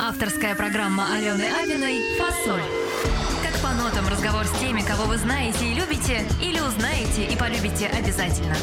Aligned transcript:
Авторская 0.00 0.54
программа 0.54 1.06
Алены 1.14 1.44
Абиной 1.62 2.02
«Фасоль». 2.18 2.60
Как 3.42 3.60
по 3.62 3.74
нотам 3.74 4.06
разговор 4.08 4.44
с 4.44 4.58
теми, 4.60 4.80
кого 4.80 5.04
вы 5.04 5.16
знаете 5.16 5.64
и 5.64 5.74
любите, 5.74 6.24
или 6.42 6.60
узнаете 6.60 7.24
и 7.24 7.36
полюбите 7.36 7.86
обязательно. 7.86 8.54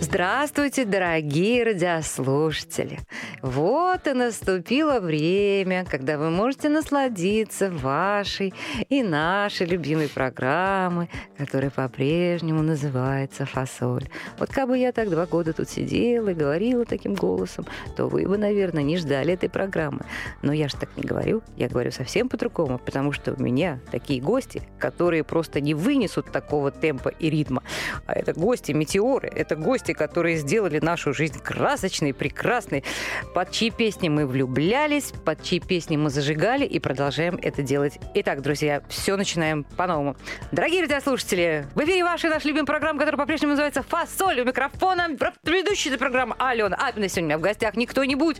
Здравствуйте, 0.00 0.84
дорогие 0.84 1.64
радиослушатели! 1.64 2.98
Вот 3.42 4.06
и 4.06 4.12
наступило 4.12 5.00
время, 5.00 5.84
когда 5.84 6.18
вы 6.18 6.30
можете 6.30 6.68
насладиться 6.68 7.70
вашей 7.70 8.52
и 8.88 9.02
нашей 9.02 9.66
любимой 9.66 10.08
программой, 10.08 11.08
которая 11.36 11.70
по-прежнему 11.70 12.62
называется 12.62 13.46
«Фасоль». 13.46 14.08
Вот 14.38 14.50
как 14.50 14.68
бы 14.68 14.76
я 14.76 14.92
так 14.92 15.10
два 15.10 15.26
года 15.26 15.52
тут 15.52 15.68
сидела 15.68 16.30
и 16.30 16.34
говорила 16.34 16.84
таким 16.84 17.14
голосом, 17.14 17.66
то 17.96 18.06
вы 18.06 18.26
бы, 18.26 18.38
наверное, 18.38 18.82
не 18.82 18.96
ждали 18.96 19.34
этой 19.34 19.48
программы. 19.48 20.00
Но 20.42 20.52
я 20.52 20.68
же 20.68 20.76
так 20.76 20.96
не 20.96 21.04
говорю, 21.04 21.42
я 21.56 21.68
говорю 21.68 21.92
совсем 21.92 22.28
по-другому, 22.28 22.78
потому 22.78 23.12
что 23.12 23.32
у 23.32 23.42
меня 23.42 23.78
такие 23.90 24.20
гости, 24.20 24.62
которые 24.78 25.22
просто 25.22 25.60
не 25.60 25.74
вынесут 25.74 26.32
такого 26.32 26.70
темпа 26.70 27.08
и 27.08 27.30
ритма. 27.30 27.62
А 28.06 28.14
это 28.14 28.32
гости-метеоры, 28.32 29.28
это 29.28 29.54
гости, 29.54 29.92
которые 29.92 30.36
сделали 30.38 30.80
нашу 30.80 31.12
жизнь 31.14 31.38
красочной, 31.40 32.12
прекрасной, 32.12 32.84
под 33.28 33.50
чьи 33.50 33.70
песни 33.70 34.08
мы 34.08 34.26
влюблялись, 34.26 35.12
под 35.24 35.42
чьи 35.42 35.60
песни 35.60 35.96
мы 35.96 36.10
зажигали 36.10 36.64
и 36.64 36.78
продолжаем 36.78 37.38
это 37.40 37.62
делать. 37.62 37.98
Итак, 38.14 38.42
друзья, 38.42 38.82
все 38.88 39.16
начинаем 39.16 39.64
по-новому. 39.64 40.16
Дорогие 40.52 40.82
радиослушатели, 40.82 41.66
в 41.74 41.80
эфире 41.80 42.04
ваша 42.04 42.28
наша 42.28 42.48
любимая 42.48 42.66
программа, 42.66 42.98
которая 42.98 43.18
по-прежнему 43.18 43.50
называется 43.52 43.82
«Фасоль». 43.82 44.40
У 44.40 44.44
микрофона 44.44 45.08
ведущая 45.44 45.90
этой 45.90 45.98
программы 45.98 46.34
Алена 46.38 46.76
Апина. 46.76 47.08
Сегодня 47.08 47.24
у 47.24 47.26
меня 47.26 47.38
в 47.38 47.42
гостях 47.42 47.76
не 47.76 47.86
кто-нибудь, 47.86 48.38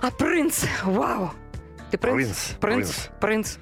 а 0.00 0.10
принц. 0.10 0.64
Вау! 0.84 1.32
Ты 1.90 1.98
принц? 1.98 2.52
Принц, 2.58 2.58
Принц. 2.58 3.08
Принц. 3.20 3.56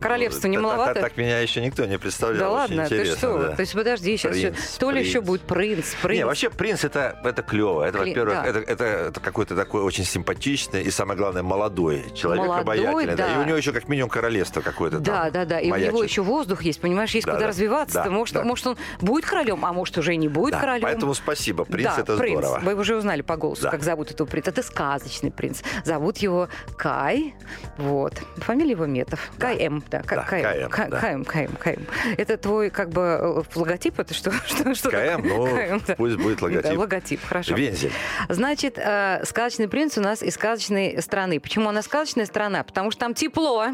Королевство 0.00 0.46
не 0.48 0.56
Так- 0.56 0.64
маловато? 0.64 0.94
Так, 0.94 1.02
так 1.02 1.16
меня 1.16 1.40
еще 1.40 1.60
никто 1.60 1.84
не 1.84 1.98
представлял. 1.98 2.38
да 2.38 2.64
Очень 2.64 2.76
ладно, 2.76 2.88
ты 2.88 2.94
интересно, 2.96 3.16
что? 3.18 3.38
да. 3.38 3.56
То 3.56 3.60
есть 3.62 3.72
подожди, 3.74 4.16
сейчас 4.16 4.36
еще, 4.36 4.50
Принц, 4.52 4.76
то 4.76 4.90
ли 4.90 5.00
еще 5.00 5.20
будет 5.20 5.42
принц, 5.42 5.94
принц. 6.02 6.18
Не, 6.18 6.24
вообще 6.26 6.50
принц 6.50 6.84
это, 6.84 7.18
это 7.24 7.42
клево. 7.42 7.82
Это, 7.82 7.98
Кли- 7.98 8.08
во-первых, 8.10 8.34
да. 8.34 8.44
это, 8.46 8.58
это, 8.60 8.84
это 8.84 9.20
какой-то 9.20 9.56
такой 9.56 9.82
очень 9.82 10.04
симпатичный 10.04 10.82
и, 10.82 10.90
самое 10.90 11.18
главное, 11.18 11.42
молодой 11.42 12.04
человек, 12.14 12.44
Молодой, 12.46 12.62
обаятельный. 12.62 13.16
да. 13.16 13.34
И 13.34 13.38
у 13.38 13.44
него 13.44 13.56
еще 13.56 13.72
как 13.72 13.88
минимум 13.88 14.08
королевство 14.10 14.60
какое-то 14.60 15.00
Да, 15.00 15.24
там 15.24 15.32
да, 15.32 15.44
да. 15.44 15.60
И 15.60 15.70
у 15.70 15.74
него 15.76 15.90
маячит. 15.98 16.10
еще 16.10 16.22
воздух 16.22 16.62
есть, 16.62 16.80
понимаешь, 16.80 17.10
есть 17.10 17.26
Да, 17.26 17.32
куда 17.32 17.42
да. 17.44 17.48
развиваться. 17.48 18.02
Да, 18.04 18.10
может, 18.10 18.34
да. 18.34 18.44
может, 18.44 18.66
он 18.68 18.76
будет 19.00 19.24
королем, 19.26 19.64
а 19.64 19.72
может, 19.72 19.98
уже 19.98 20.14
и 20.14 20.16
не 20.16 20.28
будет 20.28 20.52
Да, 20.52 20.60
королем. 20.60 20.82
Поэтому 20.82 21.14
спасибо. 21.14 21.64
Принц 21.64 21.88
да, 21.96 22.02
это 22.02 22.16
принц. 22.16 22.38
здорово. 22.38 22.60
Вы 22.64 22.74
уже 22.76 22.96
узнали 22.96 23.22
по 23.22 23.36
голосу, 23.36 23.62
Да. 23.62 23.70
как 23.70 23.82
зовут 23.82 24.10
этого 24.12 24.26
принца. 24.28 24.50
Это 24.50 24.62
сказочный 24.62 25.30
принц. 25.32 25.62
Зовут 25.84 26.18
его 26.18 26.48
Кай. 26.76 27.34
Вот. 27.78 28.14
Фамилия 28.36 28.70
его 28.72 28.86
Метов. 28.86 29.30
Да. 29.36 29.46
Кай 29.48 29.58
М. 29.58 29.82
Да, 29.90 30.02
Ка- 30.02 30.16
Да, 30.16 30.22
Кай 30.24 30.42
Кай 30.42 30.58
М. 30.58 30.64
М, 30.64 30.70
Кай 30.70 30.88
да. 30.90 31.00
Кай 31.00 31.14
М, 31.14 31.24
Кай 31.24 31.44
М, 31.46 31.52
Кай 31.58 31.74
М. 31.74 31.86
Это 32.18 32.36
твой, 32.36 32.68
как 32.70 32.90
бы, 32.90 33.00
э, 33.02 33.42
логотип? 33.54 33.98
Это 33.98 34.12
что? 34.12 34.30
что, 34.46 34.74
что 34.74 34.90
КМ, 34.90 35.26
ну, 35.26 35.46
Кай 35.46 35.68
М, 35.70 35.82
да. 35.86 35.94
пусть 35.96 36.16
будет 36.16 36.42
логотип. 36.42 36.70
Да, 36.72 36.78
логотип, 36.78 37.24
хорошо. 37.24 37.54
Вензель. 37.54 37.92
Значит, 38.28 38.74
э, 38.76 39.22
сказочный 39.24 39.68
принц 39.68 39.96
у 39.96 40.00
нас 40.02 40.22
из 40.22 40.34
сказочной 40.34 41.00
страны. 41.02 41.40
Почему 41.40 41.68
она 41.70 41.82
сказочная 41.82 42.26
страна? 42.26 42.62
Потому 42.64 42.90
что 42.90 43.00
там 43.00 43.14
тепло. 43.14 43.68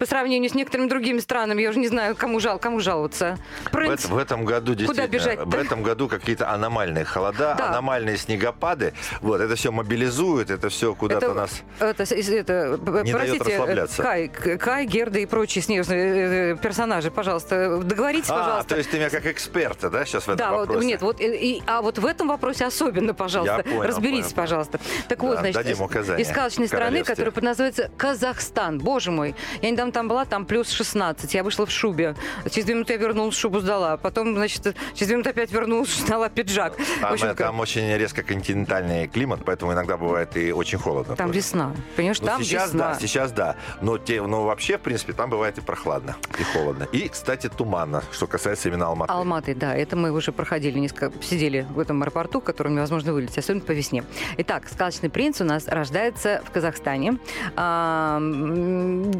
По 0.00 0.06
сравнению 0.06 0.50
с 0.50 0.54
некоторыми 0.54 0.88
другими 0.88 1.20
странами, 1.20 1.62
я 1.62 1.70
уже 1.70 1.78
не 1.78 1.86
знаю, 1.86 2.16
кому 2.16 2.40
жал, 2.40 2.58
кому 2.58 2.80
жаловаться. 2.80 3.38
В, 3.66 3.70
Принц. 3.70 4.04
эт- 4.04 4.08
в 4.08 4.18
этом 4.18 4.44
году 4.44 4.74
действительно, 4.74 5.06
бежать-то? 5.06 5.44
в 5.44 5.54
этом 5.54 5.84
году 5.84 6.08
какие-то 6.08 6.50
аномальные 6.50 7.04
холода, 7.04 7.54
Да. 7.56 7.68
аномальные 7.68 8.16
снегопады. 8.16 8.92
Вот 9.20 9.40
это 9.40 9.54
все 9.54 9.70
мобилизует, 9.70 10.50
это 10.50 10.68
все 10.68 10.96
куда-то 10.96 11.32
нас. 11.32 11.62
это, 11.78 12.02
это, 12.02 12.76
п- 12.84 12.90
Не 13.04 13.12
дает 13.12 13.16
простите, 13.38 13.44
расслабляться. 13.56 14.02
Кай, 14.02 14.28
Кай, 14.28 14.86
Герда 14.86 15.20
и 15.20 15.26
прочие 15.26 15.62
снежные 15.62 16.54
э, 16.54 16.56
персонажи, 16.56 17.12
пожалуйста, 17.12 17.78
договоритесь, 17.78 18.30
А, 18.30 18.34
пожалуйста. 18.38 18.68
то 18.70 18.76
есть 18.76 18.90
ты 18.90 18.98
меня 18.98 19.10
как 19.10 19.24
эксперта, 19.26 19.90
да, 19.90 20.04
сейчас 20.04 20.24
в 20.24 20.28
этом 20.30 20.38
Да, 20.38 20.50
вот, 20.50 20.66
вопросе? 20.66 20.86
нет, 20.88 21.02
вот, 21.02 21.20
и- 21.20 21.62
а 21.68 21.82
вот 21.82 21.98
в 21.98 22.04
этом 22.06 22.26
вопросе 22.28 22.64
особенно, 22.66 23.14
пожалуйста, 23.14 23.58
Я 23.58 23.62
понял, 23.62 23.82
разберитесь, 23.84 24.32
понял, 24.32 24.36
пожалуйста. 24.36 24.80
Так 25.08 25.20
вот, 25.22 25.34
Да, 25.36 25.40
значит, 25.42 25.54
дадим 25.54 25.80
указания 25.82 26.20
из 26.20 26.28
сказочной 26.28 26.66
в 26.66 26.68
страны, 26.68 27.04
которая 27.04 27.32
называется 27.42 27.90
Казахстан. 27.96 28.78
Боже 28.80 29.12
мой, 29.12 29.36
я 29.62 29.70
недавно 29.70 29.83
там 29.92 30.08
была, 30.08 30.24
там 30.24 30.44
плюс 30.46 30.70
16, 30.70 31.32
я 31.34 31.42
вышла 31.42 31.66
в 31.66 31.70
шубе. 31.70 32.14
Через 32.50 32.64
две 32.66 32.74
минуты 32.74 32.92
я 32.94 32.98
вернулась, 32.98 33.36
шубу 33.36 33.60
сдала. 33.60 33.96
Потом, 33.96 34.34
значит, 34.34 34.62
через 34.94 35.06
две 35.06 35.14
минуты 35.16 35.30
опять 35.30 35.50
вернулась, 35.52 35.94
сдала 35.98 36.28
пиджак. 36.28 36.76
Там, 37.00 37.12
общем, 37.12 37.26
э, 37.28 37.34
там 37.34 37.60
очень 37.60 37.92
резко 37.96 38.22
континентальный 38.22 39.06
климат, 39.08 39.40
поэтому 39.44 39.72
иногда 39.72 39.96
бывает 39.96 40.36
и 40.36 40.52
очень 40.52 40.78
холодно. 40.78 41.16
там 41.16 41.28
тоже. 41.28 41.38
весна. 41.38 41.74
Понимаешь, 41.96 42.20
Ну, 42.20 42.26
там 42.26 42.42
сейчас 42.42 42.68
весна. 42.68 42.92
да, 42.92 42.98
сейчас 43.00 43.32
да. 43.32 43.56
Но, 43.80 43.98
те, 43.98 44.22
но 44.22 44.44
вообще, 44.44 44.78
в 44.78 44.80
принципе, 44.82 45.12
там 45.12 45.30
бывает 45.30 45.58
и 45.58 45.60
прохладно, 45.60 46.16
и 46.38 46.42
холодно. 46.42 46.84
И, 46.92 47.08
кстати, 47.08 47.48
туманно, 47.48 48.02
что 48.12 48.26
касается 48.26 48.68
именно 48.68 48.86
Алматы. 48.86 49.12
Алматы, 49.12 49.54
да, 49.54 49.74
это 49.74 49.96
мы 49.96 50.10
уже 50.12 50.32
проходили, 50.32 50.78
несколько, 50.78 51.12
сидели 51.22 51.66
в 51.70 51.78
этом 51.78 52.02
аэропорту, 52.02 52.40
в 52.40 52.44
котором 52.44 52.74
невозможно 52.74 53.12
вылететь, 53.12 53.38
особенно 53.38 53.62
по 53.64 53.72
весне. 53.72 54.04
Итак, 54.38 54.68
«Сказочный 54.70 55.10
принц» 55.10 55.40
у 55.40 55.44
нас 55.44 55.66
рождается 55.68 56.42
в 56.44 56.50
Казахстане. 56.50 57.18
М, 57.56 59.10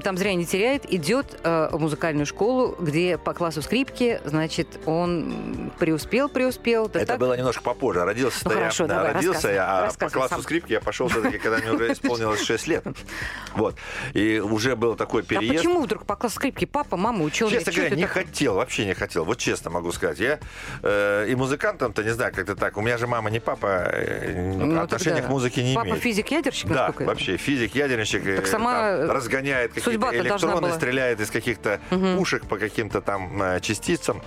время 0.00 0.02
там 0.02 0.16
зря 0.16 0.34
не 0.34 0.46
теряет, 0.46 0.92
идет 0.92 1.38
э, 1.44 1.68
в 1.72 1.78
музыкальную 1.78 2.26
школу, 2.26 2.74
где 2.78 3.18
по 3.18 3.34
классу 3.34 3.62
скрипки, 3.62 4.20
значит, 4.24 4.80
он 4.86 5.70
преуспел, 5.78 6.28
преуспел. 6.28 6.88
да 6.88 7.00
Это 7.00 7.12
так? 7.12 7.20
было 7.20 7.36
немножко 7.36 7.62
попозже. 7.62 8.04
Родился 8.04 8.40
Ну, 8.44 8.50
я, 8.52 8.56
хорошо, 8.58 8.86
да, 8.86 8.94
давай, 8.96 9.12
родился 9.14 9.48
я, 9.50 9.86
а 9.88 9.92
по 9.92 10.08
классу 10.10 10.34
сам. 10.34 10.42
скрипки 10.42 10.72
я 10.72 10.80
пошел 10.80 11.08
все-таки, 11.08 11.38
когда 11.38 11.58
мне 11.58 11.72
уже 11.72 11.92
исполнилось 11.92 12.42
6 12.42 12.66
лет. 12.66 12.84
Вот. 13.54 13.76
И 14.14 14.38
уже 14.40 14.76
был 14.76 14.96
такой 14.96 15.22
А 15.22 15.24
переезд. 15.24 15.56
почему 15.64 15.82
вдруг 15.82 16.06
по 16.06 16.16
классу 16.16 16.36
скрипки? 16.36 16.64
Папа, 16.64 16.96
мама, 16.96 17.24
ученые? 17.24 17.58
Честно 17.58 17.72
говоря, 17.72 17.96
не 17.96 18.06
хотел, 18.06 18.54
вообще 18.54 18.86
не 18.86 18.94
хотел. 18.94 19.24
Вот 19.24 19.38
честно 19.38 19.70
могу 19.70 19.92
сказать. 19.92 20.18
Я 20.18 20.38
э, 20.82 21.26
и 21.28 21.34
музыкантом-то, 21.34 22.02
не 22.02 22.10
знаю, 22.10 22.32
как-то 22.34 22.56
так. 22.56 22.76
У 22.76 22.80
меня 22.80 22.98
же 22.98 23.06
мама 23.06 23.30
не 23.30 23.40
папа, 23.40 23.66
э, 23.92 24.54
Ну, 24.56 24.80
отношения 24.80 25.22
к 25.22 25.28
музыке 25.28 25.62
не 25.62 25.74
Папа 25.74 25.88
имеет. 25.88 26.02
физик-ядерщик, 26.02 26.68
Да, 26.68 26.92
я 26.98 27.06
вообще 27.06 27.36
физик, 27.36 27.74
ядерничек, 27.74 28.26
э, 28.26 28.36
Так 28.36 28.46
сама, 28.46 28.96
разгоняет 28.96 29.72
какие-то 29.72 29.89
должна 29.98 30.48
электроны, 30.48 30.60
была. 30.68 30.76
стреляет 30.76 31.20
из 31.20 31.30
каких-то 31.30 31.80
Мгм. 31.90 32.16
пушек 32.16 32.46
по 32.46 32.56
каким-то 32.58 33.00
там 33.00 33.42
э, 33.42 33.60
частицам. 33.60 34.22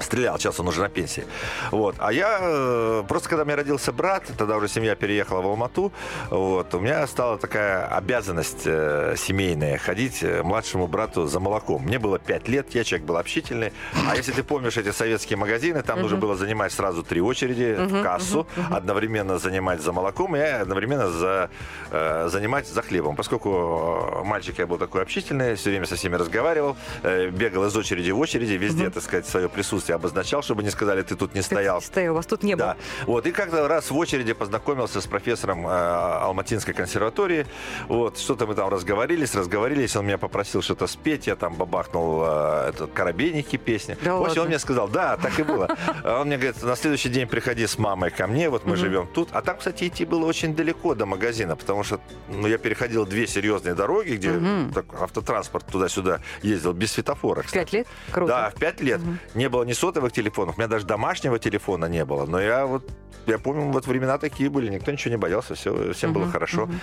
Стрелял, 0.00 0.38
сейчас 0.38 0.60
он 0.60 0.68
уже 0.68 0.80
на 0.80 0.88
пенсии. 0.88 1.24
Вот. 1.70 1.96
А 1.98 2.12
я 2.12 2.38
э, 2.40 3.04
просто, 3.08 3.28
когда 3.28 3.42
у 3.42 3.46
меня 3.46 3.56
родился 3.56 3.92
брат, 3.92 4.24
тогда 4.36 4.56
уже 4.56 4.68
семья 4.68 4.94
переехала 4.94 5.42
в 5.42 5.46
Алмату, 5.46 5.92
вот, 6.30 6.74
у 6.74 6.80
меня 6.80 7.06
стала 7.06 7.38
такая 7.38 7.86
обязанность 7.86 8.62
э, 8.64 9.14
семейная 9.16 9.78
ходить 9.78 10.22
э, 10.22 10.42
младшему 10.42 10.86
брату 10.86 11.26
за 11.26 11.40
молоком. 11.40 11.82
Мне 11.82 11.98
было 11.98 12.18
5 12.18 12.48
лет, 12.48 12.74
я 12.74 12.84
человек 12.84 13.06
был 13.06 13.16
общительный. 13.16 13.72
А 14.08 14.16
если 14.16 14.32
ты 14.32 14.42
помнишь 14.42 14.76
эти 14.76 14.92
советские 14.92 15.36
магазины, 15.36 15.82
там 15.82 16.00
нужно 16.00 16.16
было 16.16 16.36
занимать 16.36 16.72
сразу 16.72 17.02
три 17.02 17.20
очереди 17.20 17.76
в 17.78 18.02
кассу, 18.02 18.46
одновременно 18.70 19.38
занимать 19.38 19.80
за 19.80 19.92
молоком 19.92 20.36
и 20.36 20.40
одновременно 20.40 21.10
за, 21.10 21.50
занимать 21.90 22.68
за 22.68 22.82
хлебом. 22.82 23.16
Поскольку 23.16 24.22
мальчик 24.24 24.58
я 24.58 24.66
был 24.66 24.78
такой 24.78 25.02
общительный, 25.02 25.54
все 25.56 25.70
время 25.70 25.86
со 25.86 25.96
всеми 25.96 26.16
разговаривал, 26.16 26.76
бегал 27.02 27.66
из 27.66 27.76
очереди 27.76 28.10
в 28.10 28.18
очереди, 28.18 28.54
везде, 28.54 28.90
так 28.90 29.02
сказать, 29.02 29.26
свое 29.26 29.48
присутствие 29.48 29.87
обозначал, 29.94 30.42
чтобы 30.42 30.62
не 30.62 30.70
сказали, 30.70 31.02
ты 31.02 31.16
тут 31.16 31.34
не 31.34 31.42
стоял. 31.42 31.80
Стоял, 31.80 32.14
вас 32.14 32.26
тут 32.26 32.42
не 32.42 32.56
было. 32.56 32.76
Да. 32.78 33.04
Вот. 33.06 33.26
И 33.26 33.32
как-то 33.32 33.68
раз 33.68 33.90
в 33.90 33.96
очереди 33.96 34.32
познакомился 34.32 35.00
с 35.00 35.06
профессором 35.06 35.66
э, 35.66 35.70
Алматинской 35.70 36.74
консерватории. 36.74 37.46
Вот. 37.88 38.18
Что-то 38.18 38.46
мы 38.46 38.54
там 38.54 38.68
разговорились, 38.68 39.34
разговорились. 39.34 39.96
Он 39.96 40.06
меня 40.06 40.18
попросил 40.18 40.62
что-то 40.62 40.86
спеть. 40.86 41.26
Я 41.26 41.36
там 41.36 41.54
бабахнул 41.54 42.22
э, 42.24 42.70
этот 42.70 42.92
«Коробейники» 42.92 43.56
песни. 43.56 43.96
Да 44.02 44.14
в 44.14 44.22
общем, 44.22 44.28
ладно? 44.28 44.42
он 44.42 44.48
мне 44.48 44.58
сказал, 44.58 44.88
да, 44.88 45.16
так 45.16 45.38
и 45.38 45.42
было. 45.42 45.68
А 46.04 46.20
Он 46.20 46.26
мне 46.26 46.36
говорит, 46.36 46.62
на 46.62 46.76
следующий 46.76 47.08
день 47.08 47.26
приходи 47.26 47.66
с 47.66 47.78
мамой 47.78 48.10
ко 48.10 48.26
мне, 48.26 48.50
вот 48.50 48.64
мы 48.64 48.76
живем 48.76 49.06
тут. 49.06 49.28
А 49.32 49.42
там, 49.42 49.58
кстати, 49.58 49.88
идти 49.88 50.04
было 50.04 50.26
очень 50.26 50.54
далеко 50.54 50.94
до 50.94 51.06
магазина, 51.06 51.56
потому 51.56 51.84
что 51.84 52.00
ну, 52.28 52.46
я 52.46 52.58
переходил 52.58 53.06
две 53.06 53.26
серьезные 53.26 53.74
дороги, 53.74 54.12
где 54.12 54.32
так, 54.74 54.86
автотранспорт 55.00 55.66
туда-сюда 55.66 56.20
ездил 56.42 56.72
без 56.72 56.92
светофора. 56.92 57.42
Кстати. 57.42 57.58
пять 57.58 57.72
лет? 57.72 57.86
Круто. 58.10 58.32
Да, 58.32 58.50
в 58.50 58.54
пять 58.54 58.80
лет. 58.80 59.00
Не 59.34 59.48
было 59.48 59.64
ни 59.64 59.72
сотовых 59.78 60.12
телефонов, 60.12 60.56
у 60.56 60.60
меня 60.60 60.68
даже 60.68 60.86
домашнего 60.86 61.38
телефона 61.38 61.86
не 61.86 62.04
было. 62.04 62.26
Но 62.26 62.40
я 62.40 62.66
вот, 62.66 62.90
я 63.26 63.38
помню, 63.38 63.70
вот 63.72 63.86
времена 63.86 64.18
такие 64.18 64.50
были, 64.50 64.68
никто 64.68 64.90
ничего 64.92 65.12
не 65.12 65.18
боялся, 65.18 65.54
все, 65.54 65.92
всем 65.92 66.12
было 66.12 66.22
Мгм, 66.24 66.32
хорошо. 66.32 66.66
мгм. 66.66 66.80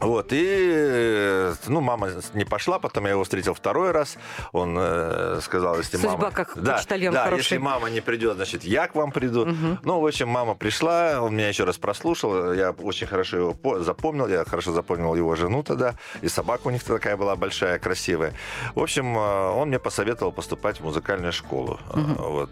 Вот, 0.00 0.32
и, 0.32 0.44
э, 0.46 1.54
ну, 1.66 1.80
мама 1.80 2.10
не 2.34 2.44
пошла, 2.44 2.78
потом 2.78 3.04
я 3.04 3.10
его 3.12 3.24
встретил 3.24 3.54
второй 3.54 3.92
раз. 3.92 4.16
Он 4.52 4.76
э, 4.78 5.40
сказал, 5.42 5.78
если 5.78 5.96
Судьба 5.96 6.12
мама... 6.16 6.30
как 6.30 6.52
да, 6.56 6.74
почтальон 6.74 7.14
да, 7.14 7.24
хороший. 7.24 7.42
если 7.42 7.58
мама 7.58 7.88
не 7.90 8.00
придет, 8.00 8.36
значит, 8.36 8.64
я 8.64 8.88
к 8.88 8.94
вам 8.94 9.10
приду. 9.10 9.46
Ну, 9.82 10.00
в 10.00 10.06
общем, 10.06 10.28
мама 10.28 10.54
пришла, 10.54 11.20
он 11.22 11.34
меня 11.34 11.48
еще 11.48 11.64
раз 11.64 11.78
прослушал, 11.78 12.52
я 12.52 12.70
очень 12.72 13.06
хорошо 13.06 13.36
его 13.38 13.54
по- 13.54 13.80
запомнил, 13.80 14.28
я 14.28 14.44
хорошо 14.44 14.72
запомнил 14.72 15.14
его 15.14 15.34
жену 15.36 15.62
тогда, 15.62 15.94
и 16.20 16.28
собака 16.28 16.66
у 16.68 16.70
них 16.70 16.84
такая 16.84 17.16
была 17.16 17.34
большая, 17.36 17.78
красивая. 17.78 18.34
В 18.74 18.80
общем, 18.82 19.16
э, 19.16 19.50
он 19.50 19.68
мне 19.68 19.78
посоветовал 19.78 20.32
поступать 20.32 20.80
в 20.80 20.84
музыкальную 20.84 21.32
школу. 21.32 21.78
Э, 21.94 22.00
Вот. 22.18 22.50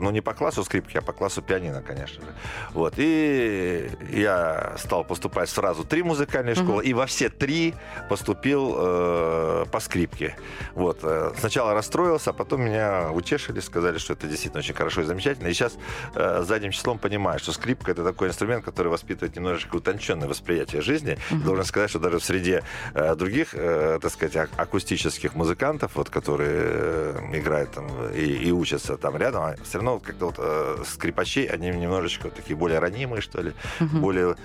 Ну, 0.00 0.10
не 0.10 0.20
по 0.20 0.34
классу 0.34 0.64
скрипки, 0.64 0.96
а 0.96 1.02
по 1.02 1.12
классу 1.12 1.40
пианино, 1.42 1.82
конечно 1.82 2.24
же. 2.24 2.34
Вот. 2.74 2.94
И 2.96 3.90
я 4.10 4.74
стал 4.76 5.04
поступать 5.04 5.48
сразу 5.50 5.84
три 5.84 6.02
музыкальные 6.02 6.54
школы, 6.54 6.79
и 6.80 6.92
во 6.94 7.06
все 7.06 7.28
три 7.28 7.74
поступил 8.08 8.74
э, 8.76 9.64
по 9.70 9.80
скрипке. 9.80 10.36
Вот. 10.74 11.00
э, 11.02 11.32
Сначала 11.38 11.74
расстроился, 11.74 12.30
а 12.30 12.32
потом 12.32 12.62
меня 12.62 13.10
утешили, 13.12 13.60
сказали, 13.60 13.98
что 13.98 14.12
это 14.14 14.26
действительно 14.26 14.60
очень 14.60 14.74
хорошо 14.74 15.02
и 15.02 15.04
замечательно. 15.04 15.48
И 15.48 15.52
сейчас 15.52 15.76
э, 16.14 16.42
задним 16.46 16.72
числом 16.72 16.98
понимаю, 16.98 17.38
что 17.38 17.52
скрипка 17.52 17.92
это 17.92 18.04
такой 18.04 18.28
инструмент, 18.28 18.64
который 18.64 18.88
воспитывает 18.88 19.36
немножечко 19.36 19.76
утонченное 19.76 20.28
восприятие 20.28 20.82
жизни. 20.82 21.18
И 21.30 21.34
Должен 21.34 21.64
сказать, 21.64 21.90
что 21.90 21.98
даже 21.98 22.18
в 22.18 22.24
среде 22.24 22.62
э, 22.94 23.14
других, 23.14 23.48
э, 23.54 23.98
так 24.00 24.12
сказать, 24.12 24.36
ак- 24.36 24.50
акустических 24.56 25.34
музыкантов, 25.34 25.94
вот, 25.94 26.10
которые 26.10 26.50
э, 26.54 27.18
играют 27.34 27.72
там 27.72 27.86
и, 28.14 28.24
и 28.24 28.52
учатся 28.52 28.96
там 28.96 29.16
рядом, 29.16 29.42
а 29.42 29.54
все 29.64 29.78
равно 29.78 29.98
как-то 29.98 30.26
вот 30.26 30.34
э, 30.38 30.82
скрипачи, 30.86 31.46
они 31.46 31.68
немножечко 31.70 32.24
вот 32.24 32.34
такие 32.34 32.56
более 32.56 32.78
ранимые, 32.78 33.20
что 33.20 33.40
ли, 33.40 33.52
более 33.80 34.36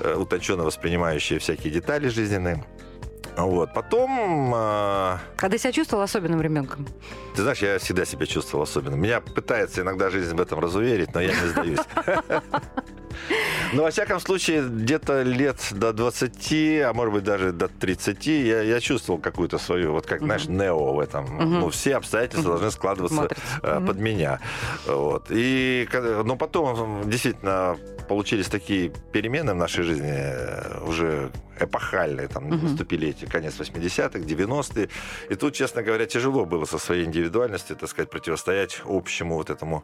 э, 0.00 0.14
утонченно 0.14 0.64
воспринимающие 0.64 1.38
всякие 1.38 1.72
детали 1.76 2.08
жизненные. 2.08 2.64
Вот. 3.36 3.74
Потом, 3.74 4.54
э, 4.54 4.56
А 4.56 5.48
ты 5.50 5.58
себя 5.58 5.72
чувствовал 5.72 6.02
особенным 6.02 6.40
ребенком? 6.40 6.86
ты 7.34 7.42
знаешь, 7.42 7.58
я 7.58 7.78
всегда 7.78 8.06
себя 8.06 8.24
чувствовал 8.24 8.62
особенно. 8.62 8.94
Меня 8.94 9.20
пытается 9.20 9.82
иногда 9.82 10.08
жизнь 10.08 10.34
в 10.34 10.40
этом 10.40 10.58
разуверить, 10.58 11.14
но 11.14 11.20
я 11.20 11.28
не 11.28 11.48
сдаюсь. 11.48 11.78
Ну, 13.72 13.82
во 13.82 13.90
всяком 13.90 14.20
случае, 14.20 14.62
где-то 14.62 15.22
лет 15.22 15.56
до 15.72 15.92
20, 15.92 16.82
а 16.82 16.92
может 16.92 17.14
быть 17.14 17.24
даже 17.24 17.50
до 17.50 17.66
30, 17.66 18.26
я, 18.26 18.62
я 18.62 18.78
чувствовал 18.78 19.18
какую-то 19.18 19.58
свою, 19.58 19.92
вот 19.92 20.06
как, 20.06 20.20
знаешь, 20.20 20.46
нео 20.46 20.92
в 20.94 21.00
этом. 21.00 21.26
Ну, 21.38 21.70
все 21.70 21.96
обстоятельства 21.96 22.50
должны 22.52 22.70
складываться 22.70 23.28
э, 23.62 23.80
под 23.86 23.98
меня. 23.98 24.40
Вот. 24.86 25.26
И, 25.30 25.88
но 26.24 26.36
потом 26.36 27.08
действительно 27.10 27.76
получились 28.06 28.46
такие 28.48 28.92
перемены 29.12 29.54
в 29.54 29.56
нашей 29.56 29.82
жизни, 29.82 30.12
э, 30.12 30.84
уже 30.86 31.30
эпохальные, 31.60 32.28
там 32.28 32.48
наступили 32.48 33.08
эти 33.08 33.24
конец 33.24 33.54
80-х, 33.58 34.18
90-е. 34.18 34.88
И 35.30 35.34
тут, 35.34 35.54
честно 35.54 35.82
говоря, 35.82 36.06
тяжело 36.06 36.44
было 36.44 36.64
со 36.64 36.78
своей 36.78 37.04
индивидуальностью, 37.04 37.76
так 37.76 37.88
сказать, 37.88 38.10
противостоять 38.10 38.82
общему 38.84 39.34
вот 39.34 39.50
этому 39.50 39.82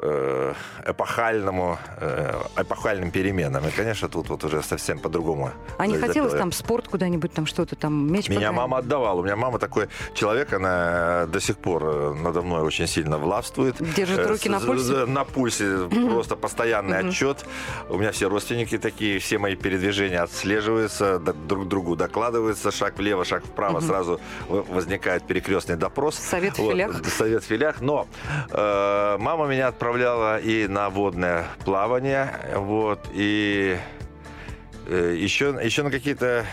э, 0.00 0.54
эпохальному, 0.86 1.78
э, 2.00 2.42
эпохальным 2.56 3.10
переменам. 3.10 3.68
И, 3.68 3.70
конечно, 3.70 4.08
тут 4.08 4.28
вот 4.28 4.44
уже 4.44 4.62
совсем 4.62 4.98
по-другому. 4.98 5.50
А 5.78 5.86
не 5.86 5.98
хотелось 5.98 6.32
там 6.32 6.52
спорт 6.52 6.88
куда-нибудь, 6.88 7.32
там 7.32 7.46
что-то 7.46 7.76
там, 7.76 8.12
мяч 8.12 8.28
Меня 8.28 8.52
мама 8.52 8.78
отдавала. 8.78 9.20
У 9.20 9.24
меня 9.24 9.36
мама 9.36 9.58
такой 9.58 9.88
человек, 10.14 10.52
она 10.52 11.26
до 11.26 11.40
сих 11.40 11.56
пор 11.56 11.82
э, 11.84 12.14
надо 12.14 12.42
мной 12.42 12.62
очень 12.62 12.86
сильно 12.86 13.18
властвует. 13.18 13.76
Держит 13.94 14.22
Э, 14.22 14.28
руки 14.28 14.48
на 14.48 14.60
пульсе? 14.60 15.06
На 15.06 15.24
пульсе 15.24 15.88
просто 15.88 16.36
постоянный 16.36 16.98
отчет. 16.98 17.44
У 17.88 17.98
меня 17.98 18.12
все 18.12 18.28
родственники 18.28 18.78
такие, 18.78 19.18
все 19.18 19.38
мои 19.38 19.56
передвижения 19.56 20.22
отслеживаются, 20.22 20.91
д- 21.00 21.32
друг 21.32 21.68
другу 21.68 21.96
докладываются, 21.96 22.70
шаг 22.70 22.98
влево, 22.98 23.24
шаг 23.24 23.44
вправо, 23.44 23.80
сразу 23.80 24.20
в- 24.48 24.72
возникает 24.74 25.22
перекрестный 25.26 25.76
допрос. 25.76 26.16
Совет 26.16 26.54
в 26.54 26.56
филях. 26.56 27.04
Совет 27.06 27.42
в 27.42 27.46
филях. 27.46 27.80
Но 27.80 28.06
э, 28.50 29.16
мама 29.18 29.46
меня 29.46 29.68
отправляла 29.68 30.38
и 30.38 30.66
на 30.68 30.90
водное 30.90 31.46
плавание, 31.64 32.32
вот, 32.56 33.00
и 33.12 33.78
еще, 34.90 35.58
еще 35.62 35.82
на 35.82 35.90
какие-то 35.90 36.44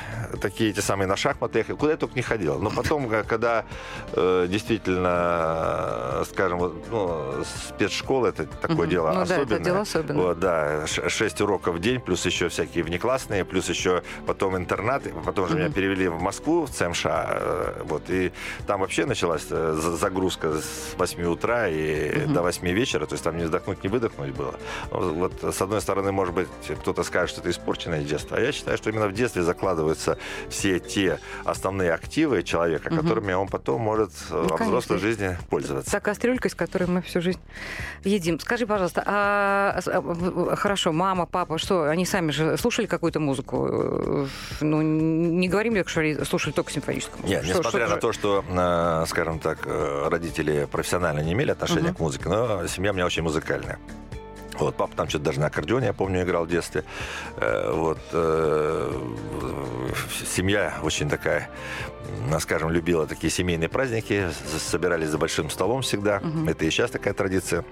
такие 0.42 0.70
эти 0.72 0.80
самые, 0.82 1.08
на 1.08 1.16
шахматы, 1.16 1.64
куда 1.64 1.92
я 1.92 1.98
только 1.98 2.16
не 2.16 2.22
ходил. 2.22 2.60
Но 2.60 2.70
потом, 2.70 3.12
э, 3.12 3.24
когда 3.24 3.66
э, 4.14 4.48
действительно, 4.50 6.22
э, 6.22 6.24
скажем, 6.30 6.74
ну, 6.92 7.44
спецшкола, 7.68 8.28
это 8.28 8.46
такое 8.46 8.78
Мгм. 8.82 8.90
дело 8.90 9.08
Ну 9.10 9.14
да, 9.16 9.22
это 9.24 9.34
особенное. 9.36 9.60
дело 9.60 9.80
особенное. 9.82 10.26
Вот, 10.26 10.40
да, 10.40 10.88
шесть 10.88 11.42
уроков 11.42 11.76
в 11.76 11.80
день, 11.80 12.00
плюс 12.00 12.26
еще 12.26 12.50
всякие 12.50 12.84
внеклассные, 12.84 13.46
плюс 13.46 13.70
еще 13.70 14.04
потом 14.26 14.58
интернат. 14.58 15.04
Потом 15.26 15.48
же 15.48 15.56
меня 15.56 15.66
Мгм. 15.66 15.74
перевели 15.74 16.08
в 16.08 16.22
Москву, 16.22 16.66
в 16.66 16.70
ЦМШ. 16.72 17.06
э, 17.06 17.84
Вот, 17.86 18.10
и 18.10 18.32
там 18.68 18.82
вообще 18.82 19.06
началась 19.06 19.46
э, 19.50 19.74
за- 19.80 19.96
загрузка 19.98 20.54
с 20.60 20.96
8 20.98 21.24
утра 21.26 21.68
и 21.68 22.26
Мгм. 22.26 22.34
до 22.34 22.42
8 22.44 22.72
вечера. 22.72 23.06
То 23.06 23.14
есть 23.16 23.24
там 23.24 23.38
не 23.38 23.44
вздохнуть, 23.44 23.84
не 23.84 23.90
выдохнуть 23.90 24.32
было. 24.32 24.54
Ну, 24.92 25.14
Вот, 25.14 25.44
с 25.44 25.62
одной 25.62 25.82
стороны, 25.82 26.12
может 26.12 26.34
быть, 26.34 26.48
кто-то 26.82 27.04
скажет, 27.04 27.30
что 27.32 27.42
это 27.42 27.50
испорченное 27.50 28.04
детство. 28.04 28.29
А 28.32 28.40
я 28.40 28.52
считаю, 28.52 28.78
что 28.78 28.90
именно 28.90 29.08
в 29.08 29.14
детстве 29.14 29.44
закладываются 29.44 30.18
все 30.50 30.80
те 30.80 31.20
основные 31.46 31.92
активы 31.94 32.44
человека, 32.44 32.90
Мгм. 32.94 33.02
которыми 33.02 33.34
он 33.34 33.48
потом 33.48 33.82
может 33.82 34.12
э, 34.30 34.46
Ну, 34.50 34.56
во 34.58 34.64
взрослой 34.66 35.00
жизни 35.00 35.38
пользоваться. 35.50 35.92
Та 35.92 36.00
кастрюлька, 36.00 36.50
с 36.50 36.56
которой 36.56 36.86
мы 36.88 37.02
всю 37.02 37.22
жизнь 37.22 37.40
едим. 38.04 38.40
Скажи, 38.40 38.66
пожалуйста, 38.68 39.04
а, 39.06 39.80
а, 39.86 40.56
хорошо, 40.56 40.92
мама, 40.92 41.26
папа, 41.26 41.58
что, 41.58 41.90
они 41.90 42.06
сами 42.06 42.32
же 42.32 42.58
слушали 42.58 42.86
какую-то 42.86 43.20
музыку? 43.20 43.68
Э, 43.70 44.26
Ну, 44.62 44.82
не 44.82 45.48
говорим 45.48 45.76
ли, 45.76 45.84
что 45.86 46.26
слушали 46.26 46.54
только 46.54 46.72
симфоническую 46.72 47.22
музыку? 47.22 47.30
Нет, 47.30 47.44
Что- 47.46 47.58
несмотря 47.60 47.86
что 47.88 47.96
на 47.96 48.02
то, 48.02 48.12
что, 48.14 48.44
э, 48.48 49.06
скажем 49.08 49.40
так, 49.40 49.60
родители 50.10 50.68
профессионально 50.72 51.20
не 51.22 51.34
имели 51.34 51.52
отношения 51.52 51.90
Мгм. 51.90 51.96
к 51.96 52.00
музыке, 52.00 52.30
но 52.30 52.68
семья 52.68 52.92
у 52.92 52.94
меня 52.94 53.06
очень 53.06 53.24
музыкальная. 53.24 53.80
Вот, 54.60 54.76
папа 54.76 54.96
там 54.96 55.08
что-то 55.08 55.26
даже 55.26 55.40
на 55.40 55.48
аккордеоне, 55.48 55.88
я 55.88 55.94
помню, 55.94 56.24
играл 56.24 56.46
в 56.46 56.50
детстве. 56.50 56.84
Э, 57.38 57.72
Вот, 57.72 58.00
э, 58.12 58.92
семья 60.26 60.74
очень 60.84 61.10
такая, 61.10 61.50
скажем, 62.40 62.70
любила 62.70 63.08
такие 63.08 63.32
семейные 63.32 63.70
праздники, 63.70 64.28
собирались 64.60 65.10
за 65.10 65.18
большим 65.18 65.50
столом 65.50 65.82
всегда. 65.82 66.20
Мгм. 66.20 66.50
Это 66.50 66.66
и 66.66 66.70
сейчас 66.70 66.92
такая 66.92 67.14
традиция. 67.14 67.64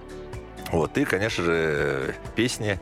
Вот, 0.72 0.98
и, 0.98 1.04
конечно 1.04 1.44
же, 1.44 2.14
песни, 2.36 2.78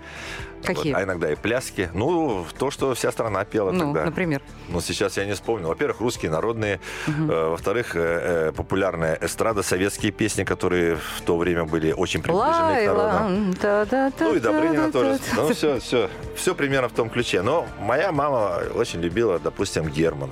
Какие? 0.66 0.92
вот, 0.92 1.00
а 1.00 1.04
иногда 1.04 1.32
и 1.32 1.36
пляски. 1.36 1.90
Ну, 1.94 2.44
то, 2.58 2.70
что 2.70 2.94
вся 2.94 3.12
страна 3.12 3.44
пела 3.44 3.70
Ну, 3.72 3.80
тогда. 3.80 4.04
например. 4.04 4.42
Но 4.68 4.80
сейчас 4.80 5.16
я 5.16 5.24
не 5.24 5.32
вспомнил. 5.34 5.68
Во-первых, 5.68 6.00
русские 6.00 6.30
народные. 6.30 6.80
Э, 7.06 7.48
Во-вторых, 7.50 7.96
э, 7.96 8.48
э, 8.48 8.52
популярная 8.52 9.18
эстрада, 9.20 9.62
советские 9.62 10.12
песни, 10.12 10.44
которые 10.44 10.96
в 10.96 11.20
то 11.24 11.36
время 11.36 11.64
были 11.64 11.92
очень 11.92 12.22
приближены 12.22 12.84
к 12.84 12.86
народу. 12.86 14.14
Ну 14.20 14.34
и 14.34 14.40
Добрынина 14.40 14.92
тоже. 14.92 15.18
Ну, 15.36 15.48
все, 15.52 15.78
все, 15.80 16.10
все 16.34 16.54
примерно 16.54 16.88
в 16.88 16.92
том 16.92 17.10
ключе. 17.10 17.42
Но 17.42 17.66
моя 17.80 18.12
мама 18.12 18.60
очень 18.74 19.00
любила, 19.00 19.38
допустим, 19.38 19.88
Герман. 19.88 20.30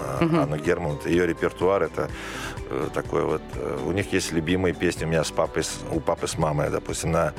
А, 0.00 0.24
Мгм. 0.24 0.40
Анну 0.40 0.56
Герман. 0.56 0.98
Ее 1.04 1.26
репертуар 1.26 1.82
это 1.82 2.10
э, 2.70 2.88
такой 2.94 3.24
вот. 3.24 3.42
э, 3.54 3.78
У 3.86 3.92
них 3.92 4.12
есть 4.12 4.32
любимые 4.32 4.74
песни. 4.74 5.04
У 5.04 5.08
меня 5.08 5.22
с 5.24 5.30
папой, 5.30 5.62
у 5.92 6.00
папы 6.00 6.26
с 6.26 6.38
мамой, 6.38 6.70
допустим, 6.70 7.12
на 7.12 7.32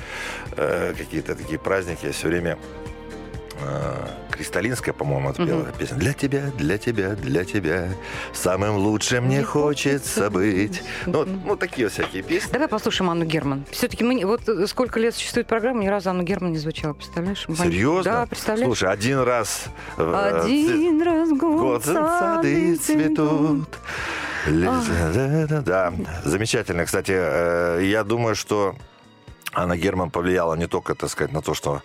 э, 0.58 0.94
какие-то 0.98 1.36
такие 1.36 1.60
праздники 1.60 2.06
я 2.08 2.12
все 2.12 2.28
время 2.28 2.58
Кристалинская, 4.32 4.94
по-моему, 4.94 5.30
отпела 5.30 5.66
песню. 5.78 5.98
Для 5.98 6.14
тебя, 6.14 6.44
для 6.58 6.78
тебя, 6.78 7.10
для 7.12 7.44
тебя 7.46 7.90
самым 8.34 8.78
лучшим 8.78 9.26
мне 9.26 9.38
Не 9.38 9.44
хочется 9.44 10.30
быть. 10.30 10.82
Ну, 11.06 11.14
вот, 11.20 11.28
ну, 11.46 11.56
такие 11.56 11.90
всякие 11.90 12.24
песни. 12.24 12.52
Давай 12.52 12.68
послушаем 12.68 13.10
Анну 13.12 13.26
Герман. 13.26 13.66
Все-таки 13.72 14.04
мы 14.04 14.26
вот 14.26 14.48
э, 14.48 14.66
сколько 14.68 15.00
лет 15.00 15.14
существует 15.16 15.48
программа, 15.48 15.82
ни 15.84 15.88
разу 15.88 16.10
Анну 16.10 16.24
Герман 16.24 16.52
не 16.52 16.58
звучала, 16.58 16.94
представляешь? 16.94 17.46
Серьезно? 17.58 18.04
Да, 18.12 18.26
представляешь? 18.26 18.68
Слушай, 18.68 18.90
один 18.92 19.20
раз... 19.20 19.66
э, 19.98 20.42
Один 20.44 21.02
раз 21.04 21.30
в 21.30 21.38
Год 21.38 21.60
год 21.62 21.86
сады 21.86 22.76
цветут. 22.76 23.70
Да, 24.48 25.94
замечательно. 26.24 26.86
Кстати, 26.86 27.14
э, 27.16 27.82
я 27.84 28.04
думаю, 28.04 28.36
что 28.36 28.76
Анна 29.54 29.76
Герман 29.76 30.10
повлияла 30.10 30.56
не 30.56 30.68
только, 30.68 30.96
так 30.96 31.10
сказать, 31.10 31.34
на 31.34 31.42
то, 31.42 31.54
что 31.54 31.82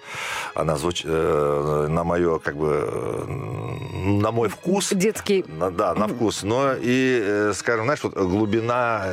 она 0.54 0.76
звучит, 0.76 1.06
на 1.06 2.04
мое, 2.04 2.38
как 2.38 2.56
бы, 2.56 2.88
э, 2.88 3.24
на 3.26 4.30
мой 4.30 4.48
вкус, 4.48 4.92
Детский 4.92 5.44
на- 5.48 5.70
да, 5.70 5.94
на 5.94 6.06
вкус, 6.06 6.42
но 6.44 6.74
и, 6.74 7.20
э, 7.22 7.52
скажем, 7.54 7.84
знаешь, 7.86 8.02
вот 8.04 8.14
глубина, 8.14 9.04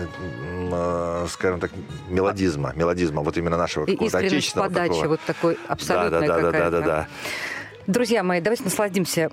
э, 0.72 1.26
скажем 1.30 1.60
так, 1.60 1.72
мелодизма, 2.10 2.74
мелодизма, 2.76 3.22
вот 3.22 3.38
именно 3.38 3.58
нашего 3.58 3.86
какого-то 3.86 4.18
отечественного 4.20 4.70
подачи, 4.70 4.90
такого. 4.90 5.08
вот 5.08 5.20
такой 5.26 5.56
да, 5.56 5.74
абсолютная 5.74 6.20
да, 6.22 6.28
да, 6.28 6.36
да, 6.36 6.42
какая-то. 6.52 6.72
да, 6.72 6.80
да, 6.80 6.86
да. 6.86 7.08
Друзья 7.88 8.24
мои, 8.24 8.40
давайте 8.40 8.64
насладимся 8.64 9.32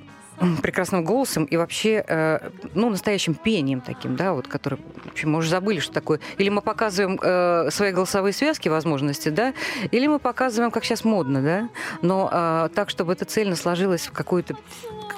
прекрасным 0.63 1.05
голосом 1.05 1.45
и 1.45 1.57
вообще, 1.57 2.05
э, 2.07 2.51
ну, 2.75 2.91
настоящим 2.91 3.35
пением 3.35 3.81
таким, 3.81 4.17
да, 4.17 4.33
вот, 4.33 4.49
который, 4.49 4.79
в 5.05 5.09
общем, 5.13 5.33
мы 5.33 5.39
уже 5.39 5.51
забыли, 5.51 5.81
что 5.81 5.93
такое. 5.93 6.21
Или 6.39 6.49
мы 6.49 6.63
показываем 6.63 7.19
э, 7.23 7.71
свои 7.71 7.93
голосовые 7.93 8.33
связки, 8.33 8.69
возможности, 8.69 9.29
да, 9.29 9.53
или 9.91 10.07
мы 10.07 10.19
показываем, 10.19 10.71
как 10.71 10.85
сейчас 10.85 11.05
модно, 11.05 11.43
да, 11.43 11.69
но 12.03 12.29
э, 12.33 12.69
так, 12.75 12.91
чтобы 12.91 13.13
это 13.13 13.25
цельно 13.25 13.57
сложилось 13.57 14.07
в 14.07 14.13
какую-то 14.13 14.55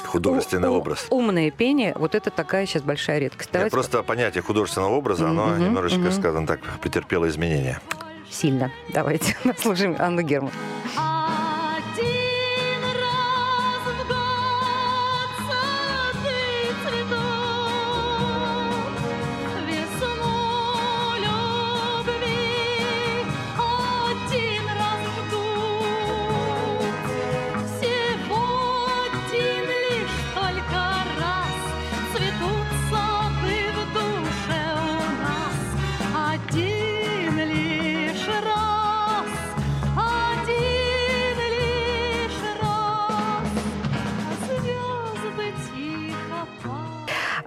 Художественный 0.07 0.69
у- 0.69 0.75
образ. 0.75 1.07
Умное 1.11 1.51
пение, 1.51 1.95
вот 1.97 2.15
это 2.15 2.31
такая 2.31 2.67
сейчас 2.67 2.83
большая 2.83 3.19
редкость. 3.21 3.49
Нет, 3.51 3.53
Давайте 3.55 3.73
просто 3.75 4.03
понятие 4.03 4.43
художественного 4.43 4.91
образа, 4.93 5.29
оно 5.29 5.47
Мгм, 5.47 5.65
немножечко, 5.65 5.99
мгм. 6.01 6.13
скажем 6.13 6.47
так, 6.47 6.61
претерпело 6.83 7.29
изменения. 7.29 7.81
сильно. 8.31 8.71
Давайте 8.89 9.37
послушаем 9.45 9.95
Анну 9.99 10.23
Герман. 10.23 10.51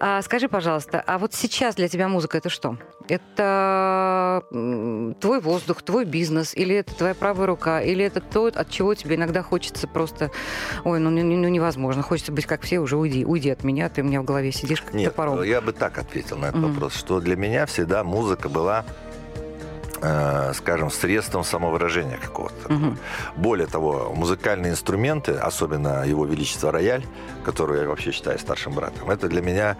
А, 0.07 0.21
скажи, 0.21 0.47
пожалуйста, 0.47 1.03
а 1.07 1.17
вот 1.17 1.33
сейчас 1.33 1.73
для 1.73 1.87
тебя 1.87 2.07
музыка 2.07 2.37
это 2.37 2.47
что? 2.47 2.77
Это 3.07 4.43
твой 5.19 5.41
воздух, 5.41 5.81
твой 5.81 6.05
бизнес, 6.05 6.53
или 6.53 6.75
это 6.75 6.93
твоя 6.93 7.15
правая 7.15 7.47
рука, 7.47 7.81
или 7.81 8.05
это 8.05 8.21
то, 8.21 8.45
от 8.45 8.69
чего 8.69 8.93
тебе 8.93 9.15
иногда 9.15 9.41
хочется 9.41 9.87
просто, 9.87 10.29
ой, 10.83 10.99
ну, 10.99 11.09
ну 11.09 11.47
невозможно, 11.47 12.03
хочется 12.03 12.31
быть 12.31 12.45
как 12.45 12.61
все, 12.61 12.77
уже 12.77 12.97
уйди, 12.97 13.25
уйди 13.25 13.49
от 13.49 13.63
меня, 13.63 13.89
ты 13.89 14.03
у 14.03 14.05
меня 14.05 14.21
в 14.21 14.25
голове 14.25 14.51
сидишь 14.51 14.83
как 14.83 14.93
Нет, 14.93 15.09
топором. 15.15 15.41
я 15.41 15.59
бы 15.59 15.73
так 15.73 15.97
ответил 15.97 16.37
на 16.37 16.49
этот 16.49 16.61
Мгм. 16.61 16.73
вопрос, 16.73 16.93
что 16.93 17.19
для 17.19 17.35
меня 17.35 17.65
всегда 17.65 18.03
музыка 18.03 18.47
была, 18.47 18.85
э, 20.05 20.53
скажем, 20.53 20.91
средством 20.91 21.43
самовыражения 21.43 22.17
какого-то. 22.17 22.73
Мгм. 22.73 22.97
Более 23.35 23.67
того, 23.67 24.13
музыкальные 24.15 24.71
инструменты, 24.71 25.31
особенно 25.33 26.05
его 26.05 26.25
величество 26.25 26.71
рояль, 26.71 27.03
который 27.43 27.81
я 27.81 27.87
вообще 27.87 28.11
считаю 28.11 28.39
старшим 28.39 28.73
братом, 28.73 29.09
это 29.09 29.27
для 29.27 29.41
меня, 29.41 29.77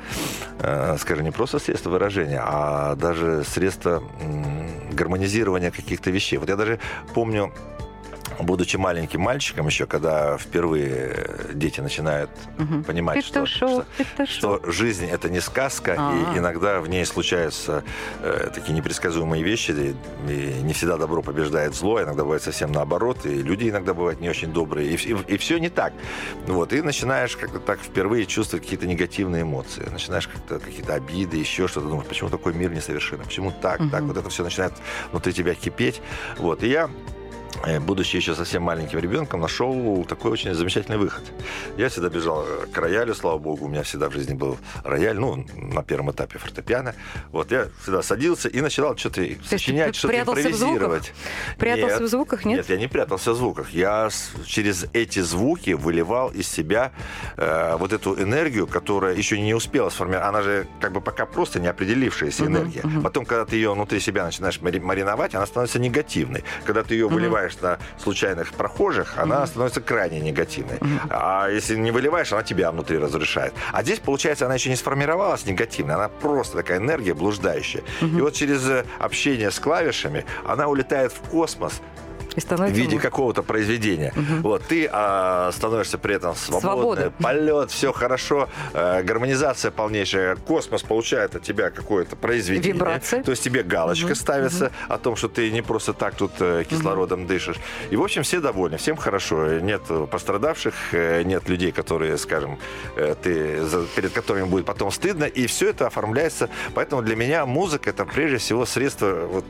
э, 0.60 0.98
скажем, 1.00 1.26
не 1.26 1.32
просто 1.32 1.60
средство 1.60 1.92
выражения, 1.92 2.42
а 2.44 2.96
даже 2.96 3.44
средство 3.44 4.02
гармонизирования 4.92 5.72
каких-то 5.72 6.12
вещей. 6.12 6.38
Вот 6.38 6.50
я 6.50 6.56
даже 6.56 6.80
помню, 7.14 7.52
будучи 8.40 8.78
маленьким 8.78 9.22
мальчиком 9.22 9.68
еще, 9.68 9.86
когда 9.86 10.38
впервые 10.38 11.28
дети 11.54 11.82
начинают 11.82 12.30
Мгм. 12.58 12.84
понимать, 12.84 13.24
что, 13.26 13.46
что- 13.46 13.86
что 14.26 14.62
жизнь 14.66 15.06
это 15.06 15.30
не 15.30 15.40
сказка, 15.42 15.96
А. 15.98 16.34
и 16.34 16.38
иногда 16.38 16.80
в 16.82 16.88
ней 16.90 17.06
случаются 17.06 17.84
э, 18.22 18.50
такие 18.54 18.74
непредсказуемые 18.74 19.44
вещи, 19.44 19.72
и, 19.72 19.96
и 20.32 20.62
не 20.62 20.74
всегда 20.74 20.98
добро 20.98 21.22
побеждает 21.22 21.74
зло, 21.76 22.02
иногда 22.02 22.24
бывает 22.24 22.44
совсем 22.44 22.72
наоборот, 22.72 23.26
и 23.26 23.42
люди 23.42 23.70
иногда 23.70 23.94
бывают 23.94 24.20
не 24.22 24.30
очень 24.30 24.52
добрые, 24.52 24.90
и, 24.96 25.38
все 25.38 25.58
не 25.58 25.70
так. 25.70 25.94
Вот, 26.48 26.74
и 26.74 26.82
начинаешь 26.82 27.36
как-то 27.38 27.60
так 27.60 27.80
впервые 27.80 28.26
чувствовать 28.26 28.64
какие-то 28.64 28.88
негативные 28.88 29.44
эмоции, 29.44 29.88
начинаешь 29.92 30.28
как-то 30.28 30.60
какие-то 30.60 30.94
обиды, 30.96 31.38
еще 31.38 31.68
что-то, 31.68 31.88
думаешь, 31.88 32.08
почему 32.08 32.30
такой 32.30 32.54
мир 32.54 32.72
несовершенный, 32.72 33.26
почему 33.26 33.52
так, 33.52 33.80
так, 33.92 34.02
Мгм. 34.02 34.08
вот 34.08 34.18
это 34.18 34.30
все 34.30 34.44
начинает 34.44 34.74
внутри 35.12 35.34
тебя 35.34 35.54
кипеть. 35.56 36.02
Вот, 36.38 36.64
и 36.64 36.68
я 36.70 36.90
будучи 37.82 38.16
еще 38.18 38.36
совсем 38.36 38.64
маленьким 38.64 39.00
ребенком, 39.00 39.42
нашел 39.42 40.04
такой 40.06 40.32
очень 40.32 40.54
замечательный 40.54 40.98
выход. 40.98 41.24
Я 41.78 41.90
всегда 41.90 42.10
бежал 42.10 42.46
э, 42.48 42.66
к 42.72 42.78
роялю, 42.78 43.16
слава 43.16 43.38
богу, 43.38 43.66
у 43.66 43.68
меня 43.68 43.84
всегда 43.84 44.10
в 44.10 44.14
жизни 44.14 44.34
был 44.34 44.58
рояль, 44.84 45.18
ну, 45.18 45.46
на 45.56 45.84
первом 45.84 46.12
этапе 46.12 46.38
фортепиано. 46.38 46.94
Вот 47.32 47.52
я 47.52 47.68
всегда 47.82 48.02
садился 48.02 48.50
и 48.50 48.62
начинал 48.62 48.96
что-то 48.98 49.16
ты 49.16 49.38
сочинять, 49.48 49.96
что-то 49.96 50.14
прятался 50.14 50.42
в 50.42 50.46
импровизировать. 50.52 51.14
Прятался 51.58 51.96
Нет. 51.96 52.02
в 52.02 52.08
звуках, 52.08 52.46
нет? 52.46 52.58
Нет, 52.58 52.70
я 52.70 52.78
не 52.78 52.88
прятался 52.88 53.32
в 53.34 53.36
звуках. 53.36 53.70
Я 53.72 54.10
через 54.46 54.86
эти 54.94 55.20
звуки 55.20 55.72
выливал 55.72 56.30
из 56.30 56.48
себя 56.48 56.92
э, 57.38 57.76
вот 57.78 57.94
эту 57.94 58.22
энергию, 58.22 58.68
которая 58.68 59.16
еще 59.16 59.40
не 59.40 59.54
успела 59.54 59.90
сформировать. 59.90 60.28
Она 60.30 60.42
же 60.42 60.68
как 60.82 60.92
бы 60.92 61.02
пока 61.02 61.26
просто 61.26 61.60
не 61.60 61.68
определившаяся 61.68 62.44
Мгм, 62.44 62.54
энергия. 62.58 62.82
мгм. 62.84 63.02
Потом, 63.02 63.26
когда 63.26 63.46
ты 63.46 63.56
ее 63.56 63.74
внутри 63.74 64.00
себя 64.00 64.26
начинаешь 64.26 64.60
мари- 64.62 64.80
мариновать, 64.80 65.34
она 65.36 65.46
становится 65.46 65.80
негативной. 65.80 66.44
Когда 66.66 66.84
ты 66.84 66.96
ее 66.96 67.08
выливаешь 67.08 67.55
на 67.62 67.80
случайных 68.02 68.54
прохожих, 68.54 69.18
она 69.18 69.46
становится 69.48 69.82
крайне 69.82 70.20
негативной. 70.20 70.78
Мгм. 70.82 71.02
А 71.10 71.50
если 71.50 71.76
не 71.76 71.92
выливаешь, 71.92 72.32
она 72.34 72.44
тебя 72.44 72.72
внутри 72.72 72.98
разрешает. 72.98 73.54
А 73.72 73.84
здесь, 73.84 74.00
получается, 74.00 74.46
она 74.46 74.56
еще 74.56 74.70
не 74.70 74.76
сформировалась 74.76 75.46
негативной, 75.46 75.96
она 75.96 76.10
просто 76.10 76.58
такая 76.58 76.78
энергия 76.78 77.14
блуждающая. 77.14 77.84
И 78.02 78.22
вот 78.22 78.34
через 78.34 78.68
э, 78.70 78.86
общение 79.00 79.52
с 79.52 79.60
клавишами 79.60 80.26
она 80.46 80.68
улетает 80.68 81.12
в 81.12 81.20
космос, 81.30 81.82
И 82.36 82.40
в 82.42 82.70
виде 82.70 83.00
какого-то 83.00 83.44
произведения. 83.44 84.12
Мгм. 84.16 84.42
Вот 84.42 84.64
ты 84.64 84.90
а, 84.92 85.52
становишься 85.54 85.98
при 85.98 86.16
этом 86.16 86.36
свободным, 86.36 86.72
Свобода. 86.74 87.14
полет, 87.22 87.72
все 87.72 87.94
хорошо, 87.94 88.50
э, 88.74 89.04
гармонизация 89.04 89.72
полнейшая, 89.72 90.36
космос 90.36 90.84
получает 90.84 91.36
от 91.36 91.44
тебя 91.44 91.70
какое-то 91.70 92.16
произведение. 92.16 92.74
Вибрации. 92.74 93.22
То 93.22 93.32
есть 93.32 93.44
тебе 93.44 93.64
галочка 93.64 94.08
Мгм. 94.08 94.16
ставится 94.16 94.72
о 94.90 94.98
том, 94.98 95.16
что 95.16 95.30
ты 95.30 95.50
не 95.52 95.62
просто 95.62 95.94
так 95.94 96.16
тут 96.16 96.32
э, 96.40 96.66
кислородом 96.70 97.26
дышишь. 97.26 97.58
И 97.90 97.96
в 97.96 98.04
общем 98.04 98.24
все 98.24 98.40
довольны, 98.40 98.78
всем 98.78 98.98
хорошо, 98.98 99.60
нет 99.60 99.82
пострадавших, 100.12 100.74
э, 100.94 101.24
нет 101.24 101.48
людей, 101.50 101.72
которые, 101.72 102.18
скажем, 102.18 102.60
э, 102.98 103.16
ты 103.22 103.60
перед 103.96 104.12
которыми 104.12 104.46
будет 104.46 104.66
потом 104.66 104.92
стыдно, 104.92 105.24
и 105.26 105.48
все 105.48 105.70
это 105.70 105.88
оформляется. 105.88 106.50
Поэтому 106.74 107.02
для 107.02 107.16
меня 107.16 107.46
музыка 107.46 107.90
это 107.92 108.06
прежде 108.06 108.38
всего 108.38 108.66
средство 108.66 109.28
вот, 109.32 109.46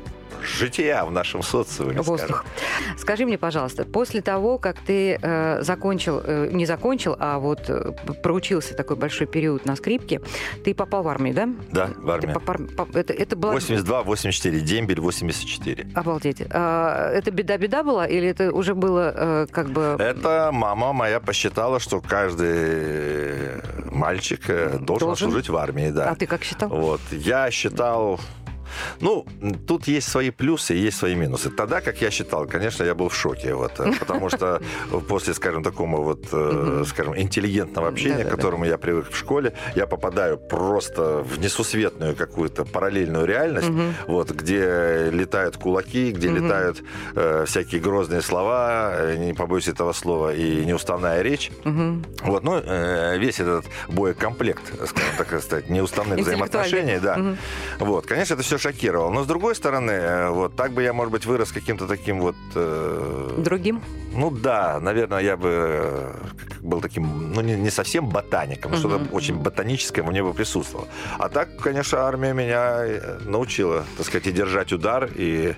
жития 0.47 1.03
в 1.05 1.11
нашем 1.11 1.41
социуме. 1.43 1.93
скажем. 2.03 2.03
Воздух. 2.11 2.45
Скажи 2.97 3.25
мне, 3.25 3.37
пожалуйста, 3.37 3.83
после 3.85 4.21
того, 4.21 4.57
как 4.57 4.79
ты 4.79 5.17
э, 5.21 5.61
закончил, 5.61 6.21
э, 6.23 6.49
не 6.51 6.65
закончил, 6.65 7.15
а 7.19 7.39
вот 7.39 7.69
э, 7.69 7.91
проучился 8.23 8.73
такой 8.75 8.95
большой 8.95 9.27
период 9.27 9.65
на 9.65 9.75
скрипке, 9.75 10.21
ты 10.63 10.73
попал 10.73 11.03
в 11.03 11.07
армию, 11.07 11.33
да? 11.35 11.49
Да, 11.71 11.85
в 11.87 12.05
Ты 12.05 12.11
армию. 12.11 12.35
попар- 12.39 12.75
по- 12.75 12.97
это, 12.97 13.13
это 13.13 13.35
было... 13.35 13.51
82, 13.51 14.03
84, 14.03 14.59
дембель 14.61 14.99
84. 14.99 15.87
Обалдеть. 15.95 16.41
А, 16.51 17.11
это 17.11 17.31
беда-беда 17.31 17.83
была 17.83 18.05
или 18.07 18.27
это 18.27 18.51
уже 18.51 18.75
было 18.75 19.13
э, 19.15 19.47
как 19.51 19.69
бы... 19.69 19.95
Это 19.99 20.49
мама 20.53 20.93
моя 20.93 21.19
посчитала, 21.19 21.79
что 21.79 22.01
каждый 22.01 23.61
мальчик 23.91 24.41
э, 24.49 24.77
должен, 24.79 25.07
Должен? 25.07 25.29
служить 25.29 25.49
в 25.49 25.55
армии, 25.57 25.89
да. 25.89 26.09
А 26.11 26.15
ты 26.15 26.25
как 26.25 26.43
считал? 26.43 26.69
Вот. 26.69 27.01
Я 27.11 27.49
считал... 27.51 28.19
Ну, 28.99 29.25
тут 29.67 29.87
есть 29.87 30.07
свои 30.07 30.29
плюсы 30.29 30.75
и 30.75 30.79
есть 30.79 30.97
свои 30.97 31.15
минусы. 31.15 31.49
Тогда, 31.49 31.81
как 31.81 32.01
я 32.01 32.11
считал, 32.11 32.45
конечно, 32.47 32.83
я 32.83 32.95
был 32.95 33.09
в 33.09 33.15
шоке, 33.15 33.53
вот, 33.53 33.79
э, 33.79 33.91
потому 33.99 34.29
что 34.29 34.61
после, 35.07 35.33
скажем, 35.33 35.63
такого 35.63 35.97
вот, 36.01 36.25
э, 36.31 36.83
скажем, 36.87 37.17
интеллигентного 37.17 37.87
общения, 37.87 38.23
к 38.23 38.29
которому 38.29 38.65
я 38.65 38.77
привык 38.77 39.11
в 39.11 39.17
школе, 39.17 39.53
я 39.75 39.87
попадаю 39.87 40.37
просто 40.37 41.23
в 41.23 41.39
несусветную 41.39 42.15
какую-то 42.15 42.65
параллельную 42.65 43.25
реальность, 43.25 43.69
вот, 44.07 44.31
где 44.31 45.09
летают 45.11 45.57
кулаки, 45.57 46.11
где 46.11 46.29
летают 46.29 46.83
э, 47.15 47.45
всякие 47.47 47.81
грозные 47.81 48.21
слова, 48.21 49.15
не 49.15 49.33
побоюсь 49.33 49.67
этого 49.67 49.93
слова, 49.93 50.33
и 50.33 50.65
неуставная 50.65 51.21
речь. 51.21 51.51
Вот, 52.23 52.43
ну, 52.43 52.61
весь 53.17 53.39
этот 53.39 53.65
боекомплект, 53.87 54.63
скажем 54.87 55.09
так 55.17 55.27
сказать, 55.41 55.69
неуставных 55.69 56.19
взаимоотношений, 56.19 56.99
да. 56.99 57.35
Вот, 57.79 58.05
конечно, 58.05 58.33
это 58.35 58.43
все 58.43 58.57
шокировало. 58.65 59.11
Но 59.11 59.23
с 59.23 59.27
другой 59.27 59.53
стороны, 59.55 59.91
э, 59.91 60.29
вот 60.29 60.55
так 60.55 60.71
бы 60.71 60.81
я, 60.81 60.91
может 60.93 61.11
быть, 61.11 61.25
вырос 61.25 61.51
каким-то 61.51 61.87
таким 61.87 62.19
вот. 62.19 62.35
э, 62.55 63.33
Другим? 63.37 63.81
Ну 64.15 64.31
да, 64.31 64.79
наверное, 64.79 65.19
я 65.19 65.37
бы 65.37 65.49
э, 65.51 66.13
был 66.61 66.81
таким, 66.81 67.33
ну 67.33 67.41
не, 67.41 67.55
не 67.55 67.69
совсем 67.69 68.07
ботаником, 68.07 68.71
но 68.71 68.77
что-то 68.77 69.03
очень 69.11 69.35
ботаническое 69.35 70.03
мне 70.03 70.23
бы 70.23 70.33
присутствовало. 70.33 70.87
А 71.19 71.29
так, 71.29 71.55
конечно, 71.57 71.99
армия 71.99 72.33
меня 72.33 72.85
э, 72.85 73.19
научила, 73.25 73.83
так 73.97 74.05
сказать, 74.05 74.27
и 74.27 74.31
держать 74.31 74.71
удар, 74.73 75.09
и, 75.15 75.55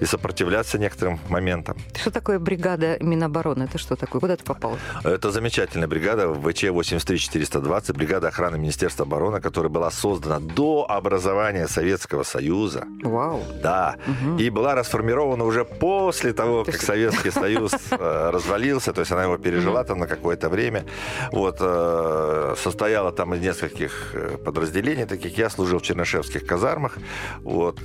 и 0.00 0.04
сопротивляться 0.06 0.78
некоторым 0.78 1.20
моментам. 1.28 1.76
Что 1.94 2.10
такое 2.10 2.38
бригада 2.38 2.96
Минобороны? 3.00 3.64
Это 3.64 3.78
что 3.78 3.96
такое? 3.96 4.20
Куда 4.20 4.36
ты 4.36 4.44
попал? 4.44 4.78
Это 5.04 5.30
замечательная 5.30 5.88
бригада 5.88 6.28
ВЧ-83-420, 6.28 7.92
бригада 7.92 8.28
охраны 8.28 8.58
Министерства 8.58 9.04
обороны, 9.04 9.40
которая 9.40 9.70
была 9.70 9.90
создана 9.90 10.40
до 10.40 10.86
образования 10.88 11.68
Советского 11.68 12.22
Союза. 12.22 12.84
Вау. 13.02 13.42
Да. 13.62 13.96
Мгм. 14.06 14.38
И 14.38 14.50
была 14.50 14.74
расформирована 14.74 15.44
уже 15.44 15.64
после 15.64 16.32
того, 16.32 16.64
То 16.64 16.72
как 16.72 16.80
Советский 16.80 17.30
Союз 17.30 17.72
э, 17.90 18.30
развалился, 18.30 18.92
то 18.92 19.00
есть 19.00 19.12
она 19.12 19.24
его 19.24 19.38
пережила 19.38 19.84
там 19.84 19.98
на 19.98 20.06
какое-то 20.06 20.48
время. 20.48 20.84
Вот, 21.32 21.56
э, 21.60 22.54
состояла 22.58 23.12
там 23.12 23.34
из 23.34 23.40
нескольких 23.40 24.10
э, 24.14 24.36
подразделений 24.44 25.04
таких. 25.06 25.38
Я 25.38 25.50
служил 25.50 25.78
в 25.78 25.82
Чернышевских 25.82 26.46
казармах. 26.46 26.96
Вот, 27.42 27.80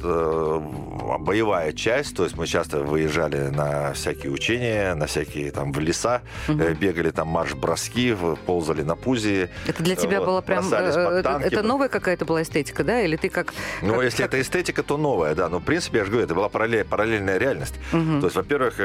боевая 1.20 1.72
часть, 1.74 2.16
то 2.16 2.24
есть 2.24 2.38
мы 2.38 2.48
часто 2.48 2.80
выезжали 2.80 3.48
на 3.50 3.94
всякие 3.94 4.32
учения, 4.32 4.94
на 4.96 5.06
всякие 5.06 5.52
там 5.52 5.72
в 5.72 5.80
леса, 5.80 6.22
бегали 6.48 7.12
там 7.12 7.28
марш-броски, 7.28 8.16
ползали 8.46 8.84
на 8.84 8.96
пузе. 8.96 9.50
Это 9.68 9.84
для 9.84 9.96
тебя 9.96 10.20
Вот, 10.20 10.26
было 10.28 10.42
прям... 10.42 10.66
это- 10.74 11.64
новая 11.64 11.90
какая-то 11.90 12.26
была 12.26 12.42
эстетика, 12.44 12.84
да? 12.84 13.02
Или 13.02 13.16
ты 13.18 13.30
как... 13.30 13.54
Ну, 13.82 13.94
как- 13.96 14.04
если 14.04 14.18
как- 14.24 14.28
это 14.34 14.42
эстетика, 14.42 14.84
то 14.84 14.98
новая, 14.98 15.36
да. 15.36 15.50
Но, 15.50 15.60
в 15.60 15.64
принципе, 15.64 16.00
я 16.00 16.06
же 16.06 16.12
говорю, 16.12 16.26
это 16.26 16.36
была 16.36 16.48
параллель- 16.50 16.86
параллельная 16.86 17.38
реальность. 17.38 17.76
То 17.92 18.24
есть, 18.24 18.36
во-первых, 18.36 18.76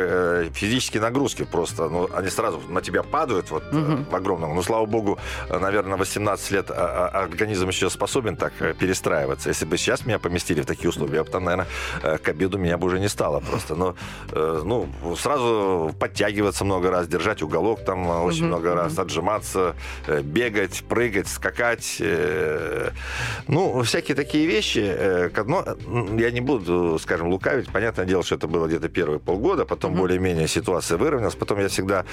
физические 0.55 1.01
нагрузки 1.03 1.45
просто, 1.45 1.89
ну, 1.89 2.09
они 2.15 2.31
сразу 2.31 2.61
на 2.69 2.81
тебя 2.81 3.03
падают 3.03 3.51
вот 3.51 3.65
э, 3.73 3.97
в 4.11 4.15
огромном. 4.15 4.55
Ну, 4.55 4.63
слава 4.63 4.87
богу, 4.87 5.19
э, 5.51 5.59
наверное, 5.59 5.97
18 5.99 6.51
лет 6.53 6.71
а- 6.71 7.11
а- 7.13 7.23
организм 7.23 7.69
еще 7.69 7.91
способен 7.91 8.37
так 8.37 8.53
э, 8.61 8.73
перестраиваться. 8.75 9.51
Если 9.51 9.67
бы 9.67 9.77
сейчас 9.77 10.07
меня 10.07 10.19
поместили 10.19 10.63
в 10.63 10.67
такие 10.67 10.89
условия, 10.89 11.17
я 11.17 11.25
бы 11.25 11.31
там, 11.31 11.45
наверное, 11.45 11.67
к 12.19 12.29
обеду 12.29 12.59
меня 12.59 12.79
бы 12.79 12.87
уже 12.87 13.01
не 13.01 13.09
стало 13.09 13.41
просто. 13.41 13.75
Но, 13.75 13.95
ну, 14.33 14.89
сразу 15.17 15.95
подтягиваться 15.99 16.65
много 16.65 16.91
раз, 16.91 17.09
держать 17.09 17.43
уголок 17.43 17.85
там 17.85 18.07
очень 18.25 18.47
много 18.47 18.75
раз, 18.75 18.99
отжиматься, 18.99 19.75
э, 20.07 20.23
бегать, 20.23 20.85
прыгать, 20.89 21.29
скакать. 21.29 22.01
Ну, 23.49 23.83
всякие 23.83 24.15
такие 24.15 24.47
вещи. 24.47 24.81
м, 25.87 26.19
я 26.19 26.31
не 26.31 26.41
буду, 26.41 26.99
скажем, 26.99 27.29
лукавить. 27.29 27.69
Понятное 27.73 28.07
дело, 28.07 28.23
что 28.23 28.35
это 28.37 28.47
было 28.47 28.67
где-то 28.67 28.89
первые 28.89 29.19
полгода, 29.19 29.65
потом 29.65 29.95
более-менее 29.95 30.49
ситуация 30.49 30.92
выровнялась. 30.97 31.35
Потом 31.35 31.61
я 31.61 31.69
всегда, 31.69 32.05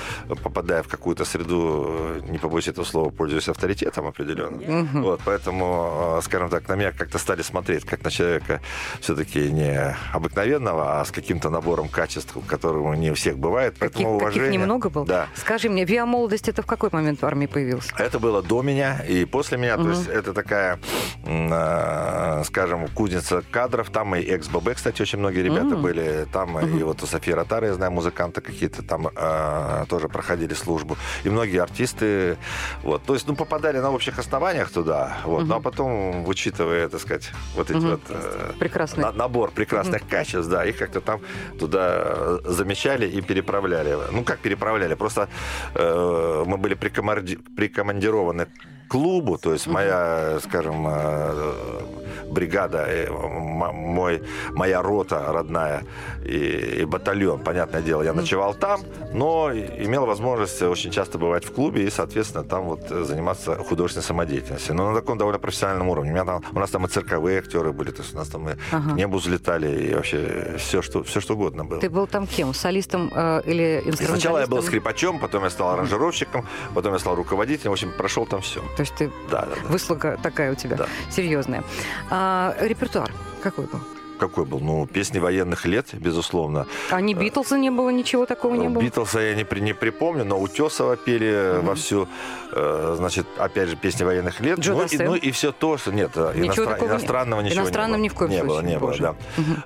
попадая 0.44 0.84
в 0.84 0.88
какую-то 0.88 1.26
среду, 1.26 1.86
э, 1.90 2.22
не 2.30 2.38
побоюсь 2.38 2.68
этого 2.68 2.86
слова, 2.86 3.10
пользуюсь 3.10 3.48
авторитетом 3.50 4.08
определенным. 4.08 4.88
Вот, 5.02 5.22
поэтому, 5.26 6.18
э, 6.18 6.22
скажем 6.24 6.50
так, 6.50 6.68
на 6.68 6.76
меня 6.76 6.92
как-то 6.92 7.18
стали 7.18 7.42
смотреть, 7.42 7.86
как 7.86 8.04
на 8.04 8.12
человека 8.12 8.62
все-таки 9.00 9.52
не 9.52 9.96
обыкновенного, 10.14 11.00
а 11.00 11.06
с 11.06 11.12
каким-то 11.12 11.50
набором 11.50 11.90
качеств, 11.90 12.36
которого 12.48 12.94
не 12.94 13.12
у 13.12 13.14
всех 13.16 13.38
бывает. 13.38 13.76
Поэтому 13.80 14.20
каких 14.20 14.22
уважение. 14.22 14.60
немного 14.60 14.90
было? 14.90 15.06
Да. 15.06 15.28
Скажи 15.36 15.70
мне, 15.70 15.86
Виа-молодость 15.86 16.50
это 16.50 16.62
в 16.62 16.66
какой 16.66 16.90
момент 16.92 17.22
в 17.22 17.26
армии 17.26 17.48
появился? 17.48 17.94
Это 17.98 18.20
было 18.20 18.42
до 18.42 18.62
меня 18.62 19.00
и 19.08 19.26
после 19.26 19.58
меня. 19.58 19.78
То 19.78 19.90
есть 19.90 20.08
это 20.08 20.34
такая, 20.34 20.80
э, 21.26 22.44
скажем, 22.46 22.88
кузница 22.90 23.44
кадров. 23.52 23.90
Там 23.90 24.16
и 24.16 24.22
экс-ББ, 24.22 24.76
кстати, 24.76 25.02
очень 25.02 25.20
многие 25.20 25.44
ребята 25.44 25.76
были. 25.76 26.28
Там 26.32 26.60
и 26.60 26.84
вот 26.84 27.04
у 27.04 27.06
Софии 27.06 27.32
Ротары, 27.32 27.68
я 27.68 27.74
знаю, 27.74 27.92
музыканты 27.92 28.42
какие-то 28.60 28.84
там 28.84 29.08
э, 29.16 29.86
тоже 29.88 30.08
проходили 30.10 30.54
службу. 30.54 30.98
И 31.24 31.30
многие 31.30 31.62
артисты. 31.62 32.38
Вот. 32.84 33.04
То 33.04 33.14
есть, 33.14 33.28
ну, 33.28 33.36
попадали 33.36 33.80
на 33.80 33.92
общих 33.92 34.20
основаниях 34.20 34.70
туда. 34.72 35.18
Вот. 35.24 35.46
Ну, 35.48 35.56
а 35.56 35.60
потом, 35.62 36.28
учитывая, 36.28 36.90
так 36.90 37.00
сказать, 37.02 37.32
вот 37.56 37.72
эти 37.72 37.86
вот... 37.86 38.02
э, 38.10 38.52
Прекрасный. 38.60 39.04
на- 39.04 39.12
набор 39.14 39.52
прекрасных 39.52 40.02
качеств, 40.10 40.50
да, 40.50 40.66
их 40.66 40.78
как-то 40.78 41.00
там 41.02 41.22
туда 41.60 42.02
э, 42.04 42.40
замечали 42.46 43.08
и 43.08 43.22
переправляли. 43.22 43.98
Ну, 44.12 44.24
как 44.24 44.40
переправляли? 44.40 44.96
Просто 44.96 45.30
э, 45.76 46.44
мы 46.46 46.58
были 46.58 46.76
прикоманди- 46.76 47.40
прикомандированы 47.56 48.48
клубу, 48.90 49.38
то 49.38 49.54
есть 49.54 49.68
моя, 49.68 50.40
скажем, 50.44 50.86
э, 50.88 51.82
бригада, 52.30 52.86
э, 52.88 53.10
мой, 53.10 54.22
моя 54.52 54.82
рота 54.82 55.26
родная 55.32 55.84
и, 56.26 56.82
и 56.82 56.86
батальон, 56.86 57.40
понятное 57.40 57.82
дело, 57.82 58.02
я 58.04 58.14
ночевал 58.14 58.54
там, 58.54 58.82
но 59.14 59.52
и- 59.52 59.86
имел 59.86 60.06
возможность 60.06 60.62
очень 60.62 60.92
часто 60.92 61.18
бывать 61.18 61.46
в 61.46 61.52
клубе 61.54 61.84
и, 61.86 61.90
соответственно, 61.90 62.44
там 62.44 62.64
вот 62.66 62.88
заниматься 62.90 63.56
художественной 63.56 64.04
самодеятельностью. 64.04 64.76
Но 64.76 64.90
на 64.92 64.96
таком 65.00 65.18
довольно 65.18 65.40
профессиональном 65.40 65.90
уровне. 65.90 66.12
У, 66.12 66.14
меня 66.14 66.26
там, 66.26 66.44
у 66.54 66.60
нас 66.60 66.70
там 66.70 66.86
и 66.86 66.90
цирковые 66.90 67.40
актеры 67.40 67.72
были, 67.72 67.92
то 67.92 68.02
есть 68.02 68.14
у 68.14 68.18
нас 68.18 68.28
там 68.28 68.50
и 68.50 68.54
Ага. 68.72 68.92
к 68.92 68.96
небу 68.96 69.18
взлетали, 69.18 69.88
и 69.90 69.94
вообще 69.96 70.56
все, 70.58 70.82
что, 70.82 71.04
все, 71.04 71.20
что 71.22 71.34
угодно 71.34 71.66
было. 71.66 71.80
Ты 71.80 71.90
был 71.90 72.08
там 72.08 72.28
кем? 72.28 72.54
Солистом 72.54 73.12
э, 73.14 73.42
или 73.46 73.62
И 73.64 73.90
инструменталистом? 73.90 74.08
Сначала 74.08 74.40
я 74.40 74.48
был 74.48 74.62
скрипачом, 74.62 75.20
потом 75.20 75.44
я 75.44 75.50
стал 75.50 75.70
аранжировщиком, 75.70 76.46
потом 76.76 76.94
я 76.94 77.00
стал 77.00 77.16
руководителем. 77.16 77.72
В 77.72 77.74
общем, 77.74 77.92
прошел 77.98 78.26
там 78.26 78.42
все. 78.42 78.62
То 78.80 78.84
есть 78.84 78.96
ты 78.96 79.12
Да, 79.30 79.42
да, 79.42 79.48
да. 79.62 79.68
выслуга 79.68 80.18
такая 80.24 80.54
у 80.54 80.56
тебя 80.56 80.78
Да. 80.78 80.88
серьезная. 81.12 81.66
А, 82.10 82.56
репертуар 82.62 83.12
какой 83.44 83.66
был? 83.66 83.80
Какой 84.18 84.46
был? 84.46 84.62
Ну, 84.62 84.88
песни 84.88 85.20
военных 85.20 85.66
лет, 85.66 85.88
безусловно. 85.94 86.66
А 86.90 87.02
не 87.02 87.14
Битлза 87.14 87.58
не 87.58 87.72
было, 87.72 87.90
ничего 87.90 88.26
такого 88.26 88.56
не 88.56 88.70
было? 88.70 88.82
Битлса 88.82 89.20
я 89.20 89.36
не, 89.36 89.44
при- 89.44 89.60
не 89.60 89.74
припомню, 89.74 90.24
но 90.24 90.40
Утесова 90.40 90.96
пели 90.96 91.60
вовсю, 91.62 92.08
э, 92.54 92.94
значит, 92.98 93.28
опять 93.38 93.68
же, 93.68 93.76
песни 93.76 94.06
военных 94.06 94.40
лет. 94.40 94.60
Джо 94.60 94.76
ну, 94.76 94.86
и, 94.86 94.98
ну 94.98 95.16
и 95.16 95.32
все 95.32 95.52
то, 95.52 95.78
что 95.78 95.92
нет, 95.92 96.12
э, 96.16 96.32
Ничего 96.38 96.46
иностран- 96.68 96.68
такого 96.70 96.88
не- 96.88 96.94
иностранного 96.96 97.42
ничего 97.42 97.62
Иностранным 97.62 98.02
не 98.02 98.08
ни 98.08 98.10
было. 98.10 98.16
в 98.16 98.18
коем 98.18 98.32
не 98.32 98.44
было, 98.44 98.54
случае, 98.60 98.70
не 98.72 98.80
было, 98.80 98.88
боже. 98.88 99.02
да. 99.02 99.16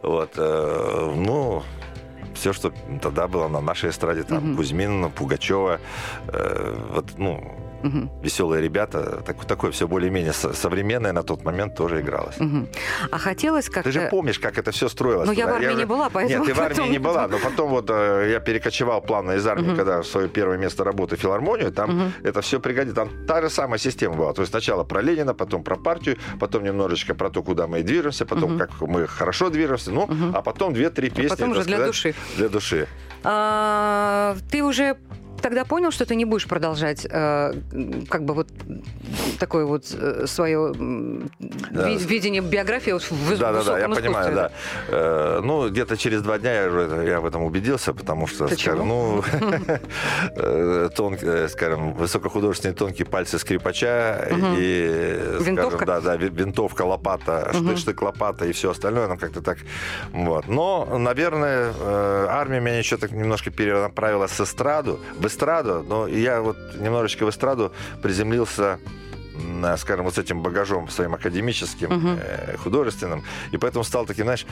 Вот, 0.02 0.32
э, 0.38 1.14
ну, 1.18 1.64
все, 2.34 2.52
что 2.54 2.74
тогда 3.00 3.28
было 3.28 3.48
на 3.48 3.62
нашей 3.62 3.92
эстраде, 3.92 4.24
там, 4.24 4.38
Мгм. 4.40 4.56
Кузьмин, 4.58 5.12
Пугачева, 5.12 5.80
э, 6.30 6.76
вот, 6.96 7.06
ну, 7.18 7.56
Мгм, 7.84 8.10
веселые 8.24 8.62
ребята, 8.64 9.22
так- 9.26 9.46
такое 9.46 9.72
все 9.72 9.88
более-менее 9.88 10.34
со- 10.34 10.54
современное 10.54 11.12
на 11.14 11.24
тот 11.24 11.44
момент 11.44 11.76
тоже 11.76 12.00
игралось. 12.02 12.40
мгм. 12.40 12.68
А 13.12 13.18
хотелось 13.18 13.66
как-то... 13.70 13.84
Ты 13.84 13.92
же 13.92 14.08
помнишь, 14.10 14.40
как 14.40 14.58
это 14.58 14.72
все 14.72 14.88
строилось? 14.90 15.28
Ну, 15.28 15.34
я 15.34 15.46
в 15.48 15.50
армии 15.50 15.68
же- 15.68 15.76
не 15.76 15.86
была, 15.86 16.10
поэтому 16.10 16.46
Нет, 16.46 16.54
ты 16.54 16.60
в 16.60 16.62
армии 16.64 16.76
потом- 16.76 16.92
не 16.92 17.00
была, 17.00 17.28
но 17.28 17.38
потом 17.40 17.70
вот 17.70 17.90
э, 17.90 18.30
я 18.32 18.40
перекочевал 18.40 19.02
плавно 19.02 19.32
из 19.34 19.46
армии, 19.48 19.68
Мгм. 19.68 19.76
когда 19.78 20.02
в 20.02 20.06
свое 20.08 20.28
первое 20.30 20.58
место 20.58 20.84
работы 20.84 21.16
в 21.16 21.20
филармонию, 21.20 21.72
там 21.72 21.90
Мгм. 21.98 22.14
это 22.24 22.42
все 22.42 22.60
пригодится. 22.60 22.96
Там 22.96 23.10
та 23.28 23.42
же 23.42 23.50
самая 23.50 23.80
система 23.80 24.16
была. 24.16 24.34
То 24.34 24.42
есть 24.42 24.52
сначала 24.52 24.84
про 24.84 25.02
Ленина, 25.02 25.34
потом 25.34 25.64
про 25.64 25.76
партию, 25.76 26.18
потом 26.40 26.64
немножечко 26.64 27.14
про 27.16 27.30
то, 27.30 27.44
куда 27.44 27.68
мы 27.68 27.84
движемся, 27.84 28.26
потом 28.26 28.52
Мгм. 28.52 28.60
как 28.60 28.82
мы 28.82 29.08
хорошо 29.08 29.50
движемся, 29.50 29.92
ну, 29.92 30.08
Мгм. 30.08 30.36
а 30.36 30.42
потом 30.42 30.74
две-три 30.74 31.10
песни. 31.10 31.28
потом 31.28 31.50
так 31.50 31.58
уже 31.58 31.64
для 31.68 31.76
сказать, 31.78 31.88
души. 31.88 32.16
Для 32.38 32.50
души. 32.50 32.88
А, 33.26 34.36
ты 34.52 34.64
уже 34.64 34.96
тогда 35.44 35.66
понял, 35.66 35.92
что 35.92 36.06
ты 36.06 36.16
не 36.16 36.26
будешь 36.26 36.48
продолжать 36.48 37.06
э, 37.10 37.54
как 38.10 38.24
бы 38.24 38.34
вот 38.34 38.48
такое 39.40 39.66
вот 39.66 39.84
э, 39.94 40.26
свое 40.28 40.74
Да. 41.72 41.90
ви- 41.90 41.98
видение 41.98 42.42
биографии 42.42 42.92
в 42.92 43.38
Да, 43.40 43.52
да, 43.52 43.64
да, 43.64 43.80
я 43.80 43.90
понимаю, 43.90 44.36
да. 44.36 44.52
Э, 44.88 45.42
ну, 45.44 45.70
где-то 45.70 45.98
через 45.98 46.22
два 46.22 46.38
дня 46.40 46.54
я, 46.64 46.68
уже- 46.70 47.06
я 47.08 47.20
в 47.20 47.26
этом 47.26 47.44
убедился, 47.44 47.94
потому 47.94 48.26
что, 48.28 48.48
Почему? 48.48 48.58
скажем, 48.58 48.88
ну, 48.88 49.24
э, 50.38 50.90
тон, 50.96 51.18
э, 51.22 51.48
скажем, 51.50 51.94
высокохудожественные 51.94 52.76
тонкие 52.76 53.06
пальцы 53.06 53.38
скрипача 53.38 54.30
и, 54.58 55.20
скажем, 55.36 55.44
Винтовка? 55.56 55.86
да, 55.86 56.02
да, 56.02 56.16
ви- 56.18 56.30
винтовка, 56.30 56.84
лопата, 56.84 57.52
штык, 57.76 58.02
лопата 58.02 58.46
и 58.46 58.52
все 58.52 58.70
остальное, 58.72 59.08
ну, 59.08 59.18
как-то 59.18 59.42
так, 59.42 59.58
вот. 60.14 60.48
Но, 60.48 60.86
наверное, 60.98 61.74
армия 62.30 62.62
меня 62.62 62.78
еще 62.80 62.98
так 62.98 63.12
немножко 63.12 63.52
перенаправила 63.52 64.28
с 64.28 64.40
эстраду, 64.40 65.00
в 65.20 65.26
эстраду, 65.34 65.84
но 65.88 66.08
я 66.08 66.42
вот 66.42 66.58
немножечко 66.76 67.26
в 67.26 67.30
эстраду 67.30 67.72
приземлился 68.02 68.80
скажем, 69.78 70.06
вот 70.06 70.16
с 70.16 70.18
этим 70.18 70.42
багажом 70.42 70.88
своим 70.90 71.14
академическим, 71.16 72.18
э, 72.20 72.58
художественным, 72.58 73.24
и 73.52 73.58
поэтому 73.58 73.84
стал 73.84 74.06
таким, 74.06 74.26
знаешь, 74.26 74.46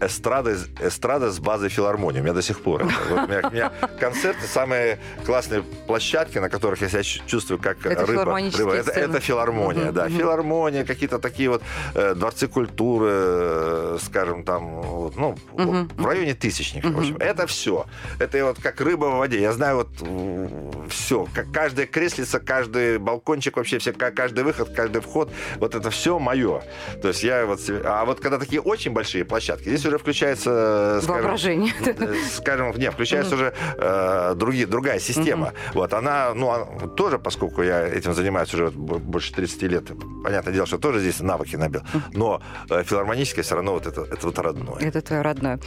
эстрада, 0.00 0.56
эстрада 0.80 1.30
с 1.30 1.38
базой 1.38 1.68
филармонии. 1.68 2.20
У 2.20 2.22
меня 2.22 2.32
до 2.34 2.42
сих 2.42 2.60
пор. 2.60 2.82
это. 2.82 2.92
Вот 3.10 3.18
у, 3.24 3.26
меня, 3.28 3.40
у 3.48 3.50
меня 3.52 3.72
концерты, 3.98 4.46
самые 4.46 4.98
классные 5.26 5.62
площадки, 5.86 6.38
на 6.38 6.48
которых 6.48 6.80
я 6.82 6.88
себя 6.88 7.02
чувствую 7.02 7.58
как 7.60 7.84
Это 7.84 8.06
рыба. 8.06 8.24
рыба. 8.24 8.74
Это, 8.74 8.90
это 8.90 9.20
филармония, 9.20 9.86
Мгм, 9.86 9.94
да. 9.94 10.08
Филармония, 10.08 10.84
какие-то 10.84 11.18
такие 11.18 11.48
вот 11.50 11.62
э, 11.94 12.14
дворцы 12.14 12.48
культуры, 12.48 13.08
э, 13.10 13.98
скажем, 14.02 14.44
там, 14.44 14.80
вот, 14.82 15.16
ну, 15.16 15.36
Мгм, 15.56 15.90
в 15.96 16.06
районе 16.06 16.34
тысячника. 16.34 16.88
В 16.88 16.98
общем, 16.98 17.16
это 17.18 17.46
все. 17.46 17.86
Это 18.18 18.44
вот 18.44 18.60
как 18.60 18.80
рыба 18.80 19.06
в 19.06 19.18
воде. 19.18 19.40
Я 19.40 19.52
знаю 19.52 19.76
вот 19.76 20.90
все. 20.90 21.26
Как 21.34 21.50
каждая 21.52 21.86
креслица, 21.86 22.40
каждый 22.40 22.98
балкончик, 22.98 23.56
вообще 23.60 23.78
все, 23.78 23.92
ка- 23.92 24.10
каждый 24.10 24.44
выход, 24.44 24.70
каждый 24.74 25.00
вход. 25.00 25.30
Вот 25.56 25.74
это 25.74 25.90
все 25.90 26.18
мое. 26.18 26.62
То 27.00 27.08
есть 27.08 27.22
я 27.22 27.46
вот... 27.46 27.60
А 27.84 28.04
вот 28.04 28.20
когда 28.20 28.38
такие 28.38 28.60
очень 28.60 28.92
большие 28.92 29.24
площадки, 29.24 29.68
здесь 29.68 29.84
уже 29.86 29.98
включается, 29.98 30.50
э, 30.50 31.00
скажем, 31.02 31.22
Воображение. 31.22 31.72
э, 31.86 32.14
скажем, 32.32 32.72
не, 32.76 32.90
включается 32.90 33.34
уже 33.34 33.54
э, 33.78 34.34
другие, 34.36 34.66
другая 34.66 34.98
система. 34.98 35.52
Вот 35.74 35.92
она, 35.94 36.32
ну, 36.34 36.50
она 36.50 36.86
тоже, 36.88 37.18
поскольку 37.18 37.62
я 37.62 37.86
этим 37.86 38.14
занимаюсь 38.14 38.52
уже 38.54 38.70
больше 38.70 39.32
30 39.32 39.62
лет, 39.62 39.84
понятное 40.24 40.52
дело, 40.52 40.66
что 40.66 40.78
тоже 40.78 41.00
здесь 41.00 41.20
навыки 41.20 41.56
набил. 41.56 41.82
Но 42.12 42.42
э, 42.68 42.82
филармоническое 42.84 43.44
все 43.44 43.54
равно 43.54 43.72
вот 43.72 43.86
это, 43.86 44.02
это 44.02 44.26
вот 44.26 44.38
родное. 44.38 44.80
Это 44.80 45.00
твое 45.00 45.22
родное. 45.22 45.60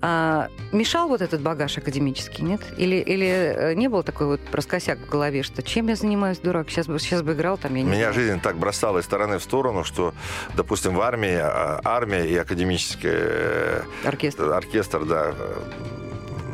А, 0.00 0.48
мешал 0.72 1.08
вот 1.08 1.22
этот 1.22 1.40
багаж 1.40 1.78
академический, 1.78 2.44
нет? 2.44 2.60
Или, 2.76 2.96
или 2.96 3.74
не 3.74 3.88
было 3.88 4.02
такой 4.02 4.26
вот 4.26 4.40
проскосяк 4.40 4.98
в 4.98 5.08
голове, 5.08 5.42
что 5.42 5.62
чем 5.62 5.88
я 5.88 5.96
занимаюсь, 5.96 6.38
дурак? 6.38 6.70
Сейчас 6.70 6.86
бы, 6.86 6.98
сейчас 6.98 7.22
бы 7.28 7.34
играл 7.34 7.58
там, 7.58 7.74
я 7.74 7.82
не 7.82 7.88
Меня 7.88 8.12
знаю. 8.12 8.14
жизнь 8.14 8.40
так 8.40 8.56
бросала 8.56 8.98
из 8.98 9.04
стороны 9.04 9.38
в 9.38 9.42
сторону, 9.42 9.84
что, 9.84 10.12
допустим, 10.56 10.94
в 10.94 11.00
армии, 11.00 11.38
а, 11.40 11.80
армия 11.84 12.24
и 12.26 12.36
академический 12.36 13.10
э, 13.12 13.82
Оркестр. 14.04 14.52
оркестр, 14.52 15.04
да, 15.04 15.32
э, 15.32 15.54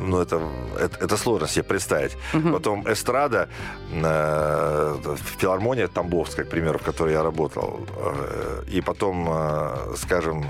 ну, 0.06 0.20
это, 0.20 0.40
это, 0.78 1.04
это 1.04 1.16
сложно 1.16 1.48
себе 1.48 1.62
представить. 1.64 2.16
Потом 2.52 2.84
эстрада, 2.92 3.48
э, 3.92 4.96
филармония 5.38 5.88
Тамбовская, 5.88 6.44
к 6.44 6.50
примеру, 6.50 6.78
в 6.78 6.82
которой 6.82 7.12
я 7.14 7.22
работал. 7.22 7.86
Э, 7.96 8.62
и 8.68 8.80
потом, 8.82 9.26
э, 9.30 9.94
скажем, 9.96 10.44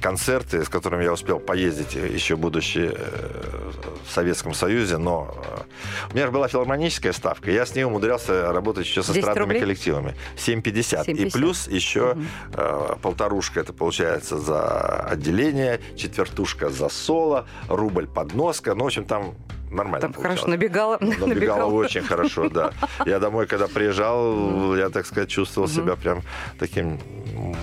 концерты, 0.00 0.64
с 0.64 0.68
которыми 0.68 1.04
я 1.04 1.12
успел 1.12 1.38
поездить, 1.38 1.96
э, 1.96 2.08
еще 2.08 2.36
будучи 2.36 2.90
э, 2.92 3.70
в 4.06 4.12
Советском 4.12 4.54
Союзе, 4.54 4.98
но 4.98 5.34
э, 5.34 6.10
у 6.10 6.14
меня 6.14 6.26
же 6.26 6.32
была 6.32 6.48
филармоническая 6.48 7.12
ставка, 7.12 7.50
и 7.50 7.54
я 7.54 7.64
с 7.64 7.74
ней 7.74 7.84
умудрялся 7.84 8.52
работать 8.52 8.86
еще 8.86 9.02
со 9.02 9.12
10 9.12 9.20
эстрадными 9.20 9.44
рублей? 9.44 9.60
коллективами. 9.60 10.16
7,50. 10.36 11.04
И 11.06 11.24
7,50. 11.24 11.32
плюс 11.32 11.68
еще 11.68 12.16
э, 12.54 12.96
полторушка, 13.00 13.60
это 13.60 13.72
получается 13.72 14.38
за 14.38 15.00
отделение, 15.00 15.80
четвертушка 15.96 16.68
за 16.68 16.88
соло, 16.88 17.46
рубль 17.68 18.06
подноска. 18.06 18.74
Ну, 18.74 18.84
в 18.84 18.86
общем, 18.86 19.04
там 19.04 19.34
нормально 19.74 20.00
Там 20.00 20.12
хорошо 20.12 20.28
получалось. 20.44 20.50
набегала. 20.50 20.98
Набегало 21.00 21.72
очень 21.72 22.02
хорошо, 22.02 22.48
да. 22.48 22.72
Я 23.06 23.18
домой, 23.18 23.46
когда 23.46 23.66
приезжал, 23.68 24.76
я, 24.76 24.88
так 24.90 25.06
сказать, 25.06 25.28
чувствовал 25.30 25.68
себя 25.68 25.96
прям 25.96 26.22
таким 26.58 26.98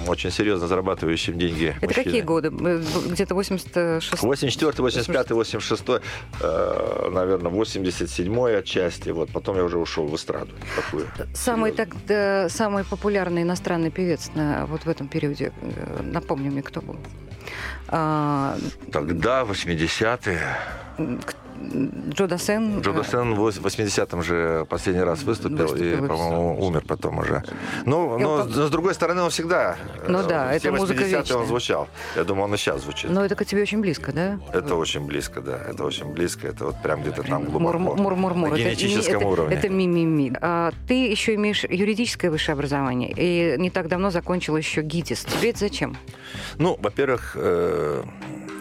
очень 0.07 0.31
серьезно 0.31 0.67
зарабатывающим 0.67 1.37
деньги 1.37 1.73
Это 1.77 1.85
мужчиной. 1.85 2.03
какие 2.05 2.21
годы? 2.21 2.51
Э, 2.61 2.81
Где-то 3.07 3.35
86 3.35 4.21
84, 4.23 4.73
85, 4.83 5.31
86, 5.31 5.83
э, 6.41 7.09
наверное, 7.11 7.51
87 7.51 8.57
отчасти. 8.59 9.09
Вот 9.11 9.29
потом 9.31 9.55
я 9.57 9.63
уже 9.63 9.77
ушел 9.77 10.07
в 10.07 10.15
эстраду. 10.15 10.51
Такую. 10.75 11.07
Самый, 11.33 11.71
серьезную. 11.71 12.01
так, 12.07 12.51
самый 12.51 12.83
популярный 12.83 13.43
иностранный 13.43 13.91
певец 13.91 14.31
на, 14.35 14.65
вот 14.65 14.85
в 14.85 14.89
этом 14.89 15.07
периоде, 15.07 15.51
э, 15.61 16.01
напомни 16.03 16.49
мне, 16.49 16.61
кто 16.61 16.81
был. 16.81 16.97
А, 17.87 18.55
Тогда, 18.91 19.43
80-е, 19.43 20.39
к- 21.25 21.35
Джо 22.09 22.27
Дассен. 22.27 22.81
Джо 22.81 22.91
э, 22.91 22.93
Дассен 22.93 23.33
в 23.35 23.47
80-м 23.47 24.23
же 24.23 24.65
последний 24.69 25.01
раз 25.01 25.23
выступил, 25.23 25.67
Выступил, 25.67 26.05
и, 26.05 26.07
по-моему, 26.07 26.65
умер 26.65 26.83
потом 26.87 27.19
уже. 27.19 27.43
Ну, 27.85 28.17
И 28.17 28.21
но, 28.21 28.33
он 28.33 28.49
с 28.49 28.69
другой 28.69 28.93
стороны, 28.93 29.21
он 29.21 29.29
всегда... 29.29 29.77
Ну 30.07 30.19
э, 30.19 30.27
да, 30.27 30.47
все 30.57 30.69
это 30.69 30.77
музыка 30.77 31.03
80-е 31.03 31.15
он 31.15 31.21
вечная. 31.21 31.45
звучал. 31.45 31.87
Я 32.15 32.23
думаю, 32.23 32.45
он 32.45 32.53
и 32.53 32.57
сейчас 32.57 32.81
звучит. 32.81 33.11
Но 33.11 33.25
это 33.25 33.35
к 33.35 33.45
тебе 33.45 33.61
очень 33.61 33.81
близко, 33.81 34.11
да? 34.11 34.39
Это 34.53 34.75
очень 34.75 35.05
близко, 35.05 35.41
да. 35.41 35.57
Это 35.57 35.83
очень 35.83 36.11
близко. 36.13 36.47
Это 36.47 36.65
вот 36.65 36.81
прям 36.81 37.01
где-то 37.01 37.23
там 37.23 37.45
глубоко. 37.45 37.79
Мур-мур-мур. 37.79 38.51
На 38.51 38.57
генетическом 38.57 39.17
это, 39.17 39.27
уровне. 39.27 39.55
Это 39.55 39.69
ми-ми-ми. 39.69 40.33
А, 40.41 40.71
ты 40.87 41.07
еще 41.07 41.35
имеешь 41.35 41.63
юридическое 41.63 42.31
высшее 42.31 42.53
образование. 42.53 43.13
И 43.15 43.55
не 43.57 43.69
так 43.69 43.87
давно 43.87 44.11
закончил 44.11 44.55
еще 44.57 44.81
ГИТИС. 44.81 45.25
Тебе 45.25 45.49
это 45.51 45.59
зачем? 45.59 45.97
Ну, 46.57 46.77
во-первых, 46.81 47.33
э, 47.35 48.03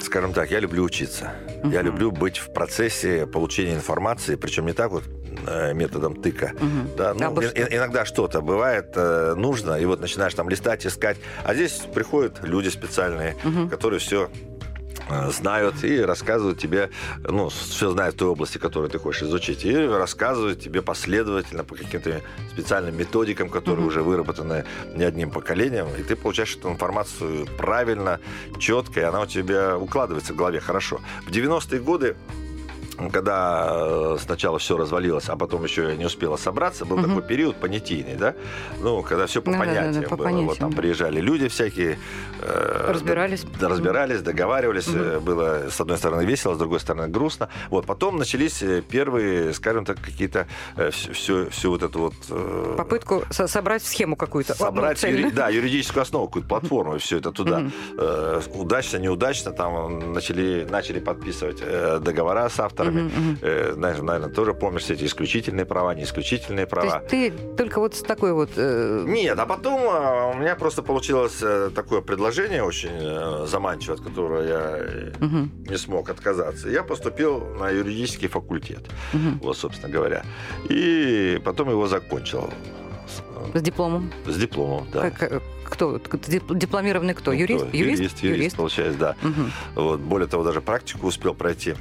скажем 0.02 0.32
так, 0.32 0.50
я 0.50 0.60
люблю 0.60 0.82
учиться. 0.84 1.32
Я 1.64 1.82
люблю 1.82 2.10
быть 2.10 2.38
в 2.38 2.52
процессе 2.52 3.26
получения 3.26 3.74
информации, 3.74 4.36
причем 4.36 4.66
не 4.66 4.72
так 4.72 4.90
вот 4.90 5.04
э, 5.46 5.72
методом 5.74 6.14
тыка. 6.22 6.52
Да, 6.96 7.14
ну, 7.14 7.26
Абы 7.26 7.44
и- 7.44 7.76
иногда 7.76 8.04
что-то 8.04 8.40
бывает 8.40 8.92
э, 8.96 9.34
нужно, 9.36 9.74
и 9.74 9.84
вот 9.84 10.00
начинаешь 10.00 10.34
там 10.34 10.48
листать, 10.48 10.86
искать. 10.86 11.16
А 11.44 11.54
здесь 11.54 11.72
приходят 11.94 12.38
люди 12.42 12.68
специальные, 12.68 13.36
которые 13.70 13.98
все 14.00 14.30
знают 15.30 15.84
и 15.84 16.00
рассказывают 16.00 16.58
тебе, 16.58 16.90
ну, 17.24 17.48
все 17.48 17.90
знают 17.90 18.14
в 18.14 18.18
той 18.18 18.28
области, 18.28 18.58
которую 18.58 18.90
ты 18.90 18.98
хочешь 18.98 19.22
изучить, 19.22 19.64
и 19.64 19.74
рассказывают 19.76 20.60
тебе 20.60 20.82
последовательно 20.82 21.64
по 21.64 21.74
каким-то 21.74 22.20
специальным 22.52 22.96
методикам, 22.96 23.48
которые 23.48 23.86
уже 23.86 24.02
выработаны 24.02 24.64
не 24.94 25.04
одним 25.04 25.30
поколением, 25.30 25.88
и 25.98 26.02
ты 26.02 26.16
получаешь 26.16 26.56
эту 26.56 26.70
информацию 26.70 27.46
правильно, 27.56 28.20
четко, 28.58 29.00
и 29.00 29.04
она 29.04 29.20
у 29.20 29.26
тебя 29.26 29.78
укладывается 29.78 30.32
в 30.32 30.36
голове 30.36 30.60
хорошо. 30.60 31.00
В 31.26 31.30
90-е 31.30 31.80
годы 31.80 32.16
когда 33.12 33.68
э, 33.70 34.16
сначала 34.20 34.58
все 34.58 34.76
развалилось, 34.76 35.28
а 35.28 35.36
потом 35.36 35.64
еще 35.64 35.96
не 35.96 36.04
успела 36.04 36.36
собраться, 36.36 36.84
был 36.84 37.00
такой 37.02 37.22
период 37.22 37.56
понятийный, 37.56 38.16
да? 38.16 38.34
Ну, 38.80 39.02
когда 39.02 39.26
все 39.26 39.40
по 39.40 39.50
Да-да-да, 39.52 39.74
понятиям 39.80 40.04
по 40.10 40.16
было. 40.16 40.24
понятиям, 40.24 40.48
Вот 40.48 40.58
там 40.58 40.70
да. 40.70 40.76
приезжали 40.76 41.20
люди 41.20 41.48
всякие. 41.48 41.98
э, 42.40 42.84
Разбирались. 42.88 43.44
да, 43.60 43.68
разбирались, 43.68 44.22
договаривались. 44.22 44.88
э, 44.92 45.20
Было, 45.20 45.68
с 45.70 45.80
одной 45.80 45.96
стороны, 45.98 46.22
весело, 46.24 46.54
с 46.54 46.58
другой 46.58 46.80
стороны, 46.80 47.08
грустно. 47.08 47.48
Вот, 47.70 47.86
потом 47.86 48.16
начались 48.16 48.62
первые, 48.88 49.52
скажем 49.54 49.84
так, 49.84 49.98
какие-то 50.00 50.46
всю, 50.90 51.48
всю 51.50 51.70
вот 51.70 51.82
эту 51.82 51.98
вот... 52.00 52.76
Попытку 52.76 53.22
со- 53.30 53.46
собрать 53.46 53.82
схему 53.82 54.16
какую-то. 54.16 54.54
собрать 54.54 55.02
Ну, 55.02 55.08
юри- 55.10 55.30
да, 55.30 55.48
юридическую 55.48 56.02
основу, 56.02 56.26
какую-то 56.26 56.48
платформу, 56.48 56.96
и 56.96 56.98
все 56.98 57.18
это 57.18 57.32
туда. 57.32 57.62
Э, 57.98 58.40
удачно, 58.54 58.98
неудачно, 58.98 59.52
там 59.52 60.12
начали, 60.12 60.66
начали 60.68 60.98
подписывать 61.00 61.58
договора 62.02 62.48
с 62.48 62.58
авторами. 62.88 63.38
Э, 63.42 63.72
знаешь, 63.74 63.98
наверное, 63.98 64.28
тоже 64.34 64.54
помнишь 64.54 64.82
все 64.82 64.94
эти 64.94 65.04
исключительные 65.04 65.64
права, 65.66 65.94
не 65.94 66.02
исключительные 66.04 66.66
То 66.66 66.70
права. 66.76 66.98
есть 66.98 67.08
ты 67.08 67.30
только 67.56 67.78
вот 67.80 67.94
с 67.94 68.02
такой 68.02 68.32
вот... 68.32 68.50
э, 68.56 69.04
Нет, 69.06 69.38
а 69.38 69.46
потом 69.46 69.80
а, 69.84 70.32
у 70.34 70.38
меня 70.38 70.54
просто 70.56 70.82
получилось 70.82 71.38
э, 71.42 71.70
такое 71.74 72.00
предложение 72.00 72.62
очень 72.62 72.90
э, 72.92 73.46
заманчивое, 73.46 73.96
от 73.98 74.04
которого 74.04 74.40
я 74.42 74.76
э, 74.78 75.12
мгм, 75.20 75.50
не 75.68 75.76
смог 75.78 76.10
отказаться. 76.10 76.68
Я 76.68 76.82
поступил 76.82 77.40
на 77.60 77.70
юридический 77.70 78.28
факультет, 78.28 78.84
мгм. 79.12 79.38
вот, 79.42 79.56
собственно 79.56 79.92
говоря. 79.92 80.24
И 80.68 81.40
потом 81.44 81.70
его 81.70 81.86
закончил 81.86 82.50
с, 83.06 83.58
С 83.58 83.62
дипломом. 83.62 84.10
с 84.26 84.36
дипломом, 84.36 84.86
да. 84.92 85.10
Как, 85.10 85.32
э, 85.32 85.40
кто? 85.64 85.96
Дип- 85.98 86.54
Дипломированный 86.58 87.14
кто? 87.14 87.30
Ну, 87.32 87.38
Юрист? 87.38 87.66
кто? 87.66 87.76
Юрист, 87.76 88.22
юрист, 88.22 88.56
получается, 88.56 88.98
да. 88.98 89.16
Мгм. 89.22 89.52
Вот, 89.74 90.00
более 90.00 90.28
того, 90.28 90.44
даже 90.44 90.60
практику 90.60 91.06
успел 91.06 91.34
пройти. 91.34 91.74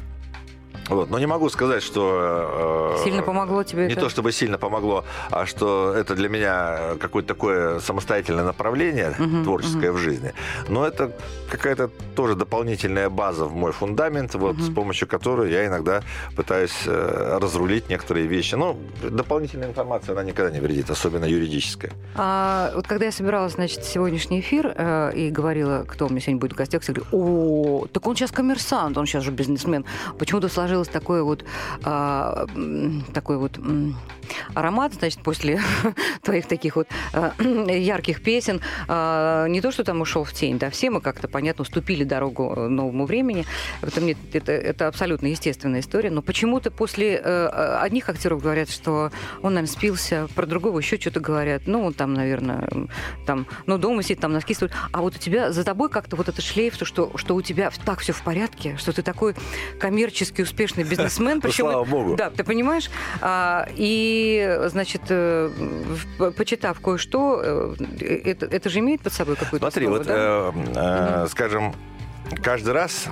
Вот, 0.90 1.10
но 1.10 1.20
не 1.20 1.26
могу 1.26 1.50
сказать, 1.50 1.84
что... 1.84 2.96
э, 3.00 3.04
Сильно 3.04 3.22
помогло 3.24 3.64
тебе 3.64 3.88
Не 3.88 3.94
это? 3.94 4.02
то 4.02 4.10
чтобы 4.10 4.32
сильно 4.32 4.58
помогло, 4.58 5.04
а 5.32 5.46
что 5.46 5.94
это 5.94 6.16
для 6.16 6.30
меня 6.30 6.96
какое-то 7.00 7.28
такое 7.30 7.80
самостоятельное 7.80 8.46
направление 8.46 9.14
Мгм, 9.20 9.44
творческое 9.44 9.92
в 9.92 9.98
жизни. 9.98 10.34
Но 10.70 10.86
это 10.88 11.12
какая-то 11.52 11.90
тоже 12.16 12.36
дополнительная 12.36 13.10
база 13.10 13.46
в 13.46 13.54
мой 13.56 13.72
фундамент, 13.72 14.34
вот 14.36 14.56
Мгм. 14.58 14.64
с 14.66 14.70
помощью 14.74 15.08
которой 15.08 15.52
я 15.52 15.66
иногда 15.68 16.02
пытаюсь 16.36 16.76
э, 16.86 17.38
разрулить 17.42 17.90
некоторые 17.90 18.28
вещи. 18.28 18.56
Но 18.56 18.78
дополнительная 19.04 19.68
информация, 19.70 20.14
она 20.14 20.24
никогда 20.24 20.52
не 20.52 20.60
вредит, 20.62 20.90
особенно 20.90 21.26
юридическая. 21.26 21.92
А 22.16 22.72
вот 22.76 22.88
когда 22.88 23.06
я 23.06 23.12
собиралась, 23.12 23.54
значит, 23.54 23.84
сегодняшний 23.84 24.40
эфир 24.40 24.74
э, 24.76 25.12
и 25.16 25.30
говорила, 25.32 25.84
кто 25.88 26.06
у 26.06 26.10
меня 26.10 26.22
сегодня 26.22 26.40
будет 26.40 26.54
в 26.54 26.56
гостях, 26.58 26.82
все 26.82 26.94
говорю, 26.94 27.08
о, 27.12 27.88
так 27.92 28.08
он 28.08 28.16
сейчас 28.16 28.32
коммерсант, 28.32 28.98
он 28.98 29.06
сейчас 29.06 29.24
же 29.24 29.32
бизнесмен. 29.32 29.84
Почему-то 30.18 30.48
сложилось 30.78 30.88
такое 30.90 31.24
вот, 31.24 31.44
а, 31.84 32.46
м, 32.56 33.04
такой 33.14 33.38
вот 33.38 33.58
аромат, 34.54 34.94
значит, 34.94 35.22
после 35.22 35.60
твоих 36.22 36.48
таких 36.48 36.76
вот 36.76 36.88
а, 37.14 37.34
ярких 37.42 38.22
песен. 38.22 38.62
А, 38.88 39.48
не 39.48 39.62
то, 39.62 39.72
что 39.72 39.84
там 39.84 40.02
ушел 40.02 40.24
в 40.24 40.34
тень, 40.34 40.58
да, 40.58 40.70
все 40.70 40.90
мы 40.90 41.02
как-то, 41.02 41.28
понятно, 41.28 41.64
уступили 41.64 42.04
дорогу 42.04 42.54
э, 42.56 42.68
новому 42.68 43.06
времени. 43.06 43.46
В 43.82 43.88
этом 43.88 44.06
нет, 44.06 44.18
это, 44.34 44.52
это 44.52 44.88
абсолютно 44.88 45.28
естественная 45.28 45.82
история. 45.82 46.10
Но 46.10 46.22
почему-то 46.22 46.72
после 46.72 47.22
э, 47.24 47.78
одних 47.82 48.10
актеров 48.10 48.42
говорят, 48.42 48.70
что 48.70 49.12
он, 49.42 49.54
наверное, 49.54 49.74
спился, 49.74 50.28
про 50.36 50.46
другого 50.46 50.80
еще 50.80 51.00
что-то 51.00 51.20
говорят. 51.20 51.64
Ну, 51.66 51.84
он 51.84 51.94
там, 51.94 52.14
наверное, 52.14 52.68
там, 53.26 53.48
ну, 53.66 53.78
дома 53.78 54.04
сидит, 54.04 54.20
там 54.20 54.34
носки 54.34 54.54
стоит. 54.54 54.72
А 54.92 55.02
вот 55.02 55.16
у 55.16 55.20
тебя 55.20 55.52
за 55.52 55.64
тобой 55.64 55.90
как-то 55.90 56.16
вот 56.16 56.30
этот 56.30 56.44
шлейф, 56.44 56.78
то, 56.78 56.86
что, 56.86 57.12
что 57.16 57.36
у 57.36 57.42
тебя 57.42 57.72
так 57.86 58.00
все 58.00 58.14
в 58.14 58.22
порядке, 58.22 58.78
что 58.78 58.94
ты 58.94 59.02
такой 59.02 59.36
коммерчески 59.80 60.42
успешный 60.42 60.84
бизнесмен. 60.84 61.42
Причем, 61.42 61.58
Ну, 61.68 61.72
слава 61.72 61.86
богу. 61.86 62.16
Да, 62.16 62.30
ты 62.30 62.44
понимаешь? 62.44 62.90
А, 63.22 63.68
и, 64.18 64.60
значит, 64.68 65.02
э, 65.10 65.50
почитав 66.36 66.80
кое-что, 66.80 67.42
э, 67.44 67.76
это, 68.26 68.46
это 68.46 68.70
же 68.70 68.80
имеет 68.80 69.02
под 69.02 69.14
собой 69.14 69.36
какую-то 69.36 69.70
Смотри, 69.70 69.86
основу, 69.86 69.98
вот, 69.98 70.08
да? 70.08 71.24
э, 71.24 71.24
э, 71.24 71.28
скажем, 71.30 71.76
каждый 72.42 72.74
раз, 72.74 73.08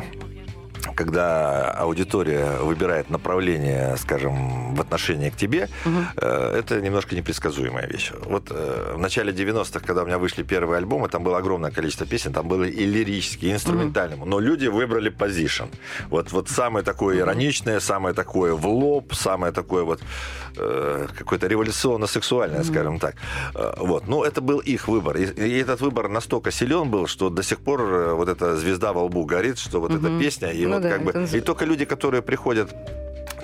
когда 0.95 1.71
аудитория 1.71 2.57
выбирает 2.61 3.09
направление, 3.09 3.95
скажем, 3.97 4.75
в 4.75 4.81
отношении 4.81 5.29
к 5.29 5.35
тебе, 5.35 5.69
э, 6.17 6.55
это 6.59 6.81
немножко 6.81 7.15
непредсказуемая 7.15 7.87
вещь. 7.87 8.11
Вот 8.25 8.47
э, 8.51 8.93
в 8.95 8.99
начале 8.99 9.31
90-х, 9.33 9.79
когда 9.85 10.03
у 10.03 10.05
меня 10.05 10.17
вышли 10.17 10.43
первые 10.43 10.77
альбомы, 10.77 11.09
там 11.09 11.23
было 11.23 11.37
огромное 11.37 11.71
количество 11.71 12.05
песен, 12.07 12.33
там 12.33 12.47
было 12.47 12.63
и 12.63 12.85
лирические, 12.85 13.51
и 13.51 13.53
инструментальные, 13.53 14.23
но 14.25 14.39
люди 14.39 14.67
выбрали 14.67 15.09
позишн. 15.09 15.65
Вот, 16.09 16.31
вот 16.31 16.49
самое 16.49 16.83
такое 16.85 17.19
ироничное, 17.19 17.79
самое 17.79 18.15
такое 18.15 18.53
в 18.53 18.65
лоб, 18.67 19.13
самое 19.13 19.51
такое 19.53 19.83
вот 19.83 20.01
э, 20.57 21.07
какое-то 21.17 21.47
революционно-сексуальное, 21.47 22.63
скажем 22.63 22.99
так. 22.99 23.15
Э, 23.53 23.73
вот. 23.77 24.07
Ну, 24.07 24.23
это 24.23 24.41
был 24.41 24.59
их 24.59 24.87
выбор. 24.87 25.17
И, 25.17 25.25
и 25.25 25.59
этот 25.59 25.81
выбор 25.81 26.07
настолько 26.09 26.51
силен 26.51 26.89
был, 26.89 27.07
что 27.07 27.29
до 27.29 27.43
сих 27.43 27.59
пор 27.59 28.15
вот 28.15 28.29
эта 28.29 28.55
звезда 28.57 28.93
во 28.93 29.03
лбу 29.03 29.25
горит, 29.25 29.57
что 29.59 29.79
вот 29.81 29.91
эта 29.91 30.09
Мгм. 30.09 30.19
песня, 30.19 30.51
и 30.51 30.65
Ну 30.65 30.75
вот 30.75 30.84
да, 30.89 30.97
как 30.97 31.03
бы... 31.03 31.27
И 31.37 31.41
только 31.41 31.65
люди, 31.65 31.85
которые 31.85 32.21
приходят 32.21 32.69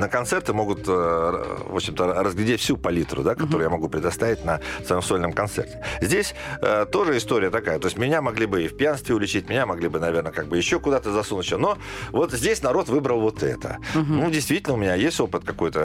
на 0.01 0.09
концерты 0.09 0.51
могут, 0.53 0.87
э, 0.87 0.91
в 0.91 1.75
общем-то, 1.75 2.23
разглядеть 2.23 2.59
всю 2.59 2.75
палитру, 2.75 3.21
да, 3.23 3.35
которую 3.35 3.63
я 3.63 3.69
могу 3.69 3.87
предоставить 3.87 4.43
на 4.43 4.59
своем 4.85 5.03
сольном 5.03 5.31
концерте. 5.31 5.83
Здесь 6.01 6.33
э, 6.61 6.85
тоже 6.91 7.17
история 7.17 7.51
такая. 7.51 7.79
То 7.79 7.87
есть 7.87 7.97
меня 7.97 8.21
могли 8.21 8.47
бы 8.47 8.63
и 8.63 8.67
в 8.67 8.75
пьянстве 8.75 9.13
уличить, 9.13 9.47
меня 9.47 9.65
могли 9.65 9.89
бы, 9.89 9.99
наверное, 9.99 10.31
как 10.31 10.47
бы 10.47 10.57
еще 10.57 10.79
куда-то 10.79 11.11
засунуть. 11.11 11.45
еще. 11.45 11.57
Но 11.57 11.77
вот 12.11 12.31
здесь 12.31 12.63
народ 12.63 12.89
выбрал 12.89 13.21
вот 13.21 13.43
это. 13.43 13.77
Ну, 13.93 14.29
действительно, 14.31 14.73
у 14.73 14.77
меня 14.77 14.95
есть 14.95 15.19
опыт 15.19 15.43
какой-то, 15.43 15.79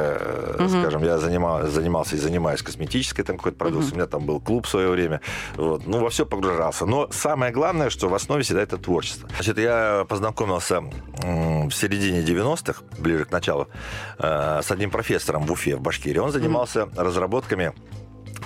э, 0.59 0.69
скажем, 0.69 1.05
я 1.05 1.19
занимал, 1.19 1.67
занимался 1.67 2.17
и 2.17 2.19
занимаюсь 2.19 2.63
косметической 2.63 3.25
там 3.25 3.37
какой-то 3.37 3.59
продукцией. 3.59 3.93
У 3.93 3.97
меня 3.97 4.07
там 4.07 4.25
был 4.25 4.41
клуб 4.41 4.67
в 4.67 4.69
свое 4.69 4.89
время. 4.89 5.21
Вот. 5.57 5.87
Ну, 5.87 6.01
во 6.01 6.09
все 6.09 6.25
погружался. 6.25 6.87
Но 6.87 7.09
самое 7.11 7.53
главное, 7.53 7.91
что 7.91 8.09
в 8.09 8.15
основе 8.15 8.43
всегда 8.43 8.63
это 8.63 8.79
творчество. 8.79 9.29
Значит, 9.35 9.59
я 9.59 10.07
познакомился 10.09 10.81
в 11.23 11.71
середине 11.71 12.23
90-х, 12.23 12.83
ближе 12.99 13.25
к 13.25 13.31
началу, 13.31 13.69
э, 14.19 14.61
с 14.63 14.71
одним 14.71 14.91
профессором 14.91 15.47
в 15.47 15.53
Уфе, 15.53 15.77
в 15.77 15.81
Башкирии. 15.81 16.19
Он 16.19 16.33
занимался 16.33 16.89
разработками 16.97 17.73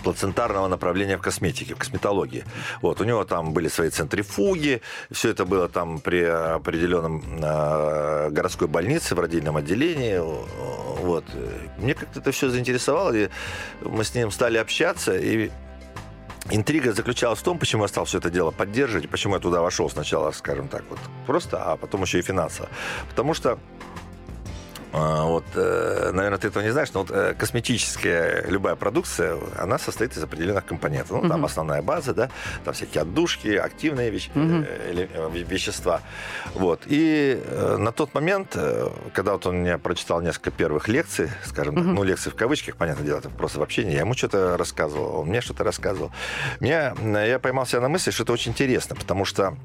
плацентарного 0.02 0.68
направления 0.68 1.16
в 1.16 1.20
косметике, 1.20 1.74
в 1.74 1.78
косметологии. 1.78 2.44
Вот, 2.82 3.00
у 3.00 3.04
него 3.04 3.24
там 3.24 3.52
были 3.52 3.68
свои 3.68 3.90
центрифуги, 3.90 4.80
все 5.10 5.30
это 5.30 5.44
было 5.44 5.68
там 5.68 5.98
при 5.98 6.22
определенном 6.22 7.22
э, 7.42 8.30
городской 8.30 8.68
больнице, 8.68 9.14
в 9.14 9.20
родильном 9.20 9.56
отделении. 9.56 10.18
Вот. 11.02 11.24
Мне 11.78 11.94
как-то 11.94 12.20
это 12.20 12.32
все 12.32 12.48
заинтересовало, 12.48 13.12
и 13.12 13.28
мы 13.82 14.04
с 14.04 14.14
ним 14.14 14.30
стали 14.30 14.58
общаться, 14.58 15.16
и 15.16 15.50
Интрига 16.50 16.92
заключалась 16.92 17.38
в 17.38 17.42
том, 17.42 17.58
почему 17.58 17.84
я 17.84 17.88
стал 17.88 18.06
все 18.06 18.18
это 18.18 18.30
дело 18.30 18.50
поддерживать, 18.50 19.08
почему 19.08 19.34
я 19.34 19.40
туда 19.40 19.60
вошел 19.60 19.90
сначала, 19.90 20.32
скажем 20.32 20.68
так, 20.68 20.82
вот 20.88 20.98
просто, 21.26 21.62
а 21.62 21.76
потом 21.76 22.02
еще 22.02 22.18
и 22.18 22.22
финансово. 22.22 22.68
Потому 23.08 23.34
что 23.34 23.58
вот, 24.92 25.44
э, 25.54 26.10
наверное, 26.12 26.38
ты 26.38 26.48
этого 26.48 26.62
не 26.62 26.70
знаешь, 26.70 26.92
но 26.94 27.00
вот 27.00 27.10
э, 27.10 27.34
косметическая 27.38 28.44
любая 28.48 28.74
продукция, 28.76 29.36
она 29.58 29.78
состоит 29.78 30.16
из 30.16 30.22
определенных 30.22 30.64
компонентов. 30.66 31.22
Ну, 31.22 31.28
там 31.28 31.44
основная 31.44 31.82
база, 31.82 32.12
да, 32.14 32.30
там 32.64 32.74
всякие 32.74 33.02
отдушки, 33.02 33.48
активные 33.48 34.10
вещ- 34.10 34.30
эле- 34.34 35.08
э, 35.14 35.30
вещества. 35.48 36.00
Вот. 36.54 36.82
И 36.86 37.42
на 37.78 37.92
тот 37.92 38.14
момент, 38.14 38.56
когда 39.14 39.32
вот 39.32 39.46
он 39.46 39.56
мне 39.60 39.78
прочитал 39.78 40.20
несколько 40.20 40.50
первых 40.50 40.88
лекций, 40.88 41.30
скажем 41.44 41.74
так, 41.76 41.84
ну, 41.84 42.02
лекции 42.02 42.30
в 42.30 42.34
кавычках, 42.34 42.76
понятное 42.76 43.04
дело, 43.06 43.18
это 43.18 43.30
просто 43.30 43.60
в 43.60 43.62
общении, 43.62 43.92
я 43.92 44.00
ему 44.00 44.14
что-то 44.14 44.56
рассказывал, 44.56 45.20
он 45.20 45.28
мне 45.28 45.40
что-то 45.40 45.64
рассказывал. 45.64 46.10
Меня, 46.60 46.94
я 47.24 47.38
поймал 47.38 47.66
себя 47.66 47.80
на 47.80 47.88
мысли, 47.88 48.10
что 48.10 48.24
это 48.24 48.32
очень 48.32 48.52
интересно, 48.52 48.96
потому 48.96 49.24
что 49.24 49.56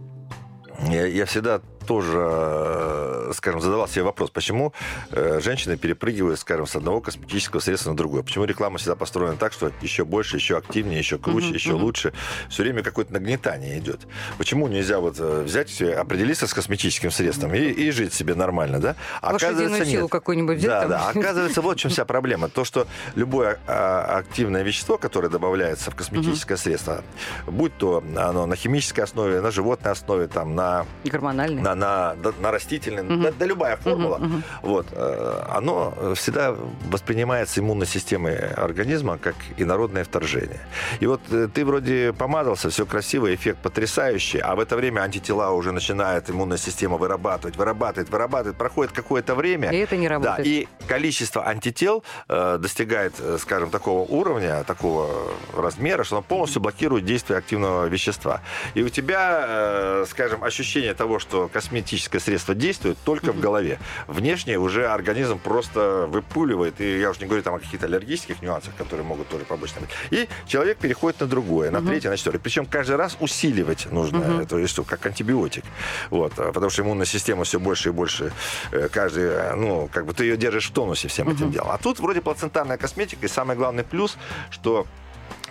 я, 0.90 1.06
я 1.06 1.26
всегда 1.26 1.62
тоже, 1.86 2.18
э, 2.18 3.32
скажем, 3.36 3.62
задавал 3.62 3.88
себе 3.88 4.04
вопрос, 4.04 4.30
почему 4.32 4.74
э, 5.12 5.40
женщины 5.42 5.78
перепрыгивают, 5.78 6.40
скажем, 6.40 6.68
с 6.68 6.76
одного 6.76 7.00
косметического 7.00 7.60
средства 7.60 7.92
на 7.92 7.98
другое. 7.98 8.24
Почему 8.24 8.46
реклама 8.46 8.78
всегда 8.78 8.96
построена 8.96 9.38
так, 9.38 9.54
что 9.54 9.72
еще 9.82 10.04
больше, 10.04 10.38
еще 10.38 10.58
активнее, 10.58 10.98
еще 10.98 11.18
круче, 11.18 11.50
еще 11.50 11.74
лучше. 11.74 12.14
Все 12.50 12.64
время 12.64 12.84
какое-то 12.84 13.14
нагнетание 13.14 13.78
идет. 13.80 14.02
Почему 14.38 14.68
нельзя 14.68 15.00
вот 15.00 15.18
э, 15.20 15.44
взять, 15.44 15.82
определиться 15.82 16.48
с 16.48 16.54
косметическим 16.54 17.12
средством 17.12 17.54
и, 17.54 17.60
и 17.60 17.92
жить 17.92 18.14
себе 18.14 18.36
нормально, 18.36 18.80
да? 18.80 18.96
Лошадиную 19.22 19.86
силу 19.86 20.08
какую-нибудь 20.08 20.58
взять 20.58 20.70
Да, 20.70 20.82
там. 20.82 20.90
да. 20.90 21.10
Оказывается, 21.20 21.62
вот 21.62 21.78
в 21.78 21.80
чем 21.80 21.92
вся 21.92 22.06
проблема. 22.06 22.50
То, 22.50 22.66
что 22.66 22.88
любое 23.16 23.60
а, 23.68 24.18
активное 24.18 24.64
вещество, 24.64 24.98
которое 24.98 25.30
добавляется 25.30 25.92
в 25.92 25.96
косметическое 25.96 26.58
средство, 26.58 27.04
будь 27.46 27.78
то 27.78 28.04
оно 28.18 28.46
на 28.46 28.56
химической 28.56 29.02
основе, 29.02 29.42
на 29.42 29.52
животной 29.52 29.92
основе, 29.92 30.28
там, 30.28 30.56
на 30.56 30.65
Гормональный. 31.04 31.62
на, 31.62 31.76
на, 31.76 32.16
да, 32.16 32.32
на 32.40 32.52
растительной, 32.52 33.04
да, 33.24 33.32
да 33.38 33.46
любая 33.46 33.78
формула, 33.78 34.20
вот, 34.62 34.88
э, 34.92 35.44
оно 35.50 35.94
всегда 36.16 36.56
воспринимается 36.90 37.60
иммунной 37.62 37.88
системой 37.88 38.36
организма 38.54 39.18
как 39.18 39.36
инородное 39.58 40.04
вторжение. 40.04 40.60
И 41.00 41.08
вот 41.08 41.22
э, 41.32 41.48
ты 41.54 41.66
вроде 41.66 42.14
помазался, 42.14 42.70
все 42.70 42.86
красиво, 42.86 43.34
эффект 43.34 43.60
потрясающий, 43.62 44.40
а 44.40 44.56
в 44.56 44.60
это 44.60 44.76
время 44.76 45.02
антитела 45.02 45.52
уже 45.52 45.72
начинает 45.72 46.30
иммунная 46.30 46.58
система 46.58 46.98
вырабатывать, 46.98 47.56
вырабатывать, 47.58 48.10
вырабатывать, 48.10 48.58
проходит 48.58 48.92
какое-то 48.94 49.36
время. 49.36 49.72
И 49.72 49.78
это 49.78 49.96
не 49.98 50.08
Да, 50.08 50.14
работает. 50.16 50.48
и 50.48 50.68
количество 50.88 51.46
антител 51.48 52.04
э, 52.30 52.58
достигает, 52.60 53.14
скажем, 53.40 53.70
такого 53.70 54.02
уровня, 54.02 54.64
такого 54.64 55.08
размера, 55.56 56.04
что 56.04 56.18
оно 56.18 56.24
полностью 56.24 56.62
блокирует 56.62 57.06
действие 57.06 57.38
активного 57.38 57.86
вещества. 57.86 58.42
И 58.74 58.84
у 58.84 58.90
тебя, 58.90 59.46
э, 59.48 60.06
скажем, 60.10 60.44
ощущение 60.44 60.55
того, 60.94 61.20
что 61.20 61.48
косметическое 61.48 62.22
средство 62.22 62.56
действует 62.56 62.98
только 63.04 63.32
в 63.32 63.40
голове. 63.40 63.80
Внешне 64.08 64.58
уже 64.58 64.88
организм 64.88 65.40
просто 65.40 66.08
выпуливает, 66.08 66.80
и 66.82 67.00
я 67.00 67.10
уже 67.10 67.20
не 67.22 67.26
говорю 67.26 67.44
там 67.44 67.56
о 67.56 67.60
каких-то 67.60 67.86
аллергических 67.86 68.42
нюансах, 68.42 68.76
которые 68.76 69.06
могут 69.06 69.30
тоже 69.30 69.46
побочно 69.46 69.82
быть. 69.82 69.90
И 70.12 70.28
человек 70.48 70.78
переходит 70.78 71.20
на 71.22 71.28
другое, 71.28 71.72
на 71.72 71.82
третье, 71.82 72.10
на 72.10 72.18
четвертое. 72.18 72.40
Причем 72.40 72.66
каждый 72.66 72.96
раз 72.96 73.18
усиливать 73.20 73.92
нужно 73.92 74.42
эту 74.42 74.58
вещество, 74.58 74.84
как 74.84 75.06
антибиотик. 75.06 75.64
Вот, 76.10 76.34
а, 76.38 76.52
потому 76.52 76.70
что 76.70 76.82
иммунная 76.82 77.06
система 77.06 77.44
все 77.44 77.60
больше 77.60 77.90
и 77.90 77.92
больше 77.92 78.32
э, 78.72 78.90
каждый, 78.92 79.24
э, 79.24 79.56
ну, 79.56 79.90
как 79.92 80.06
бы 80.06 80.14
ты 80.14 80.26
ее 80.26 80.38
держишь 80.38 80.70
в 80.70 80.74
тонусе 80.74 81.08
всем 81.08 81.30
этим 81.30 81.52
делом. 81.52 81.72
А 81.72 81.78
тут 81.78 82.00
вроде 82.00 82.22
плацентарная 82.22 82.78
косметика, 82.78 83.26
и 83.26 83.30
самый 83.30 83.56
главный 83.56 83.84
плюс, 83.84 84.18
что 84.52 84.86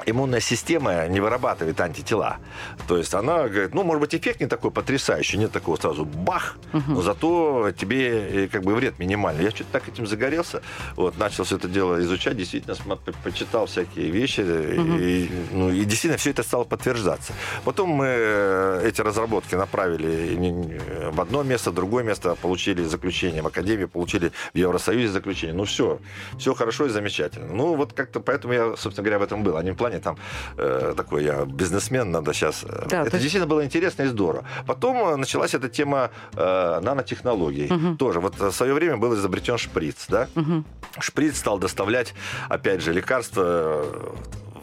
иммунная 0.06 0.40
система 0.40 1.06
не 1.08 1.20
вырабатывает 1.20 1.80
антитела. 1.80 2.36
То 2.88 2.96
есть 2.96 3.14
она 3.14 3.48
говорит, 3.48 3.74
ну, 3.74 3.82
может 3.84 4.00
быть, 4.00 4.14
эффект 4.14 4.40
не 4.40 4.46
такой 4.46 4.70
потрясающий, 4.70 5.38
нет 5.38 5.52
такого 5.52 5.76
сразу 5.76 6.04
бах, 6.04 6.56
но 6.72 7.02
зато 7.02 7.72
тебе 7.76 8.44
э, 8.44 8.48
как 8.48 8.62
бы 8.62 8.74
вред 8.74 8.98
минимальный. 8.98 9.44
Я 9.44 9.50
что-то 9.50 9.72
так 9.72 9.88
этим 9.88 10.06
загорелся, 10.06 10.62
вот, 10.96 11.18
начал 11.18 11.44
все 11.44 11.56
это 11.56 11.68
дело 11.68 12.00
изучать, 12.00 12.36
действительно 12.36 12.76
по- 12.76 12.96
почитал 13.24 13.66
всякие 13.66 14.10
вещи, 14.10 14.42
э, 14.44 14.76
и, 15.00 15.30
ну, 15.52 15.70
и 15.70 15.84
действительно 15.84 16.18
все 16.18 16.30
это 16.30 16.42
стало 16.42 16.64
подтверждаться. 16.64 17.32
Потом 17.64 17.90
мы 17.90 18.06
э, 18.08 18.82
эти 18.86 19.00
разработки 19.00 19.54
направили 19.54 21.10
в 21.12 21.20
одно 21.20 21.42
место, 21.42 21.70
в 21.70 21.74
другое 21.74 22.04
место, 22.04 22.34
получили 22.34 22.82
заключение 22.84 23.42
в 23.42 23.46
Академии, 23.46 23.86
получили 23.86 24.32
в 24.52 24.58
Евросоюзе 24.58 25.08
заключение. 25.08 25.54
Ну, 25.56 25.64
все, 25.64 25.98
все 26.38 26.54
хорошо 26.54 26.86
и 26.86 26.88
замечательно. 26.88 27.52
Ну, 27.52 27.74
вот 27.74 27.92
как-то 27.92 28.20
поэтому 28.20 28.54
я, 28.54 28.76
собственно 28.76 29.04
говоря, 29.04 29.18
в 29.18 29.22
этом 29.22 29.42
был. 29.42 29.56
А 29.56 29.62
не 29.62 29.70
в 29.72 29.76
плане 29.76 29.93
там 30.00 30.16
э, 30.56 30.94
такой 30.96 31.24
я 31.24 31.44
бизнесмен, 31.44 32.10
надо 32.10 32.32
сейчас... 32.32 32.64
э, 32.64 32.86
Да, 32.88 33.00
это 33.02 33.10
то 33.10 33.16
есть- 33.16 33.22
действительно 33.22 33.46
было 33.46 33.64
интересно 33.64 34.02
и 34.04 34.06
здорово. 34.06 34.44
Потом 34.66 34.96
э, 34.96 35.16
началась 35.16 35.54
эта 35.54 35.68
тема 35.68 36.10
э, 36.36 36.80
нанотехнологий. 36.82 37.96
Тоже 37.96 38.20
вот 38.20 38.38
в 38.38 38.52
свое 38.52 38.74
время 38.74 38.96
был 38.96 39.14
изобретен 39.14 39.58
шприц, 39.58 40.06
да? 40.08 40.28
Шприц 41.00 41.38
стал 41.38 41.58
доставлять, 41.58 42.14
опять 42.48 42.80
же, 42.82 42.92
лекарства 42.92 43.84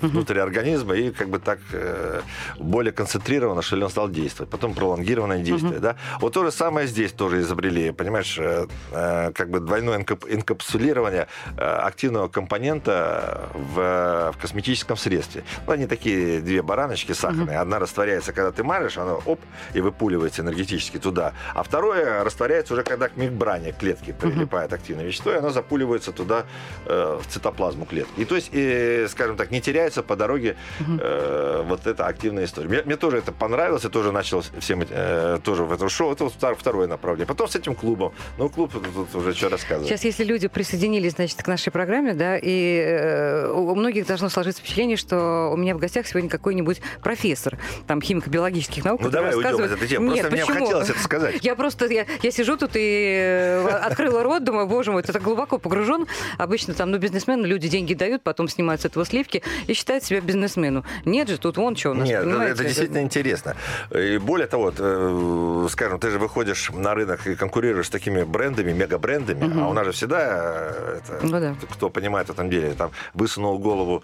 э, 0.01 0.07
внутрь 0.07 0.39
организма 0.39 0.95
и 0.95 1.11
как 1.11 1.29
бы 1.29 1.39
так 1.39 1.59
э, 1.73 2.21
более 2.57 2.91
концентрированно, 2.91 3.61
что 3.61 3.75
ли, 3.75 3.83
он 3.83 3.89
стал 3.89 4.09
действовать. 4.09 4.49
Потом 4.49 4.73
пролонгированное 4.73 5.39
действие, 5.39 5.79
да. 5.79 5.95
Вот 6.19 6.33
то 6.33 6.43
же 6.43 6.51
самое 6.51 6.87
здесь 6.87 7.11
тоже 7.11 7.41
изобрели, 7.41 7.91
понимаешь, 7.91 8.37
э, 8.39 8.67
э, 8.91 9.31
как 9.33 9.49
бы 9.49 9.59
двойное 9.59 9.99
инкап- 9.99 10.27
инкапсулирование 10.27 11.27
э, 11.57 11.63
активного 11.63 12.27
компонента 12.27 13.49
в, 13.53 14.31
в 14.33 14.41
косметическом 14.41 14.97
средстве. 14.97 15.43
Ну, 15.67 15.73
они 15.73 15.87
такие 15.87 16.39
две 16.41 16.61
бараночки 16.61 17.11
сахарные. 17.11 17.59
Одна 17.59 17.79
растворяется, 17.79 18.31
когда 18.31 18.51
ты 18.51 18.63
маришь, 18.63 18.97
она 18.97 19.15
оп, 19.15 19.39
и 19.73 19.81
выпуливается 19.81 20.41
энергетически 20.41 20.97
туда. 20.97 21.33
А 21.53 21.63
второе 21.63 22.23
растворяется 22.23 22.73
уже, 22.73 22.83
когда 22.83 23.09
к 23.09 23.17
мембране 23.17 23.73
клетки 23.73 24.13
прилипает 24.13 24.71
активное 24.73 25.05
вещество, 25.05 25.31
и 25.31 25.35
оно 25.35 25.49
запуливается 25.49 26.11
туда, 26.11 26.45
э, 26.85 27.19
в 27.21 27.27
цитоплазму 27.27 27.85
клетки. 27.85 28.21
И 28.21 28.25
то 28.25 28.35
есть, 28.35 28.49
э, 28.53 29.07
скажем 29.09 29.35
так, 29.35 29.51
не 29.51 29.59
теряется 29.59 29.90
по 30.03 30.15
дороге 30.15 30.55
э, 30.79 31.63
вот 31.67 31.87
эта 31.87 32.05
активная 32.07 32.45
история. 32.45 32.67
Мне, 32.69 32.81
мне 32.83 32.95
тоже 32.97 33.17
это 33.17 33.31
понравилось, 33.31 33.83
я 33.83 33.89
тоже 33.89 34.11
начал 34.11 34.43
всем 34.59 34.83
э, 34.89 35.39
тоже 35.43 35.63
в 35.63 35.71
это 35.71 35.89
шоу. 35.89 36.11
Это 36.13 36.23
вот 36.25 36.33
втор- 36.33 36.55
второе 36.57 36.87
направление. 36.87 37.27
Потом 37.27 37.47
с 37.47 37.55
этим 37.55 37.75
клубом. 37.75 38.13
Ну, 38.37 38.49
клуб 38.49 38.71
тут, 38.73 39.15
уже 39.15 39.33
что 39.33 39.49
рассказывать. 39.49 39.87
Сейчас, 39.89 40.03
если 40.03 40.23
люди 40.23 40.47
присоединились, 40.47 41.13
значит, 41.13 41.41
к 41.43 41.47
нашей 41.47 41.71
программе, 41.71 42.13
да, 42.13 42.37
и 42.37 42.77
э, 42.85 43.51
у 43.51 43.75
многих 43.75 44.05
должно 44.07 44.29
сложиться 44.29 44.61
впечатление, 44.61 44.97
что 44.97 45.49
у 45.53 45.57
меня 45.57 45.75
в 45.75 45.79
гостях 45.79 46.07
сегодня 46.07 46.29
какой-нибудь 46.29 46.81
профессор, 47.01 47.57
там, 47.87 48.01
химико-биологических 48.01 48.83
наук, 48.85 49.01
Ну, 49.01 49.09
давай 49.09 49.29
уйдем 49.31 49.43
рассказывает... 49.43 49.71
от 49.73 49.77
этой 49.77 49.87
темы. 49.87 50.13
Нет, 50.13 50.21
Просто 50.21 50.35
мне 50.35 50.45
почему? 50.45 50.65
хотелось 50.65 50.89
это 50.89 50.99
сказать. 50.99 51.35
Я 51.43 51.55
просто, 51.55 51.85
я, 51.87 52.05
я 52.21 52.31
сижу 52.31 52.57
тут 52.57 52.71
и 52.75 52.79
э, 53.19 53.67
открыла 53.67 54.23
рот, 54.23 54.43
думаю, 54.43 54.67
боже 54.67 54.91
мой, 54.91 55.03
ты 55.03 55.11
так 55.13 55.21
глубоко 55.21 55.57
погружен. 55.57 56.07
Обычно 56.37 56.73
там, 56.73 56.91
ну, 56.91 56.97
бизнесмены, 56.97 57.45
люди 57.45 57.67
деньги 57.67 57.93
дают, 57.93 58.21
потом 58.23 58.47
снимают 58.47 58.81
с 58.81 58.85
этого 58.85 59.05
сливки 59.05 59.41
и 59.67 59.73
считают 59.81 60.03
себя 60.03 60.21
бизнесменом. 60.21 60.83
Нет 61.05 61.27
же, 61.27 61.37
тут 61.39 61.57
вон 61.57 61.75
что 61.75 61.91
у 61.91 61.93
нас, 61.95 62.07
Нет, 62.07 62.19
это, 62.21 62.29
понимаете? 62.29 62.53
это 62.53 62.63
действительно 62.65 63.01
интересно. 63.01 63.55
И 63.89 64.19
более 64.19 64.45
того, 64.47 64.65
вот, 64.65 64.75
э, 64.77 65.67
скажем, 65.71 65.99
ты 65.99 66.11
же 66.11 66.19
выходишь 66.19 66.69
на 66.71 66.93
рынок 66.93 67.25
и 67.25 67.35
конкурируешь 67.35 67.87
с 67.87 67.89
такими 67.89 68.21
брендами, 68.23 68.71
мегабрендами, 68.73 69.59
а 69.59 69.67
у 69.67 69.73
нас 69.73 69.85
же 69.87 69.91
всегда, 69.91 70.19
э, 70.21 70.99
это, 70.99 71.25
Ну 71.25 71.39
да. 71.39 71.55
кто 71.71 71.89
понимает 71.89 72.27
в 72.27 72.31
этом 72.31 72.49
деле, 72.51 72.73
там 72.73 72.91
высунул 73.15 73.57
голову 73.57 74.03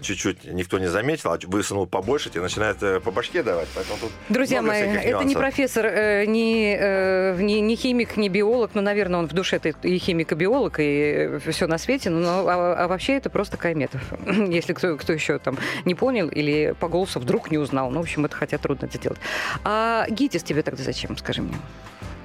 чуть-чуть 0.00 0.44
никто 0.44 0.78
не 0.78 0.86
заметил, 0.86 1.32
а 1.32 1.38
высунул 1.46 1.86
побольше, 1.86 2.30
тебе 2.30 2.42
начинает 2.42 2.82
э, 2.82 3.00
по 3.00 3.10
башке 3.10 3.42
давать. 3.42 3.68
Поэтому 3.74 3.98
тут 4.00 4.10
Друзья 4.28 4.62
мои, 4.62 4.82
это 4.82 5.24
не 5.24 5.34
профессор, 5.34 5.86
э, 5.86 6.24
не, 6.26 6.76
э, 6.78 7.36
не, 7.40 7.60
не 7.60 7.76
химик, 7.76 8.16
не 8.16 8.28
биолог, 8.28 8.70
но, 8.74 8.80
наверное, 8.80 9.20
он 9.20 9.28
в 9.28 9.32
душе 9.32 9.56
это 9.56 9.70
и 9.82 9.98
химик, 9.98 10.32
и 10.32 10.34
биолог, 10.34 10.76
и 10.78 11.38
все 11.50 11.66
на 11.66 11.78
свете, 11.78 12.10
но 12.10 12.46
а, 12.48 12.84
а 12.84 12.88
вообще 12.88 13.16
это 13.16 13.30
просто 13.30 13.56
Кайметов. 13.56 14.00
Если 14.26 14.72
кто, 14.72 14.96
кто 14.96 15.12
еще 15.12 15.38
там 15.38 15.58
не 15.84 15.94
понял 15.94 16.28
или 16.28 16.74
по 16.78 16.88
голосу 16.88 17.18
вдруг 17.18 17.50
не 17.50 17.58
узнал. 17.58 17.90
Ну, 17.90 18.00
в 18.00 18.02
общем, 18.02 18.24
это 18.24 18.36
хотя 18.36 18.58
трудно 18.58 18.86
это 18.86 18.98
делать. 18.98 19.18
А 19.64 20.06
ГИТИС 20.08 20.42
тебе 20.42 20.62
тогда 20.62 20.82
зачем, 20.82 21.16
скажи 21.16 21.42
мне? 21.42 21.54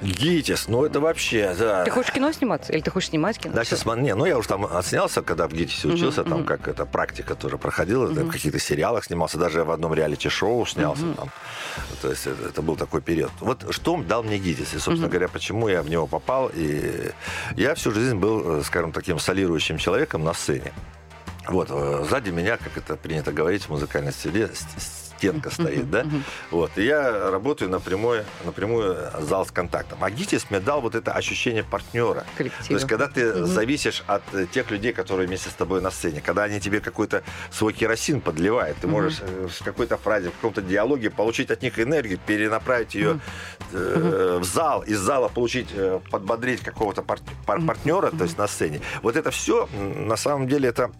ГИТИС, 0.01 0.67
ну 0.69 0.85
это 0.85 0.99
вообще, 0.99 1.53
да. 1.57 1.83
Ты 1.83 1.91
хочешь 1.91 2.11
кино 2.13 2.31
сниматься? 2.31 2.71
Или 2.71 2.81
ты 2.81 2.91
хочешь 2.91 3.09
снимать 3.09 3.37
кино? 3.37 3.53
Да, 3.53 3.63
сейчас, 3.63 3.85
не, 3.85 4.15
ну 4.15 4.25
я 4.25 4.37
уже 4.37 4.47
там 4.47 4.65
отснялся, 4.65 5.21
когда 5.21 5.47
в 5.47 5.53
ГИТИСе 5.53 5.87
учился, 5.89 6.23
там 6.23 6.45
как 6.45 6.67
это 6.67 6.85
практика 6.85 7.35
тоже 7.35 7.57
проходила, 7.57 8.07
Мгм. 8.07 8.29
в 8.29 8.31
каких-то 8.31 8.59
сериалах 8.59 9.05
снимался, 9.05 9.37
даже 9.37 9.63
в 9.63 9.71
одном 9.71 9.93
реалити-шоу 9.93 10.65
снялся 10.65 11.03
там. 11.17 11.29
То 12.01 12.09
есть 12.09 12.27
это, 12.27 12.47
это 12.47 12.61
был 12.61 12.75
такой 12.75 13.01
период. 13.01 13.31
Вот 13.39 13.65
что 13.73 13.97
дал 13.97 14.23
мне 14.23 14.37
ГИТИС, 14.37 14.73
и, 14.75 14.79
собственно 14.79 15.09
говоря, 15.09 15.27
почему 15.27 15.67
я 15.67 15.81
в 15.81 15.89
него 15.89 16.07
попал. 16.07 16.49
И 16.53 17.11
я 17.57 17.75
всю 17.75 17.91
жизнь 17.91 18.15
был, 18.15 18.59
э, 18.59 18.63
скажем, 18.63 18.91
таким 18.91 19.19
солирующим 19.19 19.77
человеком 19.77 20.23
на 20.23 20.33
сцене. 20.33 20.71
Вот, 21.47 21.67
э, 21.71 22.05
сзади 22.09 22.29
меня, 22.29 22.57
как 22.57 22.77
это 22.77 22.95
принято 22.95 23.31
говорить 23.31 23.63
в 23.63 23.69
музыкальной 23.69 24.11
стиле, 24.13 24.49
стенка 25.19 25.49
стоит, 25.49 25.91
да? 25.91 26.05
Вот, 26.49 26.71
и 26.77 26.85
я 26.85 27.29
работаю 27.29 27.69
напрямую, 27.69 28.23
напрямую 28.45 28.95
зал 29.19 29.45
с 29.45 29.51
контактом. 29.51 29.97
А 30.01 30.09
ГИТИС 30.09 30.49
мне 30.49 30.61
дал 30.61 30.79
вот 30.81 30.95
это 30.95 31.11
ощущение 31.11 31.63
партнера. 31.63 32.23
Коллектива. 32.37 32.67
То 32.67 32.73
есть, 32.73 32.87
когда 32.87 33.07
ты 33.07 33.45
зависишь 33.45 34.03
от 34.07 34.23
э, 34.33 34.45
тех 34.45 34.71
людей, 34.71 34.93
которые 34.93 35.27
вместе 35.27 35.49
с 35.49 35.53
тобой 35.53 35.81
на 35.81 35.91
сцене, 35.91 36.21
когда 36.21 36.43
они 36.43 36.61
тебе 36.61 36.79
какой-то 36.79 37.23
свой 37.51 37.73
керосин 37.73 38.21
подливают, 38.21 38.77
ты 38.77 38.87
можешь 38.87 39.19
э, 39.21 39.47
в 39.47 39.63
какой-то 39.63 39.97
фразе, 39.97 40.29
в 40.29 40.35
каком-то 40.35 40.61
диалоге 40.61 41.09
получить 41.09 41.51
от 41.51 41.61
них 41.61 41.79
энергию, 41.79 42.17
перенаправить 42.25 42.95
ее 42.95 43.19
э, 43.73 44.37
в 44.41 44.45
зал, 44.45 44.83
из 44.83 44.99
зала 44.99 45.27
получить, 45.27 45.67
подбодрить 46.09 46.61
какого-то 46.61 47.01
пар- 47.01 47.19
пар- 47.45 47.61
партнера, 47.61 48.11
то 48.11 48.23
есть 48.23 48.37
на 48.37 48.47
сцене. 48.47 48.79
Вот 49.03 49.15
это 49.17 49.31
все, 49.31 49.67
на 49.73 50.15
самом 50.15 50.47
деле, 50.47 50.69
это 50.69 50.91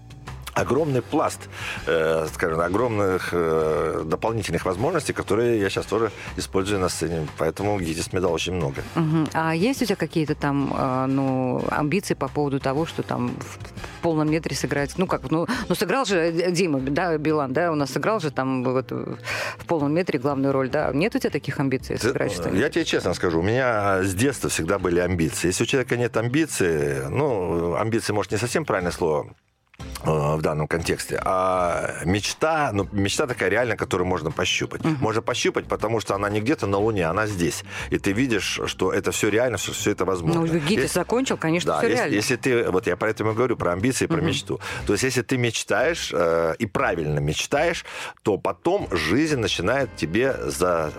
огромный 0.60 1.02
пласт, 1.02 1.50
э, 1.88 2.28
скажем, 2.34 2.60
огромных 2.60 3.30
э, 3.32 4.04
дополнительных 4.06 4.66
возможностей, 4.66 5.14
которые 5.14 5.60
я 5.60 5.70
сейчас 5.70 5.86
тоже 5.86 6.12
использую 6.38 6.80
на 6.80 6.90
сцене. 6.90 7.28
Поэтому 7.38 7.80
ГИТИС 7.80 8.14
мне 8.14 8.22
дал 8.22 8.34
очень 8.34 8.54
много. 8.54 8.82
Мгм. 8.96 9.28
А 9.34 9.56
есть 9.56 9.82
у 9.82 9.86
тебя 9.86 9.96
какие-то 9.96 10.36
там 10.36 10.74
а, 10.76 11.08
ну, 11.08 11.64
амбиции 11.70 12.14
по 12.14 12.28
поводу 12.28 12.60
того, 12.60 12.86
что 12.86 13.04
там 13.04 13.32
в 13.40 14.02
полном 14.02 14.30
метре 14.30 14.56
сыграть? 14.56 14.98
Ну 14.98 15.08
как, 15.08 15.32
ну, 15.32 15.48
ну 15.68 15.76
сыграл 15.76 16.06
же 16.06 16.18
э, 16.18 16.52
Дима, 16.52 16.80
да, 16.80 17.18
Билан, 17.18 17.54
да, 17.54 17.72
у 17.72 17.76
нас 17.76 17.92
сыграл 17.92 18.20
же 18.20 18.32
там 18.32 18.64
вот 18.64 18.92
в 18.92 19.66
полном 19.68 19.94
метре 19.94 20.20
главную 20.20 20.54
роль, 20.54 20.70
да? 20.70 20.92
Нет 20.94 21.16
у 21.16 21.20
тебя 21.20 21.30
таких 21.30 21.60
амбиций 21.60 21.98
Ты- 21.98 22.08
сыграть 22.08 22.32
что-нибудь? 22.34 22.60
Я 22.60 22.70
тебе 22.70 22.86
честно 22.86 23.14
скажу, 23.14 23.40
у 23.40 23.44
меня 23.44 24.04
с 24.04 24.14
детства 24.14 24.50
всегда 24.50 24.80
были 24.80 25.00
амбиции. 25.00 25.48
Если 25.48 25.64
у 25.64 25.68
человека 25.68 25.98
нет 25.98 26.16
амбиций, 26.18 27.10
ну, 27.10 27.76
амбиции, 27.76 28.14
может, 28.14 28.32
не 28.32 28.38
совсем 28.38 28.66
правильное 28.66 28.92
слово, 28.92 29.28
э, 29.28 29.49
в 30.04 30.42
данном 30.42 30.68
контексте. 30.68 31.22
А 31.24 32.04
мечта, 32.06 32.72
ну, 32.74 32.88
мечта 32.92 33.28
такая 33.28 33.50
реальная, 33.50 33.78
которую 33.78 34.08
можно 34.08 34.32
пощупать. 34.32 34.82
Можно 34.84 35.22
пощупать, 35.22 35.66
потому 35.68 36.00
что 36.00 36.16
она 36.16 36.30
не 36.30 36.40
где-то 36.42 36.68
на 36.68 36.78
Луне, 36.78 37.06
она 37.06 37.28
здесь. 37.28 37.64
И 37.90 37.98
ты 37.98 38.12
видишь, 38.12 38.60
что 38.66 38.92
это 38.94 39.12
все 39.12 39.30
реально, 39.30 39.58
что 39.58 39.74
все 39.74 39.92
это 39.92 40.06
возможно. 40.06 40.42
Ну, 40.42 40.48
ГИТИС 40.48 40.94
закончил, 40.94 41.38
конечно, 41.38 41.74
да, 41.74 41.80
все 41.80 41.88
если, 41.88 41.98
реально. 42.02 42.16
если 42.16 42.36
ты, 42.36 42.72
вот 42.72 42.88
я 42.88 42.96
про 42.96 43.10
это 43.10 43.24
и 43.24 43.34
говорю, 43.34 43.58
про 43.58 43.74
амбиции, 43.74 44.06
про 44.06 44.18
Мгм. 44.18 44.28
мечту. 44.28 44.60
То 44.88 44.94
есть, 44.94 45.04
если 45.04 45.22
ты 45.22 45.38
мечтаешь 45.38 46.12
э, 46.14 46.56
и 46.60 46.66
правильно 46.66 47.20
мечтаешь, 47.20 47.86
то 48.24 48.38
потом 48.38 48.88
жизнь 48.92 49.38
начинает 49.38 49.96
тебе 49.96 50.36
за 50.46 50.92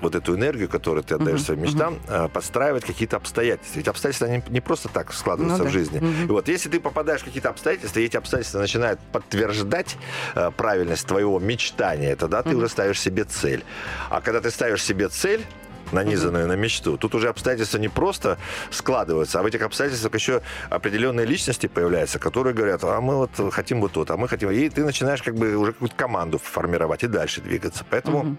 вот 0.00 0.14
эту 0.14 0.34
энергию, 0.34 0.68
которую 0.68 1.02
ты 1.04 1.14
отдаешь 1.14 1.38
Мгм, 1.40 1.44
своим 1.46 1.62
мечтам, 1.62 1.98
э, 2.08 2.28
подстраивать 2.28 2.84
какие-то 2.84 3.16
обстоятельства. 3.16 3.78
Ведь 3.78 3.88
обстоятельства 3.88 4.28
они 4.28 4.42
не 4.48 4.60
просто 4.60 4.88
так 4.88 5.12
складываются 5.12 5.58
Ну 5.58 5.64
да. 5.64 5.70
в 5.70 5.72
жизни. 5.72 5.98
Мгм. 5.98 6.24
И 6.24 6.30
вот 6.32 6.48
если 6.48 6.68
ты 6.68 6.80
попадаешь 6.80 7.22
в 7.22 7.24
какие-то 7.24 7.48
обстоятельства, 7.50 8.00
и 8.00 8.04
эти 8.04 8.16
обстоятельства 8.16 8.58
начинают 8.60 9.00
подтверждать 9.12 9.96
э, 10.34 10.50
правильность 10.56 11.06
твоего 11.06 11.38
мечтания, 11.38 12.16
тогда 12.16 12.42
ты 12.42 12.50
Мгм. 12.50 12.58
уже 12.58 12.68
ставишь 12.68 13.00
себе 13.00 13.24
цель. 13.24 13.64
А 14.10 14.20
когда 14.20 14.40
ты 14.40 14.50
ставишь 14.50 14.82
себе 14.82 15.08
цель, 15.08 15.44
нанизанную 15.92 16.48
на 16.48 16.56
мечту. 16.56 16.96
Тут 16.96 17.14
уже 17.14 17.28
обстоятельства 17.28 17.78
не 17.78 17.88
просто 17.88 18.38
складываются, 18.72 19.38
а 19.38 19.42
в 19.42 19.46
этих 19.46 19.62
обстоятельствах 19.62 20.14
еще 20.14 20.42
определенные 20.68 21.26
личности 21.26 21.68
появляются, 21.68 22.18
которые 22.18 22.54
говорят, 22.54 22.82
а 22.82 23.00
мы 23.00 23.16
вот 23.16 23.30
хотим 23.52 23.80
вот 23.80 23.92
то, 23.92 24.04
а 24.08 24.16
мы 24.16 24.26
хотим... 24.28 24.50
И 24.50 24.68
ты 24.68 24.84
начинаешь 24.84 25.22
как 25.22 25.36
бы 25.36 25.54
уже 25.56 25.72
какую-то 25.72 25.94
команду 25.94 26.38
формировать 26.38 27.04
и 27.04 27.06
дальше 27.06 27.40
двигаться. 27.40 27.84
Поэтому 27.88 28.24
Мгм. 28.24 28.38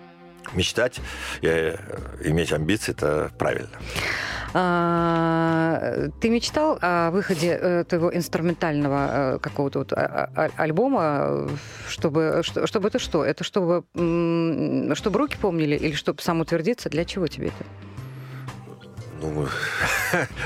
Мечтать, 0.54 1.00
э, 1.42 1.76
иметь 2.24 2.52
амбиции, 2.52 2.92
это 2.94 3.32
правильно. 3.38 3.70
А, 4.54 6.08
Ты 6.22 6.30
мечтал 6.30 6.78
о 6.82 7.12
выходе 7.12 7.58
э, 7.62 7.84
твоего 7.84 8.16
инструментального 8.16 9.36
э, 9.36 9.40
какого-то 9.40 9.80
вот 9.80 9.94
а- 9.94 10.32
а- 10.36 10.50
альбома, 10.58 11.50
чтобы, 11.88 12.42
что- 12.44 12.66
чтобы 12.66 12.88
это 12.88 12.98
что? 13.00 13.24
Это 13.26 13.44
чтобы, 13.44 13.84
чтобы 14.96 15.20
руки 15.20 15.38
помнили 15.40 15.76
или 15.76 15.94
чтобы 15.94 16.22
самоутвердиться? 16.22 16.90
Для 16.90 17.06
чего 17.06 17.28
тебе 17.28 17.48
это? 17.48 17.87
Ну, 19.22 19.48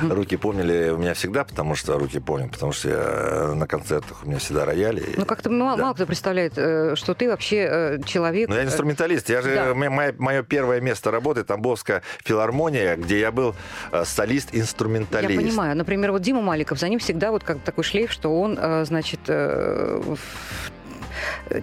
руки 0.10 0.38
помнили 0.38 0.90
у 0.90 0.98
меня 0.98 1.14
всегда, 1.14 1.44
потому 1.44 1.76
что 1.76 1.98
руки 1.98 2.20
помнят, 2.20 2.52
потому 2.52 2.72
что 2.72 2.90
я 2.90 3.54
на 3.56 3.68
концертах 3.68 4.24
у 4.24 4.28
меня 4.28 4.40
всегда 4.40 4.66
рояли. 4.66 5.04
Ну, 5.18 5.26
как-то 5.26 5.50
мало, 5.50 5.78
Да. 5.78 5.84
мало 5.84 5.94
кто 5.94 6.06
представляет, 6.06 6.54
э, 6.58 6.96
что 6.96 7.14
ты 7.14 7.30
вообще 7.30 7.68
э, 7.70 8.00
человек... 8.06 8.50
Ну, 8.50 8.56
я 8.56 8.62
э, 8.62 8.66
инструменталист. 8.66 9.30
Я 9.30 9.42
же, 9.42 9.54
Да. 9.56 9.74
мое, 9.74 10.44
первое 10.44 10.80
место 10.82 11.12
работы 11.12 11.44
Тамбовская 11.44 12.02
филармония, 12.24 12.96
где 12.96 13.20
я 13.20 13.32
был 13.32 13.56
э, 13.92 13.98
Я 13.98 14.06
солист-инструменталист. 14.06 15.36
понимаю. 15.42 15.76
Например, 15.76 16.12
вот 16.12 16.22
Дима 16.22 16.42
Маликов, 16.42 16.80
за 16.80 16.90
ним 16.90 17.00
всегда 17.00 17.32
вот 17.32 17.44
как 17.44 17.60
такой 17.62 17.84
шлейф, 17.84 18.12
что 18.12 18.40
он, 18.40 18.58
э, 18.60 18.86
значит, 18.86 19.20
э, 19.28 20.02
в- 20.04 20.18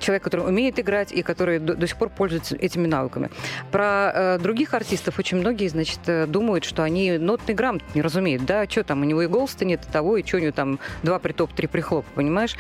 человек, 0.01 0.23
который 0.23 0.47
умеет 0.47 0.79
играть 0.79 1.13
и 1.13 1.23
который 1.23 1.59
до, 1.59 1.75
до 1.75 1.87
сих 1.87 1.97
пор 1.97 2.09
пользуется 2.11 2.57
этими 2.57 2.87
навыками. 2.87 3.31
Про 3.71 4.13
э, 4.15 4.39
других 4.39 4.75
артистов 4.75 5.19
очень 5.19 5.39
многие, 5.39 5.69
значит, 5.69 6.01
э, 6.07 6.27
думают, 6.27 6.65
что 6.65 6.83
они 6.83 7.19
нотный 7.19 7.55
грамот 7.55 7.83
не 7.95 8.03
разумеют. 8.03 8.45
Да, 8.45 8.67
что 8.69 8.85
там, 8.85 9.03
у 9.03 9.05
него 9.05 9.23
и 9.23 9.27
голоса 9.27 9.65
нет, 9.65 9.81
и 9.89 9.93
того, 9.93 10.17
и 10.17 10.27
что 10.27 10.37
у 10.37 10.41
него 10.41 10.53
там 10.53 10.79
два 11.03 11.19
притоп, 11.19 11.53
три 11.53 11.67
прихлопа, 11.67 12.09
понимаешь? 12.15 12.57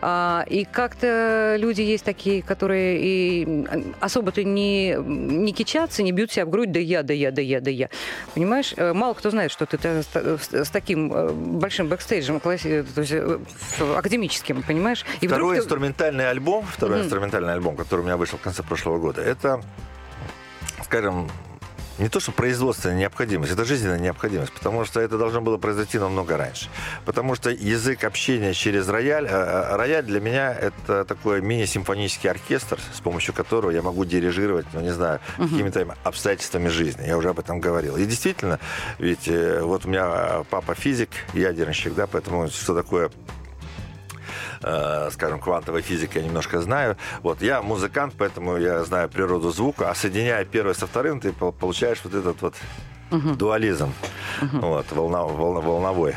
А, 0.00 0.44
и 0.48 0.64
как-то 0.64 1.56
люди 1.58 1.82
есть 1.82 2.04
такие, 2.04 2.42
которые 2.42 2.98
и 3.00 3.64
особо-то 4.00 4.44
не, 4.44 4.94
не 4.98 5.52
кичатся, 5.52 6.02
не 6.02 6.12
бьют 6.12 6.32
себя 6.32 6.46
в 6.46 6.50
грудь, 6.50 6.72
да 6.72 6.80
я, 6.80 7.02
да 7.02 7.12
я, 7.12 7.30
да 7.30 7.42
я, 7.42 7.60
да 7.60 7.70
я. 7.70 7.88
Понимаешь, 8.34 8.74
Э, 8.76 8.92
мало 8.92 9.14
кто 9.14 9.30
знает, 9.30 9.50
что 9.50 9.66
ты 9.66 9.76
с, 9.78 10.06
с- 10.06 10.64
с 10.66 10.70
таким 10.70 11.12
э, 11.12 11.30
большим 11.32 11.88
бэкстейджем, 11.88 12.36
класси- 12.38 12.84
то 12.94 13.00
есть, 13.00 13.14
академическим, 13.96 14.62
понимаешь? 14.62 15.04
И 15.20 15.26
вдруг 15.26 15.30
Второй 15.38 15.56
ты- 15.56 15.62
инструментальный 15.62 16.28
альбом, 16.30 16.64
второй 16.70 16.98
Мгм. 16.98 17.04
инструментальный 17.06 17.52
альбом, 17.52 17.76
который 17.76 18.00
у 18.00 18.04
меня 18.04 18.16
вышел 18.16 18.38
в 18.38 18.42
конце 18.42 18.62
прошлого 18.62 18.98
года, 18.98 19.22
это, 19.22 19.62
скажем, 20.84 21.28
не 21.98 22.08
то, 22.08 22.20
что 22.20 22.30
производственная 22.32 22.96
необходимость, 22.96 23.52
это 23.52 23.64
жизненная 23.64 23.98
необходимость, 23.98 24.52
потому 24.52 24.84
что 24.84 25.00
это 25.00 25.18
должно 25.18 25.40
было 25.40 25.56
произойти 25.56 25.98
намного 25.98 26.36
раньше. 26.36 26.68
Потому 27.04 27.34
что 27.34 27.50
язык 27.50 28.04
общения 28.04 28.54
через 28.54 28.88
рояль, 28.88 29.26
э, 29.26 29.28
э, 29.30 29.76
рояль 29.76 30.04
для 30.04 30.20
меня 30.20 30.54
это 30.54 31.04
такой 31.04 31.40
мини-симфонический 31.40 32.30
оркестр, 32.30 32.78
с 32.94 33.00
помощью 33.00 33.34
которого 33.34 33.70
я 33.70 33.82
могу 33.82 34.04
дирижировать, 34.04 34.66
ну, 34.72 34.80
не 34.80 34.92
знаю, 34.92 35.20
какими-то 35.36 35.96
обстоятельствами 36.04 36.68
жизни. 36.68 37.04
Я 37.04 37.18
уже 37.18 37.30
об 37.30 37.40
этом 37.40 37.58
говорил. 37.58 37.96
И 37.96 38.04
действительно, 38.06 38.60
ведь 38.98 39.26
э, 39.26 39.60
вот 39.62 39.84
у 39.84 39.88
меня 39.88 40.44
папа 40.50 40.74
физик, 40.74 41.10
ядерщик, 41.34 41.94
да, 41.94 42.06
поэтому 42.06 42.48
что 42.48 42.74
такое 42.76 43.10
э, 44.62 45.10
скажем, 45.12 45.40
квантовой 45.40 45.82
физики 45.82 46.18
я 46.18 46.24
немножко 46.24 46.60
знаю. 46.60 46.96
Вот 47.22 47.42
я 47.42 47.62
музыкант, 47.62 48.14
поэтому 48.18 48.56
я 48.56 48.84
знаю 48.84 49.08
природу 49.08 49.50
звука, 49.50 49.90
а 49.90 49.94
соединяя 49.94 50.44
первое 50.44 50.74
со 50.74 50.86
вторым, 50.86 51.20
ты 51.20 51.32
пол- 51.32 51.52
получаешь 51.52 52.00
вот 52.04 52.14
этот 52.14 52.42
вот 52.42 52.54
Мгм. 53.10 53.36
дуализм, 53.36 53.92
вот, 54.52 54.92
волна, 54.92 55.22
волна- 55.22 55.60
волновой. 55.60 56.14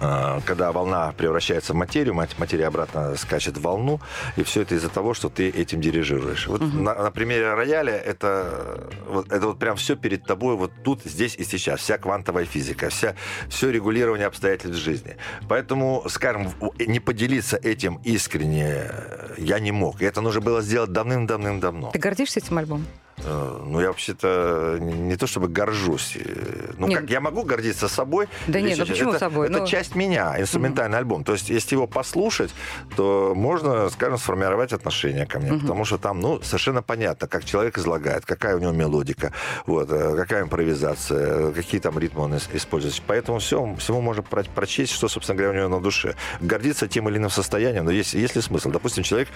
А, 0.00 0.40
Когда 0.46 0.72
волна 0.72 1.12
превращается 1.16 1.72
в 1.72 1.76
материю, 1.76 2.14
мат- 2.14 2.38
материя 2.38 2.66
обратно 2.66 3.16
скачет 3.16 3.56
в 3.56 3.62
волну, 3.62 4.00
и 4.36 4.42
все 4.42 4.62
это 4.62 4.74
из-за 4.74 4.88
того, 4.88 5.14
что 5.14 5.28
ты 5.28 5.48
этим 5.48 5.80
дирижируешь. 5.80 6.46
Вот 6.46 6.60
на, 6.60 6.94
на 6.94 7.10
примере 7.10 7.54
рояля 7.54 7.94
это 7.96 8.88
вот, 9.08 9.32
это 9.32 9.46
вот 9.46 9.58
прям 9.58 9.76
все 9.76 9.96
перед 9.96 10.24
тобой, 10.24 10.56
вот 10.56 10.72
тут, 10.84 11.02
здесь 11.04 11.34
и 11.36 11.44
сейчас. 11.44 11.80
Вся 11.80 11.98
квантовая 11.98 12.44
физика, 12.44 12.88
вся, 12.90 13.14
все 13.48 13.70
регулирование 13.70 14.26
обстоятельств 14.26 14.82
жизни. 14.82 15.16
Поэтому, 15.48 16.04
скажем, 16.08 16.50
не 16.78 17.00
поделиться 17.00 17.56
этим 17.56 18.00
искренне 18.04 18.90
я 19.36 19.58
не 19.58 19.72
мог. 19.72 20.00
И 20.02 20.04
это 20.04 20.20
нужно 20.20 20.40
было 20.40 20.62
сделать 20.62 20.92
давным-давным-давно. 20.92 21.90
Ты 21.90 21.98
гордишься 21.98 22.40
этим 22.40 22.58
альбомом? 22.58 22.86
Э, 23.24 23.54
Ну, 23.68 23.80
я 23.80 23.88
вообще-то 23.88 24.78
не 24.80 25.16
то 25.16 25.26
чтобы 25.26 25.48
горжусь. 25.48 26.16
Э, 26.16 26.72
Ну, 26.78 26.86
Нет. 26.86 27.00
как, 27.00 27.10
я 27.10 27.20
могу 27.20 27.42
гордиться 27.42 27.88
собой. 27.88 28.28
Да 28.46 28.60
нет, 28.60 28.78
Речь- 28.78 28.88
почему 28.88 29.10
это, 29.10 29.18
собой? 29.18 29.48
Это 29.48 29.58
Ну- 29.58 29.66
часть 29.66 29.94
меня, 29.94 30.40
инструментальный 30.40 30.98
альбом. 30.98 31.24
То 31.24 31.32
есть, 31.32 31.50
если 31.50 31.74
его 31.76 31.86
послушать, 31.86 32.54
то 32.96 33.32
можно, 33.36 33.88
скажем, 33.90 34.18
сформировать 34.18 34.72
отношение 34.72 35.26
ко 35.26 35.38
мне. 35.40 35.58
Потому 35.60 35.84
что 35.84 35.98
там, 35.98 36.20
ну, 36.20 36.40
совершенно 36.42 36.82
понятно, 36.82 37.26
как 37.28 37.44
человек 37.44 37.78
излагает, 37.78 38.24
какая 38.24 38.56
у 38.56 38.58
него 38.60 38.72
мелодика, 38.72 39.32
вот, 39.66 39.90
э, 39.90 40.16
какая 40.16 40.42
импровизация, 40.42 41.52
какие 41.52 41.80
там 41.80 41.98
ритмы 41.98 42.22
он 42.24 42.34
ис- 42.34 42.48
использует. 42.56 43.02
Поэтому 43.06 43.38
все, 43.38 43.74
всему 43.78 44.00
можно 44.00 44.22
про- 44.22 44.44
прочесть, 44.44 44.92
что, 44.92 45.08
собственно 45.08 45.36
говоря, 45.38 45.58
у 45.58 45.62
него 45.66 45.76
на 45.76 45.82
душе. 45.82 46.14
Гордиться 46.40 46.86
тем 46.88 47.08
или 47.08 47.18
иным 47.18 47.30
состоянием, 47.30 47.84
но 47.84 47.90
есть, 47.90 48.14
есть 48.14 48.36
ли 48.36 48.42
смысл? 48.42 48.70
Допустим, 48.70 49.02
человек 49.04 49.28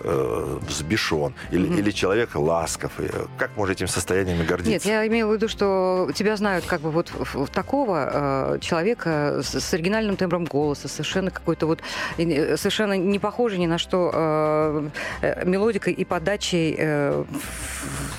э, 0.00 0.58
взбешен 0.68 1.34
или, 1.52 1.66
или 1.80 1.90
человек 1.92 2.34
ласков. 2.34 2.92
Э, 3.36 3.38
Как 3.38 3.56
можно 3.56 3.72
этим 3.72 3.88
состояниями 3.88 4.44
гордиться? 4.44 4.70
Нет, 4.70 4.84
я 4.84 5.06
имею 5.06 5.28
в 5.28 5.32
виду, 5.34 5.48
что 5.48 6.10
тебя 6.14 6.36
знают 6.36 6.64
как 6.66 6.80
бы 6.80 6.90
вот 6.90 7.12
такого 7.52 8.54
э, 8.54 8.58
человека 8.60 9.40
с, 9.42 9.54
с 9.60 9.74
оригинальным 9.74 10.16
тембром 10.16 10.44
голоса, 10.44 10.88
совершенно 10.88 11.30
какой-то 11.30 11.66
вот 11.66 11.80
э, 12.18 12.56
совершенно 12.56 12.94
не 12.94 13.18
похожий 13.18 13.58
ни 13.58 13.66
на 13.66 13.78
что 13.78 14.10
э, 14.12 14.88
э, 15.22 15.44
мелодикой 15.44 15.92
и 15.92 16.04
подачей 16.04 16.74
э, 16.78 17.24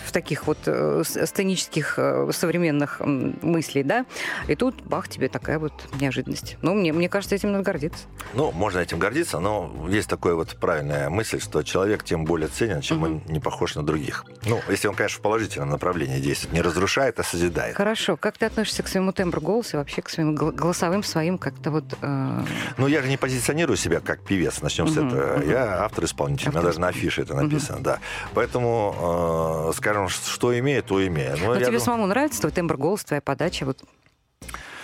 в, 0.05 0.11
таких 0.11 0.47
вот 0.47 0.57
э, 0.65 1.03
сценических 1.05 1.93
э, 1.97 2.29
современных 2.33 2.99
м, 2.99 3.37
мыслей, 3.43 3.83
да? 3.83 4.05
И 4.47 4.55
тут 4.55 4.81
бах 4.81 5.07
тебе 5.07 5.29
такая 5.29 5.59
вот 5.59 5.73
неожиданность. 6.01 6.57
Ну, 6.63 6.73
мне, 6.73 6.91
мне 6.93 7.07
кажется, 7.09 7.35
этим 7.35 7.51
надо 7.51 7.63
гордиться. 7.63 8.05
Ну, 8.33 8.51
можно 8.51 8.79
этим 8.79 8.97
гордиться, 8.97 9.39
но 9.39 9.71
есть 9.87 10.09
такая 10.09 10.33
вот 10.33 10.55
правильная 10.59 11.09
мысль, 11.11 11.39
что 11.39 11.61
человек 11.61 12.03
тем 12.03 12.25
более 12.25 12.47
ценен, 12.47 12.81
чем 12.81 13.03
он 13.03 13.21
не 13.27 13.39
похож 13.39 13.75
на 13.75 13.83
других. 13.83 14.25
Ну, 14.47 14.59
если 14.67 14.87
он, 14.87 14.95
конечно, 14.99 15.19
в 15.19 15.21
положительном 15.21 15.69
направлении 15.69 16.19
действует, 16.19 16.53
не 16.53 16.61
разрушает, 16.61 17.19
а 17.19 17.23
созидает. 17.23 17.75
Хорошо. 17.75 18.17
Как 18.17 18.37
ты 18.37 18.45
относишься 18.45 18.83
к 18.83 18.87
своему 18.87 19.11
тембру 19.13 19.41
голоса, 19.41 19.77
вообще 19.77 20.01
к 20.01 20.09
своим 20.09 20.35
голосовым 20.35 21.03
своим 21.03 21.37
как-то 21.37 21.71
вот... 21.71 21.85
э, 22.01 22.41
Ну, 22.77 22.87
я 22.87 23.01
же 23.01 23.07
не 23.07 23.17
позиционирую 23.17 23.77
себя 23.77 23.99
как 24.01 24.19
певец, 24.21 24.61
начнем 24.61 24.87
с 24.87 24.95
Мгм, 24.95 25.07
этого. 25.07 25.37
мгм. 25.37 25.49
Я 25.49 25.83
автор-исполнитель, 25.85 26.47
у 26.47 26.51
меня 26.51 26.59
Автор. 26.59 26.69
даже 26.71 26.79
на 26.81 26.87
афише 26.89 27.21
это 27.21 27.33
написано, 27.33 27.79
да. 27.81 27.99
Поэтому, 28.33 29.69
э, 29.71 29.77
скажем, 29.77 30.09
что 30.09 30.57
имею, 30.59 30.83
то 30.83 31.05
имею. 31.07 31.37
Но 31.39 31.45
Ну, 31.47 31.53
я 31.55 31.61
тебе 31.61 31.77
дум- 31.77 31.85
самому 31.85 32.07
нравится 32.07 32.39
твой 32.41 32.51
тембр 32.51 32.77
голоса, 32.77 33.05
твоя 33.07 33.21
подача? 33.21 33.65
Вот? 33.65 33.81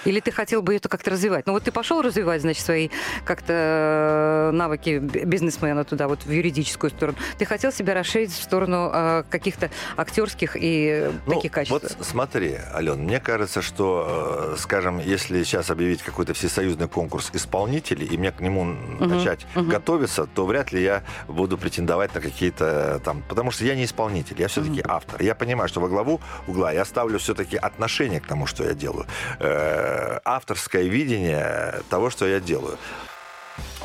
Или 0.06 0.20
ты 0.20 0.32
хотел 0.32 0.62
бы 0.62 0.76
это 0.76 0.88
как-то 0.90 1.12
развивать? 1.12 1.46
Ну 1.48 1.54
вот 1.54 1.64
ты 1.64 1.72
пошел 1.72 2.02
развивать, 2.02 2.42
значит, 2.42 2.64
свои 2.64 2.90
как-то 3.24 3.54
э, 3.54 4.52
навыки 4.52 5.00
бизнесмена 5.00 5.84
туда, 5.84 6.08
вот 6.08 6.26
в 6.26 6.32
юридическую 6.32 6.92
сторону. 6.92 7.18
Ты 7.38 7.46
хотел 7.46 7.72
себя 7.72 7.94
расширить 7.94 8.32
в 8.32 8.42
сторону 8.42 8.92
э, 8.94 9.24
каких-то 9.30 9.70
актерских 9.98 10.56
и 10.56 11.12
Ну, 11.26 11.36
таких 11.36 11.52
качеств? 11.52 11.98
Вот 11.98 12.06
смотри, 12.06 12.58
Ален, 12.74 13.00
мне 13.00 13.20
кажется, 13.20 13.62
что, 13.62 14.54
э, 14.54 14.58
скажем, 14.60 15.00
если 15.00 15.44
сейчас 15.44 15.70
объявить 15.70 16.02
какой-то 16.02 16.34
всесоюзный 16.34 16.88
конкурс 16.88 17.32
исполнителей, 17.34 18.08
и 18.08 18.18
мне 18.18 18.32
к 18.32 18.42
нему 18.42 18.64
начать 19.00 19.46
мгм. 19.56 19.70
готовиться, 19.70 20.28
то 20.28 20.46
вряд 20.46 20.72
ли 20.72 20.84
я 20.84 21.04
буду 21.28 21.58
претендовать 21.58 22.14
на 22.16 22.22
какие-то 22.22 22.66
э, 22.98 23.00
там... 23.04 23.24
Потому 23.28 23.52
что 23.52 23.66
я 23.66 23.76
не 23.76 23.86
исполнитель, 23.86 24.40
я 24.40 24.48
все-таки 24.48 24.84
автор. 24.86 25.22
Я 25.22 25.36
понимаю, 25.36 25.68
что 25.70 25.82
во 25.82 25.90
главу 25.90 26.22
угла 26.48 26.72
я 26.72 26.86
ставлю 26.86 27.18
все-таки 27.18 27.58
отношение 27.58 28.20
к 28.20 28.28
тому, 28.28 28.46
что 28.46 28.64
я 28.64 28.74
делаю. 28.74 29.06
Э, 29.40 29.95
авторское 30.24 30.84
видение 30.84 31.82
того, 31.90 32.10
что 32.10 32.26
я 32.28 32.40
делаю. 32.40 32.78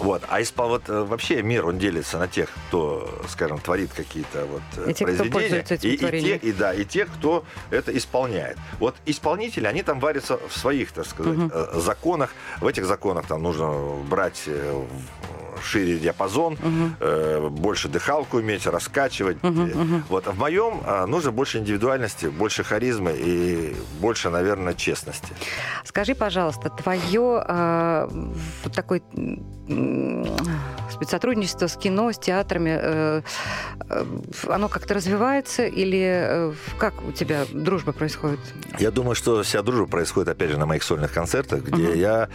Вот. 0.02 0.22
А 0.28 0.40
испол... 0.42 0.68
вот, 0.68 0.88
э, 0.88 1.02
вообще 1.02 1.42
мир, 1.42 1.66
он 1.66 1.78
делится 1.78 2.18
на 2.18 2.28
тех, 2.28 2.48
кто, 2.68 3.08
скажем, 3.28 3.58
творит 3.58 3.92
какие-то 3.92 4.46
вот 4.46 4.62
э, 4.76 4.90
И 4.90 4.94
те, 4.94 5.06
кто 5.06 5.24
произведения, 5.24 5.64
этим 5.68 5.90
и, 5.90 5.94
и, 5.94 6.22
те, 6.22 6.36
и, 6.36 6.52
да, 6.52 6.74
и 6.74 6.84
те, 6.84 7.06
кто 7.06 7.44
это 7.70 7.96
исполняет. 7.96 8.58
Вот 8.78 8.96
исполнители, 9.06 9.66
они 9.66 9.82
там 9.82 10.00
варятся 10.00 10.38
в 10.48 10.56
своих, 10.56 10.92
так 10.92 11.06
сказать, 11.06 11.50
э, 11.52 11.80
законах. 11.80 12.34
В 12.60 12.66
этих 12.66 12.86
законах 12.86 13.26
там 13.26 13.42
нужно 13.42 13.70
брать 14.08 14.42
э, 14.46 14.84
шире 15.62 15.98
диапазон, 15.98 16.58
э, 17.00 17.48
больше 17.50 17.88
дыхалку 17.88 18.38
уметь, 18.38 18.66
раскачивать. 18.66 19.38
Э, 19.42 19.48
мгм. 19.48 20.04
Вот. 20.08 20.26
А 20.26 20.32
в 20.32 20.38
моем 20.38 20.80
э, 20.84 21.06
нужно 21.06 21.32
больше 21.32 21.58
индивидуальности, 21.58 22.26
больше 22.26 22.64
харизмы 22.64 23.12
и 23.16 23.76
больше, 24.00 24.30
наверное, 24.30 24.74
честности. 24.74 25.34
Скажи, 25.84 26.14
пожалуйста, 26.14 26.70
твое 26.70 27.44
э, 27.46 28.08
вот 28.64 28.74
такое 28.74 29.02
спецсотрудничество 30.90 31.66
с 31.66 31.76
кино, 31.76 32.12
с 32.12 32.18
театрами, 32.18 32.78
э, 32.80 33.22
э, 33.88 34.04
оно 34.48 34.68
как-то 34.68 34.94
развивается 34.94 35.66
или 35.66 36.00
э, 36.02 36.52
как 36.78 36.94
у 37.06 37.12
тебя 37.12 37.44
дружба 37.52 37.92
происходит? 37.92 38.40
Я 38.78 38.90
думаю, 38.90 39.14
что 39.14 39.42
вся 39.42 39.62
дружба 39.62 39.86
происходит, 39.86 40.28
опять 40.28 40.50
же, 40.50 40.58
на 40.58 40.66
моих 40.66 40.82
сольных 40.82 41.12
концертах, 41.12 41.62
где 41.62 41.82
Мгм. 41.82 41.98
я 41.98 42.28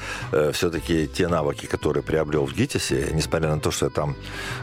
все-таки 0.51 1.07
те 1.07 1.27
навыки, 1.27 1.65
которые 1.65 2.03
приобрел 2.03 2.45
в 2.45 2.53
ГИТИСе, 2.53 3.09
несмотря 3.13 3.49
на 3.49 3.59
то, 3.59 3.71
что 3.71 3.85
я 3.85 3.91
там, 3.91 4.15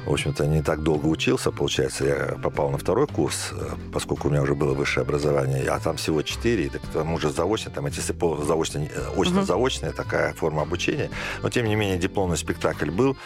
в 0.07 0.13
общем-то, 0.13 0.47
не 0.47 0.63
так 0.63 0.83
долго 0.83 1.07
учился, 1.07 1.51
получается, 1.51 2.05
я 2.05 2.39
попал 2.43 2.71
на 2.71 2.79
второй 2.79 3.07
курс, 3.07 3.51
э, 3.53 3.71
поскольку 3.93 4.29
у 4.29 4.31
меня 4.31 4.43
уже 4.43 4.55
было 4.55 4.75
высшее 4.75 5.03
образование, 5.03 5.65
а 5.69 5.79
там 5.79 5.97
всего 5.97 6.23
четыре, 6.23 6.65
и 6.65 6.69
к 6.69 6.87
тому 6.93 7.19
же 7.19 7.31
заочно, 7.31 7.71
там 7.71 7.87
эти 7.87 8.01
заочно, 8.01 8.89
очно-заочная 9.17 9.93
такая 9.93 10.35
форма 10.35 10.63
обучения, 10.63 11.11
но, 11.43 11.51
тем 11.51 11.67
не 11.67 11.77
менее, 11.77 11.99
дипломный 11.99 12.37
спектакль 12.37 12.82
был, 12.91 13.17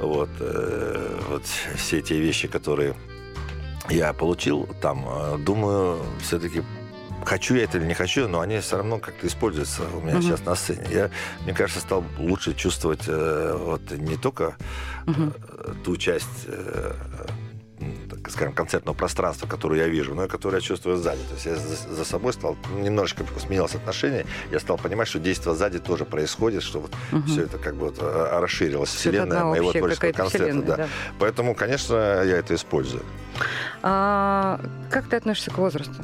вот, 0.00 0.30
э, 0.40 1.20
вот 1.28 1.42
все 1.76 2.00
те 2.02 2.18
вещи, 2.20 2.48
которые 2.48 2.94
я 3.88 4.12
получил 4.12 4.68
там, 4.80 5.06
э, 5.08 5.38
думаю, 5.38 5.98
все-таки 6.20 6.62
хочу 7.24 7.54
я 7.56 7.64
это 7.64 7.78
или 7.78 7.86
не 7.86 7.94
хочу, 7.94 8.28
но 8.28 8.40
они 8.40 8.58
все 8.60 8.76
равно 8.76 8.98
как-то 8.98 9.26
используются 9.26 9.82
у 9.94 10.00
меня 10.00 10.14
Мгм. 10.14 10.22
сейчас 10.22 10.44
на 10.44 10.54
сцене. 10.54 10.86
Я, 10.90 11.10
мне 11.44 11.54
кажется, 11.54 11.80
стал 11.80 12.04
лучше 12.18 12.54
чувствовать 12.54 13.04
э, 13.08 13.56
вот 13.58 13.90
не 13.90 14.16
только 14.16 14.56
э, 15.06 15.30
ту 15.84 15.96
часть, 15.96 16.46
э, 16.46 16.92
скажем, 18.28 18.52
концертного 18.52 18.96
пространства, 18.96 19.46
которую 19.46 19.80
я 19.80 19.88
вижу, 19.88 20.14
но 20.14 20.24
и 20.24 20.28
которую 20.28 20.60
я 20.60 20.66
чувствую 20.66 20.96
сзади. 20.96 21.20
То 21.28 21.34
есть 21.34 21.46
я 21.46 21.54
за, 21.56 21.94
за 21.94 22.04
собой 22.04 22.32
стал, 22.32 22.56
немножечко 22.76 23.24
сменилось 23.40 23.74
отношение, 23.74 24.26
я 24.50 24.60
стал 24.60 24.78
понимать, 24.78 25.08
что 25.08 25.18
действие 25.18 25.54
сзади 25.54 25.78
тоже 25.78 26.04
происходит, 26.04 26.62
что 26.62 26.80
вот 26.80 26.92
Мгм. 27.12 27.26
все 27.26 27.42
это 27.42 27.58
как 27.58 27.74
бы 27.76 27.86
вот 27.86 27.96
э, 28.00 28.28
расширилось, 28.40 28.88
Всё 28.90 29.10
это 29.10 29.18
вселенная 29.22 29.44
моего 29.44 29.72
творческого 29.72 30.12
концерта. 30.12 30.62
да. 30.62 30.76
да. 30.76 30.88
Поэтому, 31.18 31.54
конечно, 31.54 31.94
я 31.94 32.36
это 32.38 32.54
использую. 32.54 33.02
А, 33.82 34.60
как 34.90 35.06
ты 35.08 35.16
относишься 35.16 35.50
к 35.50 35.58
возрасту? 35.58 35.94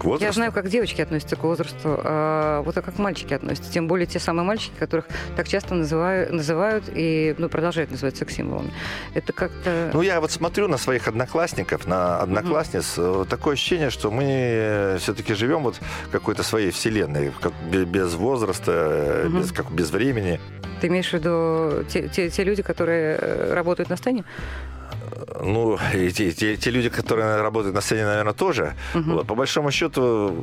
К 0.00 0.04
возрасту. 0.04 0.24
Я 0.24 0.32
знаю, 0.32 0.50
как 0.50 0.68
девочки 0.70 1.02
относятся 1.02 1.36
к 1.36 1.42
возрасту, 1.42 2.00
а 2.02 2.62
вот 2.62 2.74
а 2.76 2.80
как 2.80 2.98
мальчики 2.98 3.34
относятся. 3.34 3.70
Тем 3.70 3.86
более 3.86 4.06
те 4.06 4.18
самые 4.18 4.46
мальчики, 4.46 4.72
которых 4.78 5.04
так 5.36 5.46
часто 5.46 5.74
называют, 5.74 6.32
называют 6.32 6.84
и 6.94 7.34
ну, 7.36 7.50
продолжают 7.50 7.90
называть 7.90 8.16
секс-символами. 8.16 8.72
Это 9.12 9.34
как-то... 9.34 9.90
Ну, 9.92 10.00
я 10.00 10.20
вот 10.22 10.30
смотрю 10.30 10.68
на 10.68 10.78
своих 10.78 11.06
одноклассников, 11.06 11.86
на 11.86 12.18
одноклассниц, 12.20 12.94
э, 12.96 13.24
такое 13.28 13.54
ощущение, 13.54 13.90
что 13.90 14.10
мы 14.10 14.96
все-таки 15.00 15.34
живем 15.34 15.64
вот 15.64 15.76
в 15.76 16.10
какой-то 16.10 16.42
своей 16.42 16.70
вселенной, 16.70 17.30
как 17.38 17.52
бе- 17.70 17.84
без 17.84 18.14
возраста, 18.14 19.24
Мгм. 19.26 19.40
без, 19.42 19.52
как, 19.52 19.70
без 19.70 19.90
времени. 19.90 20.40
Ты 20.80 20.86
имеешь 20.86 21.10
в 21.10 21.12
виду 21.12 21.84
те, 21.90 22.08
те- 22.08 22.30
те 22.30 22.42
люди, 22.44 22.62
которые 22.62 23.18
э, 23.20 23.52
работают 23.52 23.90
на 23.90 23.96
сцене? 23.98 24.24
Ну, 25.42 25.78
те, 26.14 26.30
те- 26.32 26.56
те 26.56 26.70
люди, 26.70 26.88
которые 26.88 27.40
работают 27.42 27.74
на 27.74 27.80
сцене, 27.80 28.04
наверное, 28.04 28.32
тоже. 28.34 28.74
Мгм. 28.94 29.14
Вот, 29.14 29.26
по 29.26 29.34
большому 29.34 29.70
счету, 29.70 30.34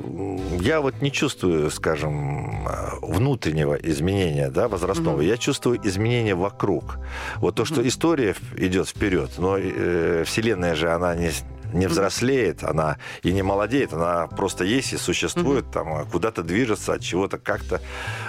я 0.61 0.81
вот 0.81 1.01
не 1.01 1.11
чувствую, 1.11 1.69
скажем, 1.71 2.67
внутреннего 3.01 3.75
изменения 3.75 4.49
да, 4.49 4.67
возрастного. 4.67 5.17
Мгм. 5.17 5.27
Я 5.27 5.37
чувствую 5.37 5.79
изменения 5.83 6.35
вокруг. 6.35 6.97
Вот 7.37 7.55
то, 7.55 7.65
что 7.65 7.79
Мгм. 7.81 7.87
история 7.87 8.35
идет 8.57 8.87
вперед, 8.89 9.29
но 9.37 9.57
э, 9.57 10.23
Вселенная 10.25 10.75
же, 10.75 10.91
она 10.91 11.15
не 11.15 11.31
не 11.73 11.87
взрослеет, 11.87 12.63
она 12.63 12.95
и 13.23 13.33
не 13.33 13.43
молодеет, 13.43 13.91
она 13.93 14.27
просто 14.27 14.63
есть 14.63 14.93
и 14.93 14.97
существует, 14.97 15.69
там 15.69 15.93
а, 15.93 16.05
куда-то 16.05 16.41
движется, 16.41 16.93
от 16.93 17.01
чего-то 17.01 17.37
как-то. 17.37 17.81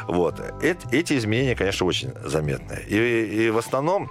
Вот. 0.08 0.40
Эт- 0.60 0.88
эти 0.90 1.16
изменения, 1.16 1.54
конечно, 1.54 1.86
очень 1.86 2.10
заметны. 2.24 2.80
И, 2.88 2.96
и 3.46 3.50
в 3.50 3.58
основном 3.58 4.10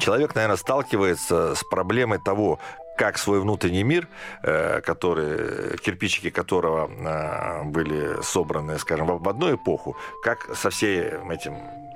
человек, 0.00 0.34
наверное, 0.34 0.56
сталкивается 0.56 1.54
с 1.54 1.64
проблемой 1.64 2.18
того, 2.18 2.58
как 2.96 3.18
свой 3.18 3.40
внутренний 3.40 3.82
мир, 3.82 4.08
э, 4.42 4.80
который, 4.80 5.76
кирпичики 5.78 6.30
которого 6.30 6.88
э, 6.88 7.64
были 7.64 8.22
собраны, 8.22 8.78
скажем, 8.78 9.18
в 9.18 9.28
одну 9.28 9.54
эпоху, 9.54 9.96
как 10.22 10.54
со 10.54 10.70
всем 10.70 11.30
этим 11.30 11.54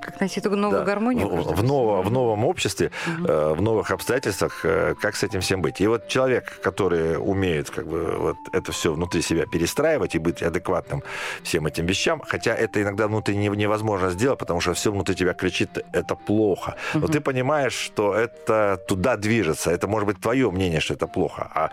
Как 0.09 0.19
найти 0.21 0.39
эту 0.39 0.49
новую 0.55 0.79
да, 0.79 0.85
гармонию? 0.85 1.27
в, 1.27 1.55
в 1.55 1.63
ново- 1.63 2.01
в 2.01 2.11
новом 2.11 2.45
обществе, 2.45 2.89
Мгм. 3.07 3.25
э, 3.27 3.53
в 3.53 3.61
новых 3.61 3.91
обстоятельствах, 3.91 4.61
э, 4.65 4.95
как 4.99 5.15
с 5.15 5.23
этим 5.23 5.39
всем 5.41 5.61
быть. 5.61 5.81
И 5.81 5.87
вот 5.87 6.07
человек, 6.07 6.59
который 6.63 7.17
умеет 7.17 7.69
как 7.69 7.85
бы 7.87 8.15
вот 8.17 8.37
это 8.51 8.71
все 8.71 8.91
внутри 8.93 9.21
себя 9.21 9.45
перестраивать 9.45 10.15
и 10.15 10.19
быть 10.19 10.41
адекватным 10.41 11.03
всем 11.43 11.67
этим 11.67 11.85
вещам, 11.85 12.21
хотя 12.27 12.55
это 12.55 12.81
иногда 12.81 13.07
внутри 13.07 13.35
не- 13.37 13.49
невозможно 13.57 14.09
сделать, 14.09 14.39
потому 14.39 14.61
что 14.61 14.73
все 14.73 14.91
внутри 14.91 15.15
тебя 15.15 15.33
кричит, 15.33 15.69
это 15.93 16.15
плохо. 16.15 16.75
Но 16.93 16.99
Мгм. 17.01 17.11
ты 17.11 17.19
понимаешь, 17.21 17.73
что 17.73 18.13
это 18.15 18.77
туда 18.87 19.15
движется. 19.17 19.69
Это 19.71 19.87
может 19.87 20.07
быть 20.07 20.19
твое 20.19 20.49
мнение, 20.49 20.79
что 20.79 20.93
это 20.95 21.05
плохо. 21.07 21.51
А 21.53 21.69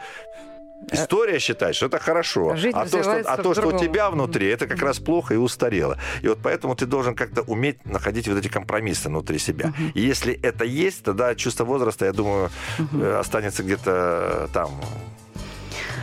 История 0.92 1.38
считает, 1.38 1.74
что 1.74 1.86
это 1.86 1.98
хорошо. 1.98 2.54
Жизнь 2.56 2.76
а 2.76 2.86
то, 2.86 3.02
что, 3.02 3.20
а 3.26 3.36
то, 3.36 3.54
что 3.54 3.68
у 3.68 3.78
тебя 3.78 4.10
внутри, 4.10 4.46
это 4.46 4.66
как 4.66 4.80
раз 4.82 4.98
плохо 4.98 5.34
и 5.34 5.36
устарело. 5.36 5.98
И 6.22 6.28
вот 6.28 6.38
поэтому 6.42 6.76
ты 6.76 6.86
должен 6.86 7.14
как-то 7.14 7.42
уметь 7.42 7.84
находить 7.84 8.28
вот 8.28 8.38
эти 8.38 8.48
компромиссы 8.48 9.08
внутри 9.08 9.38
себя. 9.38 9.72
И 9.94 10.00
если 10.00 10.38
это 10.42 10.64
есть, 10.64 11.02
тогда 11.02 11.34
чувство 11.34 11.64
возраста, 11.64 12.04
я 12.04 12.12
думаю, 12.12 12.50
э, 12.92 13.16
останется 13.18 13.62
где-то 13.62 14.48
там. 14.52 14.70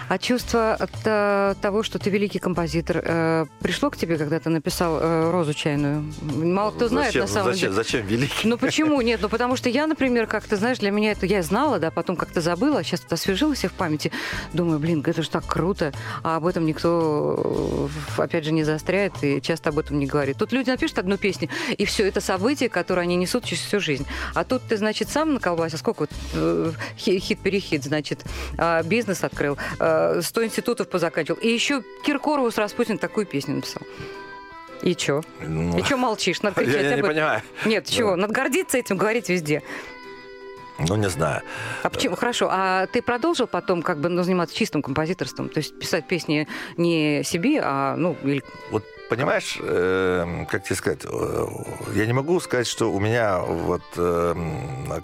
А 0.10 0.18
чувство 0.18 0.74
от 0.74 1.60
того, 1.62 1.84
что 1.84 2.00
ты 2.00 2.10
великий 2.10 2.40
композитор, 2.40 3.02
э, 3.04 3.46
пришло 3.62 3.90
к 3.90 3.98
тебе, 3.98 4.18
когда 4.18 4.40
ты 4.40 4.50
написал 4.50 5.00
э, 5.02 5.32
«Розу 5.32 5.54
чайную»? 5.54 6.04
Мало 6.22 6.72
кто 6.72 6.88
знает 6.88 7.08
зачем, 7.14 7.22
на 7.22 7.28
самом 7.28 7.54
зачем, 7.54 7.70
деле. 7.72 7.74
зачем 7.84 8.06
великий? 8.06 8.48
Ну 8.48 8.58
почему 8.58 9.02
нет? 9.02 9.20
Ну 9.22 9.30
потому 9.30 9.56
что 9.56 9.70
я, 9.70 9.88
например, 9.88 10.28
как-то, 10.28 10.56
знаешь, 10.58 10.80
для 10.80 10.92
меня 10.92 11.12
это 11.12 11.26
я 11.26 11.42
знала, 11.42 11.80
да, 11.80 11.90
потом 11.92 12.16
как-то 12.16 12.42
забыла, 12.42 12.80
а 12.80 12.84
сейчас 12.84 13.02
это 13.06 13.16
освежилось 13.16 13.64
в 13.64 13.72
памяти. 13.72 14.12
Думаю, 14.54 14.80
блин, 14.80 15.04
это 15.06 15.24
же 15.24 15.30
так 15.30 15.46
круто, 15.46 15.94
а 16.24 16.38
об 16.38 16.46
этом 16.46 16.66
никто, 16.66 17.90
опять 18.18 18.46
же, 18.46 18.52
не 18.52 18.64
заостряет 18.64 19.14
и 19.22 19.42
часто 19.42 19.70
об 19.70 19.80
этом 19.80 20.00
не 20.00 20.06
говорит. 20.06 20.38
Тут 20.38 20.52
люди 20.52 20.70
напишут 20.70 21.00
одну 21.00 21.18
песню, 21.18 21.50
и 21.78 21.86
все, 21.86 22.08
это 22.08 22.22
событие, 22.22 22.70
которое 22.70 23.02
они 23.02 23.16
несут 23.16 23.46
через 23.46 23.64
всю 23.64 23.80
жизнь. 23.80 24.06
А 24.36 24.44
тут 24.44 24.62
ты, 24.68 24.78
значит, 24.78 25.10
сам 25.10 25.34
наколбасил, 25.36 25.80
сколько 25.80 26.02
вот 26.02 26.12
э, 26.34 26.72
хи- 26.98 27.20
хит-перехит, 27.20 27.84
значит, 27.84 28.24
а, 28.58 28.84
бизнес 28.84 29.24
открыл, 29.24 29.58
э, 30.16 30.22
100 30.22 30.46
институтов 30.46 30.88
позаканчивал, 30.90 31.40
и 31.40 31.48
еще 31.48 31.84
Киркорову 32.06 32.52
с 32.52 32.58
Распутиным 32.58 32.98
такую 32.98 33.26
песню 33.26 33.56
написал. 33.56 33.84
И 34.82 34.96
чё? 34.96 35.22
Ну, 35.40 35.78
И 35.78 35.84
чё 35.84 35.98
молчишь? 35.98 36.42
Надо 36.42 36.56
кричать 36.62 36.74
я, 36.82 36.82
я 36.82 36.88
об 36.90 36.94
не 36.96 37.00
этом. 37.00 37.10
понимаю. 37.12 37.42
Нет, 37.66 37.86
чего? 37.88 38.16
Надо 38.16 38.34
гордиться 38.34 38.78
этим, 38.78 38.98
говорить 38.98 39.30
везде. 39.30 39.64
Ну, 40.80 40.96
не 40.96 41.08
знаю. 41.10 41.42
А 41.84 41.90
почему? 41.90 42.16
Хорошо. 42.16 42.50
А 42.52 42.88
ты 42.88 43.02
продолжил 43.02 43.48
потом 43.48 43.82
как 43.82 44.00
бы 44.00 44.10
ну, 44.10 44.24
заниматься 44.24 44.56
чистым 44.56 44.82
композиторством? 44.82 45.48
То 45.50 45.60
есть 45.60 45.78
писать 45.80 46.08
песни 46.08 46.48
не 46.78 47.24
себе, 47.24 47.62
а 47.64 47.96
ну 47.96 48.18
или 48.24 48.44
Вот 48.72 48.84
понимаешь, 49.16 49.58
э, 49.62 50.46
как 50.50 50.64
тебе 50.64 50.76
сказать, 50.76 51.00
э, 51.06 51.46
я 51.96 52.06
не 52.06 52.14
могу 52.14 52.40
сказать, 52.40 52.68
что 52.68 52.92
у 52.92 53.00
меня 53.00 53.40
вот 53.40 53.82
э, 53.98 54.36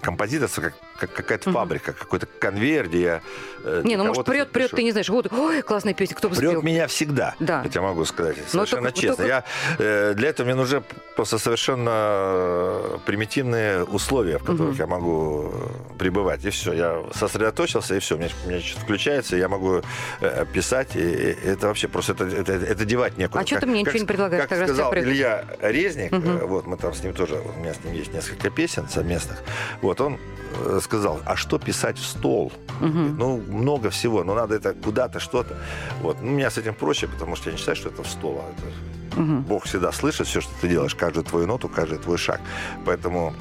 композиторство 0.02 0.62
как, 0.62 0.74
как 0.98 1.12
какая-то 1.12 1.50
Мгм. 1.50 1.58
фабрика, 1.58 1.92
какой-то 1.92 2.26
конвейер, 2.26 2.88
где 2.88 3.00
я... 3.02 3.20
э, 3.64 3.82
не, 3.84 3.96
ну 3.96 4.04
может 4.04 4.24
прет, 4.26 4.50
прет, 4.50 4.70
ты 4.70 4.82
не 4.82 4.90
знаешь, 4.92 5.08
вот, 5.08 5.32
ой, 5.32 5.62
классная 5.62 5.94
песня, 5.94 6.14
кто 6.16 6.28
бы 6.28 6.36
Прет 6.36 6.50
спел? 6.50 6.62
меня 6.62 6.86
всегда, 6.86 7.34
Да. 7.40 7.62
я 7.64 7.70
тебе 7.70 7.80
могу 7.82 8.04
сказать, 8.04 8.36
Но 8.38 8.44
совершенно 8.66 8.90
только- 8.90 9.00
честно. 9.00 9.16
только- 9.16 9.28
Я, 9.28 9.44
э, 9.78 10.14
для 10.14 10.28
этого 10.28 10.46
мне 10.46 10.54
нужны 10.54 10.82
просто 11.16 11.38
совершенно 11.38 11.90
э, 11.92 12.98
примитивные 13.06 13.84
условия, 13.84 14.38
в 14.38 14.44
которых 14.44 14.72
Мгм. 14.72 14.78
я 14.78 14.86
могу 14.86 15.50
э, 15.52 15.96
пребывать. 15.98 16.44
И 16.44 16.50
все, 16.50 16.72
я 16.72 17.02
сосредоточился, 17.14 17.94
и 17.94 17.98
все, 17.98 18.16
у 18.16 18.18
меня, 18.18 18.28
у 18.44 18.48
меня 18.48 18.60
что-то 18.60 18.82
включается, 18.84 19.36
я 19.36 19.48
могу 19.48 19.82
э, 20.20 20.44
писать, 20.52 20.96
и, 20.96 21.00
и 21.00 21.36
это 21.48 21.66
вообще 21.68 21.88
просто, 21.88 22.12
это, 22.12 22.24
это, 22.24 22.52
это 22.52 22.84
девать 22.84 23.18
некуда. 23.18 23.40
А 23.40 23.44
чё 23.44 23.58
ты 23.58 23.66
мне 23.66 23.80
ничего 23.80 23.92
не 24.00 24.06
предлагаешь, 24.06 24.48
Как 24.48 24.58
сказал? 24.66 24.94
Илья 24.94 25.44
Резник, 25.60 26.12
э, 26.12 26.44
вот 26.46 26.66
мы 26.66 26.76
там 26.76 26.92
с 26.94 27.02
ним 27.04 27.12
тоже, 27.14 27.34
у 27.40 27.60
меня 27.60 27.74
с 27.74 27.84
ним 27.84 27.94
есть 27.94 28.12
несколько 28.12 28.50
песен 28.50 28.88
совместных, 28.88 29.38
вот 29.82 30.00
он 30.00 30.18
э, 30.66 30.80
сказал, 30.82 31.20
а 31.24 31.36
что 31.36 31.58
писать 31.58 31.98
в 31.98 32.04
стол? 32.04 32.52
Мгм. 32.80 33.16
Ну, 33.18 33.36
много 33.48 33.90
всего, 33.90 34.24
но 34.24 34.34
надо 34.34 34.54
это 34.56 34.72
куда-то, 34.74 35.20
что-то. 35.20 35.56
Вот. 36.02 36.16
Ну, 36.22 36.28
у 36.28 36.34
меня 36.34 36.50
с 36.50 36.58
этим 36.58 36.74
проще, 36.74 37.06
потому 37.08 37.36
что 37.36 37.50
я 37.50 37.52
не 37.52 37.58
считаю, 37.58 37.76
что 37.76 37.88
это 37.90 38.02
в 38.02 38.08
стол. 38.08 38.42
а 38.44 38.50
это- 38.52 39.20
Мгм. 39.20 39.42
Бог 39.42 39.64
всегда 39.64 39.90
слышит 39.92 40.26
все, 40.28 40.40
что 40.40 40.52
ты 40.60 40.68
делаешь, 40.68 40.94
каждую 40.94 41.24
твою 41.24 41.46
ноту, 41.46 41.68
каждый 41.68 41.98
твой 41.98 42.16
шаг. 42.16 42.40
Поэтому 42.86 43.34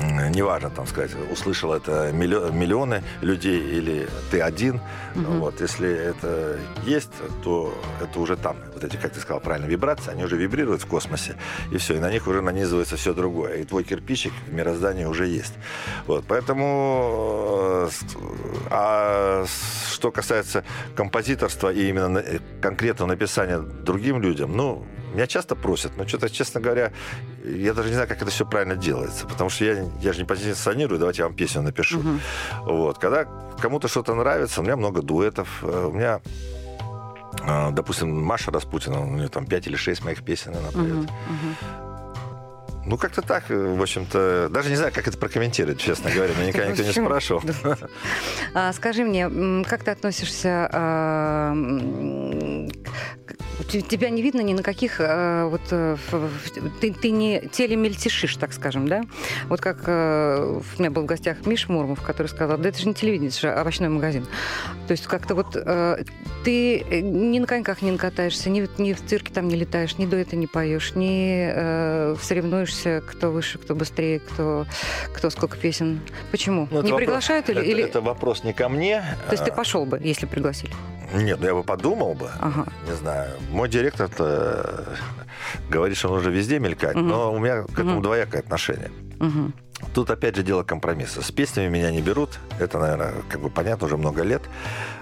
неважно, 0.00 0.70
там 0.70 0.86
сказать, 0.86 1.12
услышал 1.30 1.72
это 1.72 2.10
миллио- 2.12 2.52
миллионы 2.52 3.02
людей 3.22 3.60
или 3.60 4.08
ты 4.30 4.40
один. 4.40 4.80
Мгм. 5.14 5.40
Вот, 5.40 5.60
если 5.60 5.90
это 5.90 6.58
есть, 6.84 7.10
то 7.42 7.74
это 8.02 8.20
уже 8.20 8.36
там. 8.36 8.56
Вот 8.74 8.84
эти, 8.84 8.96
как 8.96 9.12
ты 9.12 9.20
сказал 9.20 9.40
правильно, 9.40 9.66
вибрации, 9.66 10.12
они 10.12 10.24
уже 10.24 10.36
вибрируют 10.36 10.82
в 10.82 10.86
космосе, 10.86 11.36
и 11.72 11.78
все, 11.78 11.94
и 11.94 11.98
на 11.98 12.10
них 12.10 12.26
уже 12.26 12.42
нанизывается 12.42 12.96
все 12.96 13.14
другое. 13.14 13.56
И 13.56 13.64
твой 13.64 13.84
кирпичик 13.84 14.32
в 14.46 14.52
мироздании 14.52 15.04
уже 15.04 15.26
есть. 15.26 15.54
Вот, 16.06 16.24
поэтому, 16.28 17.88
э, 17.88 17.88
а 18.70 19.44
что 19.92 20.10
касается 20.10 20.64
композиторства 20.94 21.72
и 21.72 21.88
именно 21.88 22.18
э, 22.18 22.38
конкретного 22.60 23.08
написания 23.08 23.58
другим 23.58 24.20
людям, 24.20 24.56
ну, 24.56 24.84
меня 25.16 25.26
часто 25.26 25.56
просят, 25.56 25.96
но 25.96 26.06
что-то, 26.06 26.28
честно 26.28 26.60
говоря, 26.60 26.92
я 27.44 27.74
даже 27.74 27.88
не 27.88 27.94
знаю, 27.94 28.08
как 28.08 28.22
это 28.22 28.30
все 28.30 28.44
правильно 28.44 28.76
делается, 28.76 29.26
потому 29.26 29.50
что 29.50 29.64
я, 29.64 29.86
я 30.00 30.12
же 30.12 30.20
не 30.20 30.26
позиционирую, 30.26 30.98
давайте 30.98 31.22
я 31.22 31.26
вам 31.26 31.34
песню 31.34 31.62
напишу. 31.62 31.98
Мгм. 31.98 32.20
Вот. 32.64 32.98
Когда 32.98 33.24
кому-то 33.60 33.88
что-то 33.88 34.14
нравится, 34.14 34.60
у 34.60 34.64
меня 34.64 34.76
много 34.76 35.02
дуэтов, 35.02 35.48
э, 35.62 35.86
у 35.86 35.92
меня 35.92 36.20
э, 37.42 37.70
Допустим, 37.72 38.22
Маша 38.22 38.50
Распутина, 38.50 39.00
у 39.00 39.06
нее 39.06 39.28
там 39.28 39.46
5 39.46 39.66
или 39.66 39.76
6 39.76 40.04
моих 40.04 40.22
песен 40.22 40.54
она 40.54 40.70
поет. 40.70 40.94
Мгм. 40.94 41.00
Мгм. 41.00 41.56
Ну, 42.86 42.96
как-то 42.98 43.20
так, 43.20 43.50
э, 43.50 43.76
в 43.76 43.82
общем-то. 43.82 44.48
Даже 44.48 44.70
не 44.70 44.76
знаю, 44.76 44.92
как 44.94 45.08
это 45.08 45.18
прокомментировать, 45.18 45.80
честно 45.80 46.08
говоря. 46.10 46.34
Меня 46.34 46.46
никогда 46.46 46.68
никто 46.68 46.84
не 46.84 46.92
спрашивал. 46.92 47.42
А, 48.54 48.72
скажи 48.72 49.04
мне, 49.04 49.64
как 49.64 49.82
ты 49.82 49.90
относишься... 49.90 50.70
Тебя 53.68 54.10
не 54.10 54.22
видно 54.22 54.42
ни 54.42 54.52
на 54.52 54.62
каких... 54.62 54.96
а, 55.00 55.48
вот, 55.48 55.62
э, 55.70 55.96
ты, 56.80 56.92
ты 56.92 57.10
не 57.10 57.40
телемельтешишь, 57.40 58.36
так 58.36 58.52
скажем, 58.52 58.86
да? 58.86 59.02
Вот 59.48 59.60
как 59.60 59.84
э, 59.86 60.60
у 60.76 60.80
меня 60.80 60.90
был 60.90 61.02
в 61.02 61.06
гостях 61.06 61.46
Миша 61.46 61.72
Мурмов, 61.72 62.02
который 62.02 62.28
сказал, 62.28 62.58
да 62.58 62.68
это 62.68 62.78
же 62.78 62.86
не 62.86 62.94
телевидение, 62.94 63.30
это 63.30 63.40
же 63.40 63.50
овощной 63.50 63.88
магазин. 63.88 64.26
То 64.86 64.92
есть 64.92 65.06
как-то 65.06 65.34
вот 65.34 65.56
э, 65.56 66.04
ты 66.44 66.78
э, 66.78 67.00
ни 67.00 67.38
на 67.38 67.46
коньках 67.46 67.82
не 67.82 67.90
накатаешься, 67.90 68.50
ни, 68.50 68.68
ни 68.80 68.92
в 68.92 69.04
цирке 69.04 69.32
там 69.32 69.48
не 69.48 69.56
летаешь, 69.56 69.98
ни 69.98 70.06
дуэта 70.06 70.36
не 70.36 70.46
поешь, 70.46 70.94
ни 70.94 71.50
э, 71.52 72.16
соревнуешься, 72.22 73.02
кто 73.06 73.32
выше, 73.32 73.58
кто 73.58 73.74
быстрее, 73.74 74.20
кто, 74.20 74.66
кто 75.12 75.30
сколько 75.30 75.56
песен. 75.56 76.00
Почему? 76.30 76.68
Ну, 76.70 76.82
не 76.82 76.92
вопрос- 76.92 76.98
приглашают 76.98 77.48
или... 77.48 77.60
Это, 77.60 77.68
или... 77.68 77.82
это 77.82 78.00
вопрос 78.00 78.44
не 78.44 78.52
ко 78.52 78.68
мне. 78.68 79.02
То 79.26 79.32
есть 79.32 79.44
ты 79.44 79.50
а, 79.50 79.54
пошел 79.54 79.86
бы, 79.86 80.00
если 80.02 80.26
пригласили? 80.26 80.72
Нет, 81.14 81.38
ну 81.40 81.46
я 81.46 81.54
бы 81.54 81.62
подумал 81.62 82.14
бы. 82.14 82.30
Ага. 82.38 82.55
Не 82.88 82.96
знаю. 82.96 83.30
Мой 83.50 83.68
директор 83.68 84.08
говорит, 85.70 85.96
что 85.96 86.08
нужно 86.08 86.28
везде 86.30 86.58
мелькать, 86.58 86.96
Мгм. 86.96 87.08
но 87.08 87.32
у 87.32 87.38
меня 87.38 87.62
к 87.62 87.72
этому 87.72 87.94
Мгм. 87.94 88.02
двоякое 88.02 88.40
отношение. 88.40 88.90
Мгм. 89.18 89.52
Тут 89.94 90.10
опять 90.10 90.36
же 90.36 90.42
дело 90.42 90.62
компромисса. 90.62 91.20
С 91.22 91.30
песнями 91.30 91.68
меня 91.68 91.90
не 91.90 92.00
берут. 92.00 92.38
Это, 92.58 92.78
наверное, 92.78 93.12
как 93.28 93.40
бы 93.42 93.50
понятно, 93.50 93.86
уже 93.86 93.96
много 93.98 94.22
лет. 94.22 94.42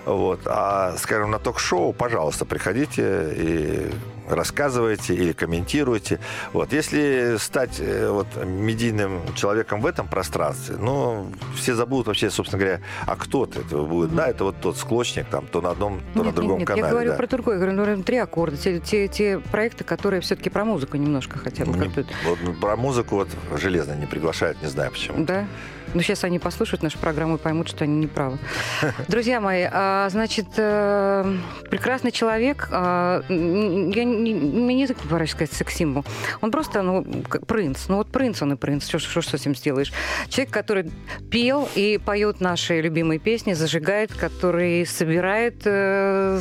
Вот. 0.04 0.40
А, 0.46 0.96
скажем, 0.98 1.30
на 1.30 1.38
ток-шоу, 1.38 1.92
пожалуйста, 1.92 2.44
приходите 2.44 3.32
и 3.36 3.90
рассказывайте 4.28 5.14
или 5.14 5.32
комментируйте. 5.32 6.20
Вот. 6.52 6.72
Если 6.72 7.36
стать 7.38 7.80
э, 7.80 8.08
вот, 8.10 8.26
медийным 8.44 9.20
человеком 9.34 9.80
в 9.80 9.86
этом 9.86 10.08
пространстве, 10.08 10.76
ну, 10.78 11.30
все 11.56 11.74
забудут 11.74 12.06
вообще, 12.06 12.30
собственно 12.30 12.60
говоря, 12.60 12.80
а 13.06 13.16
кто 13.16 13.46
ты 13.46 13.60
это 13.60 13.78
будет. 13.78 14.14
Да, 14.14 14.28
это 14.28 14.44
вот 14.44 14.56
тот 14.60 14.76
склочник, 14.76 15.26
там, 15.28 15.46
то 15.46 15.60
на 15.60 15.70
одном, 15.70 16.00
то 16.14 16.20
на 16.20 16.26
Нет, 16.26 16.34
другом 16.34 16.58
нет, 16.58 16.68
нет, 16.68 16.68
канале. 16.68 16.86
я 16.86 16.90
говорю 16.90 17.10
да. 17.10 17.16
про 17.16 17.26
другое. 17.26 17.54
Я 17.58 17.66
говорю, 17.66 17.96
ну, 17.96 18.02
три 18.02 18.16
аккорда, 18.18 18.56
те, 18.56 18.80
те, 18.80 19.08
те 19.08 19.38
проекты, 19.38 19.84
которые 19.84 20.20
все-таки 20.20 20.50
про 20.50 20.64
музыку 20.64 20.96
немножко 20.96 21.38
хотя 21.38 21.64
бы. 21.64 21.76
Не- 21.78 22.06
вот 22.24 22.60
про 22.60 22.76
музыку 22.76 23.16
вот 23.16 23.28
железно 23.58 23.92
не 23.92 24.06
приглашают, 24.06 24.60
не 24.62 24.68
знаю 24.68 24.90
почему. 24.90 25.24
Да? 25.24 25.46
Ну, 25.94 26.02
сейчас 26.02 26.24
они 26.24 26.40
послушают 26.40 26.82
нашу 26.82 26.98
программу 26.98 27.36
и 27.36 27.38
поймут, 27.38 27.68
что 27.68 27.84
они 27.84 27.96
не 27.96 28.06
правы. 28.08 28.38
Друзья 29.08 29.40
мои, 29.40 29.66
а, 29.70 30.08
значит, 30.10 30.46
э, 30.56 31.36
прекрасный 31.70 32.10
человек, 32.10 32.68
а, 32.72 33.22
я 33.28 34.04
не, 34.04 34.34
мне 34.34 34.74
не 34.74 34.86
так 34.88 34.96
пора 34.98 35.24
сказать 35.26 35.52
секс-символ. 35.52 36.04
Он 36.40 36.50
просто, 36.50 36.82
ну, 36.82 37.04
принц. 37.46 37.86
Ну, 37.86 37.96
вот 37.96 38.08
принц 38.08 38.42
он 38.42 38.54
и 38.54 38.56
принц. 38.56 38.88
Что, 38.88 38.98
что, 38.98 39.22
что 39.22 39.38
с 39.38 39.44
ним 39.46 39.54
сделаешь? 39.54 39.92
Человек, 40.28 40.52
который 40.52 40.90
пел 41.30 41.68
и 41.76 42.00
поет 42.04 42.40
наши 42.40 42.80
любимые 42.80 43.20
песни, 43.20 43.52
зажигает, 43.52 44.12
который 44.12 44.84
собирает 44.86 45.62
э, 45.64 46.40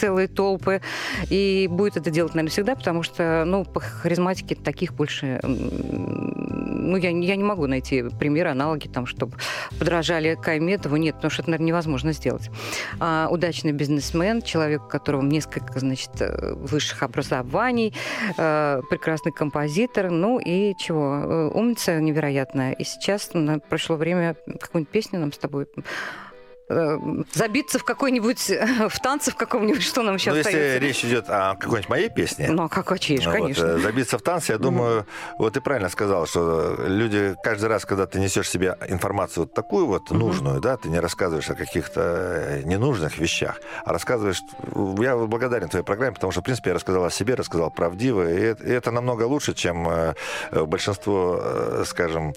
целые 0.00 0.28
толпы 0.28 0.80
и 1.28 1.68
будет 1.70 1.96
это 1.96 2.10
делать, 2.10 2.34
наверное, 2.34 2.50
всегда, 2.50 2.74
потому 2.74 3.02
что, 3.02 3.44
ну, 3.46 3.64
по 3.64 3.80
харизматике 3.80 4.54
таких 4.54 4.94
больше, 4.94 5.40
ну, 5.42 6.96
я, 6.96 7.10
я 7.10 7.36
не 7.36 7.44
могу 7.44 7.66
найти 7.66 8.04
примеры, 8.18 8.50
аналоги 8.60 8.88
там, 8.88 9.06
чтобы 9.06 9.36
подражали 9.78 10.34
Кайметову. 10.34 10.96
Нет, 10.96 11.16
потому 11.16 11.30
что 11.30 11.42
это, 11.42 11.50
наверное, 11.50 11.68
невозможно 11.68 12.12
сделать. 12.12 12.50
А, 12.98 13.28
удачный 13.30 13.72
бизнесмен, 13.72 14.42
человек, 14.42 14.84
у 14.84 14.88
которого 14.88 15.22
несколько, 15.22 15.78
значит, 15.80 16.10
э, 16.20 16.54
высших 16.54 17.02
образований, 17.02 17.94
э, 18.36 18.80
прекрасный 18.90 19.32
композитор, 19.32 20.10
ну 20.10 20.38
и 20.38 20.74
чего, 20.78 21.22
э, 21.24 21.50
умница 21.54 22.00
невероятная. 22.00 22.72
И 22.72 22.84
сейчас 22.84 23.30
на, 23.32 23.58
пришло 23.58 23.96
время 23.96 24.36
какую-нибудь 24.60 24.92
песню 24.92 25.20
нам 25.20 25.32
с 25.32 25.38
тобой 25.38 25.66
забиться 27.34 27.78
в 27.78 27.84
какой-нибудь, 27.84 28.50
в 28.88 29.00
танце 29.00 29.30
в 29.30 29.36
каком-нибудь, 29.36 29.82
что 29.82 30.02
нам 30.02 30.18
сейчас 30.18 30.32
Ну, 30.34 30.38
если 30.38 30.50
остается? 30.50 30.78
речь 30.78 31.04
идет 31.04 31.24
о 31.28 31.56
какой-нибудь 31.56 31.88
моей 31.88 32.08
песне, 32.08 32.48
Ну, 32.50 32.64
а 32.64 32.68
как 32.68 32.90
Ну, 32.90 32.96
вот, 32.96 33.24
конечно. 33.24 33.64
э, 33.64 33.78
забиться 33.78 34.18
в 34.18 34.22
танце, 34.22 34.52
я 34.52 34.58
думаю, 34.58 35.06
вот 35.38 35.54
ты 35.54 35.60
правильно 35.60 35.88
сказал, 35.88 36.26
что 36.26 36.76
люди 36.86 37.34
каждый 37.42 37.66
раз, 37.66 37.84
когда 37.84 38.06
ты 38.06 38.20
несешь 38.20 38.48
себе 38.48 38.76
информацию 38.88 39.44
вот 39.44 39.54
такую 39.54 39.86
вот 39.86 40.10
нужную, 40.10 40.60
да, 40.60 40.76
ты 40.76 40.88
не 40.88 41.00
рассказываешь 41.00 41.50
о 41.50 41.54
каких-то 41.54 42.00
э, 42.00 42.62
ненужных 42.64 43.18
вещах, 43.18 43.60
а 43.84 43.92
рассказываешь... 43.92 44.40
Я 44.98 45.16
благодарен 45.16 45.68
твоей 45.68 45.84
программе, 45.84 46.14
потому 46.14 46.32
что, 46.32 46.40
в 46.40 46.44
принципе, 46.44 46.70
я 46.70 46.74
рассказал 46.74 47.04
о 47.04 47.10
себе, 47.10 47.34
рассказал 47.34 47.70
правдиво, 47.70 48.28
и 48.30 48.40
это, 48.40 48.90
намного 48.90 49.24
лучше, 49.24 49.54
чем 49.54 49.88
э, 49.88 50.14
э, 50.50 50.64
большинство, 50.64 51.40
э, 51.42 51.84
скажем, 51.86 52.34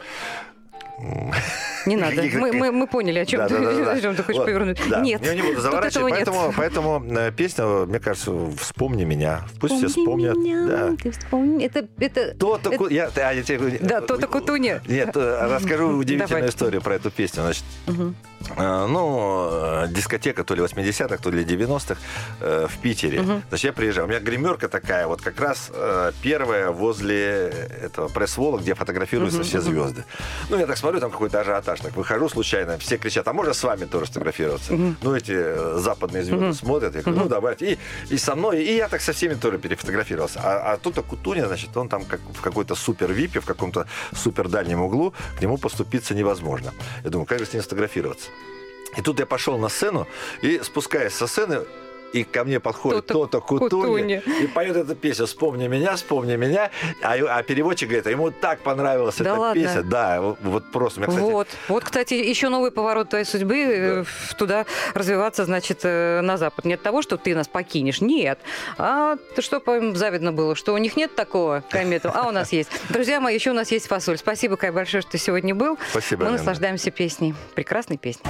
Не 1.85 1.95
надо. 1.97 2.21
Мы, 2.35 2.53
мы, 2.53 2.71
мы 2.71 2.87
поняли, 2.87 3.19
о 3.19 3.25
чем, 3.25 3.39
Да, 3.41 3.47
ты, 3.47 3.59
да, 3.59 3.73
да, 3.85 3.91
о 3.93 4.01
чем 4.01 4.15
ты 4.15 4.23
хочешь 4.23 4.37
Вот, 4.39 4.45
повернуть. 4.45 4.79
да. 4.89 5.01
Нет, 5.01 5.25
Я 5.25 5.33
не 5.35 5.41
буду 5.41 5.59
заворачивать, 5.59 6.13
этого 6.13 6.47
нет. 6.47 6.55
поэтому, 6.55 6.99
поэтому 7.01 7.19
э, 7.19 7.31
песня, 7.31 7.65
мне 7.65 7.99
кажется, 7.99 8.31
«Вспомни 8.57 9.03
меня». 9.03 9.41
Пусть 9.59 9.75
все 9.77 9.87
Вспомни 9.87 10.27
вспомнят. 10.27 10.37
меня, 10.37 10.65
Да. 10.67 10.95
ты 11.01 11.11
вспомни. 11.11 11.65
Это, 11.65 11.85
это... 11.99 12.35
То-то... 12.37 12.71
ку- 12.71 12.87
Я, 12.87 13.09
а, 13.15 13.31
я 13.33 13.43
тебе 13.43 13.79
Да, 13.81 13.99
то-то 14.01 14.27
кутуня. 14.27 14.81
Нет, 14.87 15.09
э, 15.15 15.47
расскажу 15.53 15.87
удивительную 15.89 16.27
Давай. 16.29 16.49
историю 16.49 16.81
про 16.81 16.95
эту 16.95 17.11
песню. 17.11 17.41
Значит, 17.43 17.63
э, 17.87 18.85
ну, 18.87 19.49
э, 19.51 19.87
дискотека 19.89 20.43
то 20.45 20.53
ли 20.55 20.61
80-х, 20.61 21.17
то 21.17 21.29
ли 21.31 21.43
90-х 21.43 21.97
э, 22.39 22.67
в 22.69 22.77
Питере. 22.79 23.21
Мгм. 23.21 23.43
Значит, 23.49 23.65
я 23.65 23.73
приезжаю. 23.73 24.07
У 24.07 24.09
меня 24.09 24.19
гримерка 24.21 24.69
такая, 24.69 25.07
вот 25.07 25.21
как 25.21 25.39
раз 25.41 25.69
э, 25.73 26.11
первая 26.21 26.69
возле 26.69 27.51
этого 27.81 28.07
пресс-вола, 28.07 28.59
где 28.59 28.73
фотографируются 28.73 29.39
Мгм, 29.39 29.47
все 29.47 29.59
звезды. 29.59 30.05
Ну, 30.49 30.57
я 30.57 30.65
так 30.65 30.77
смотрю, 30.83 30.99
там 30.99 31.11
какой-то 31.11 31.39
ажиотаж. 31.39 31.79
Так 31.79 31.95
выхожу 31.95 32.27
случайно, 32.27 32.77
все 32.77 32.97
кричат, 32.97 33.25
а 33.27 33.33
можно 33.33 33.53
с 33.53 33.63
вами 33.63 33.85
тоже 33.85 34.05
сфотографироваться? 34.05 34.73
Мгм. 34.73 34.97
Ну, 35.01 35.15
эти 35.15 35.31
э, 35.31 35.77
западные 35.77 36.23
звезды 36.23 36.45
Мгм. 36.45 36.53
смотрят, 36.53 36.95
я 36.95 37.01
говорю, 37.01 37.21
ну, 37.21 37.29
давайте. 37.29 37.73
И, 37.73 37.77
и 38.09 38.17
со 38.17 38.35
мной, 38.35 38.63
и 38.63 38.75
я 38.75 38.89
так 38.89 39.01
со 39.01 39.13
всеми 39.13 39.35
тоже 39.35 39.59
перефотографировался. 39.59 40.41
А, 40.43 40.73
а 40.73 40.77
тут 40.77 40.95
Кутуня, 41.07 41.47
значит, 41.47 41.77
он 41.77 41.87
там 41.87 42.03
как 42.03 42.19
в 42.19 42.41
какой-то 42.41 42.75
супер 42.75 43.13
випе, 43.13 43.39
в 43.39 43.45
каком-то 43.45 43.87
супер 44.13 44.49
дальнем 44.49 44.81
углу, 44.81 45.13
к 45.37 45.41
нему 45.41 45.57
поступиться 45.57 46.13
невозможно. 46.13 46.73
Я 47.05 47.09
думаю, 47.09 47.25
как 47.27 47.39
же 47.39 47.45
с 47.45 47.53
ним 47.53 47.61
сфотографироваться? 47.61 48.29
И 48.97 49.01
тут 49.01 49.19
я 49.19 49.25
пошел 49.25 49.57
на 49.57 49.69
сцену, 49.69 50.05
и 50.41 50.59
спускаясь 50.63 51.13
со 51.13 51.27
сцены, 51.27 51.61
и 52.13 52.23
ко 52.23 52.43
мне 52.43 52.59
подходит 52.59 53.07
То-то 53.07 53.41
Кутуня. 53.41 54.21
и 54.41 54.47
поет 54.47 54.75
эту 54.77 54.95
песню 54.95 55.25
«Вспомни 55.25 55.67
меня, 55.67 55.95
вспомни 55.95 56.35
меня». 56.35 56.69
А, 57.01 57.13
а 57.15 57.43
переводчик 57.43 57.89
говорит, 57.89 58.05
ему 58.07 58.31
так 58.31 58.59
понравилась 58.59 59.17
Да 59.17 59.31
эта 59.31 59.39
ладно? 59.39 59.61
песня. 59.61 59.81
Да, 59.83 60.21
вот, 60.41 60.71
просто. 60.71 61.01
Меня, 61.01 61.09
кстати, 61.09 61.23
Вот, 61.23 61.47
вот, 61.67 61.83
кстати, 61.83 62.13
еще 62.13 62.49
новый 62.49 62.71
поворот 62.71 63.09
твоей 63.09 63.25
судьбы 63.25 63.55
э, 63.57 64.03
в- 64.03 64.35
туда 64.35 64.65
развиваться, 64.93 65.45
значит, 65.45 65.79
э, 65.83 66.21
на 66.21 66.37
Запад. 66.37 66.65
Не 66.65 66.75
от 66.75 66.81
того, 66.83 67.01
что 67.01 67.17
ты 67.17 67.35
нас 67.35 67.47
покинешь, 67.47 67.99
нет. 68.01 68.39
А 68.77 69.17
то, 69.35 69.41
что 69.41 69.57
им 69.75 69.95
завидно 69.95 70.31
было, 70.31 70.55
что 70.55 70.73
у 70.73 70.77
них 70.77 70.95
нет 70.95 71.15
такого 71.15 71.63
комету, 71.69 72.11
а 72.13 72.27
у 72.27 72.31
нас 72.31 72.51
есть. 72.51 72.69
Друзья 72.89 73.19
мои, 73.19 73.33
еще 73.35 73.51
у 73.51 73.55
нас 73.55 73.71
есть 73.71 73.87
фасоль. 73.87 74.17
Спасибо, 74.17 74.55
Кай, 74.55 74.71
большое, 74.71 75.01
что 75.01 75.11
ты 75.11 75.17
сегодня 75.17 75.55
был. 75.55 75.77
Спасибо, 75.89 76.25
Мы 76.25 76.31
наслаждаемся 76.31 76.91
песней. 76.91 77.33
Прекрасной 77.55 77.97
песней. 77.97 78.23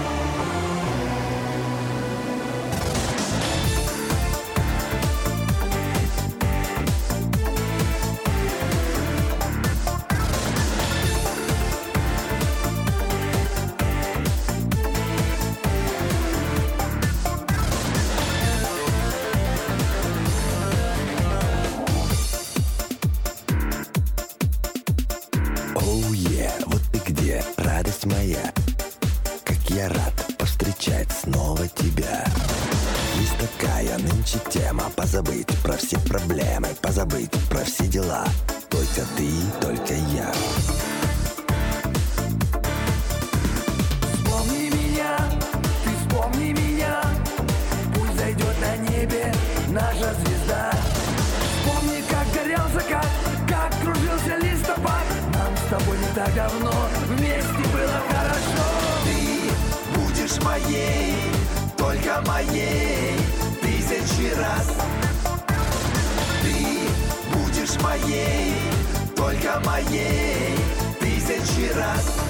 Так 56.25 56.35
давно 56.35 56.71
вместе 57.07 57.69
было 57.73 57.99
хорошо. 58.07 58.65
Ты 59.03 59.99
будешь 59.99 60.41
моей, 60.43 61.15
только 61.77 62.21
моей 62.27 63.17
Тысячи 63.61 64.33
раз. 64.35 64.77
Ты 66.41 67.37
будешь 67.37 67.81
моей, 67.81 68.53
только 69.15 69.61
моей 69.65 70.55
Тысячи 70.99 71.73
раз 71.73 72.22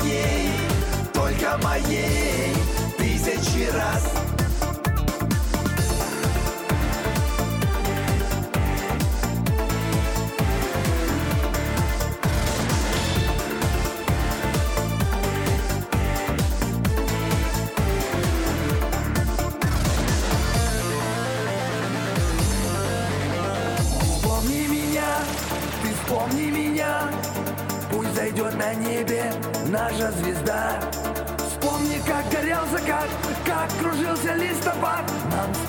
моей, 0.00 0.50
только 1.12 1.58
моей 1.62 2.54
Тысячи 2.96 3.70
раз 3.70 4.39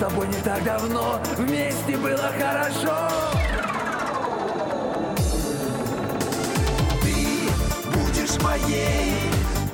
тобой 0.08 0.26
не 0.26 0.40
так 0.42 0.64
давно. 0.64 1.20
Вместе 1.36 1.96
было 1.96 2.28
хорошо. 2.36 3.08
Ты 7.02 7.14
будешь 7.94 8.42
моей, 8.42 9.14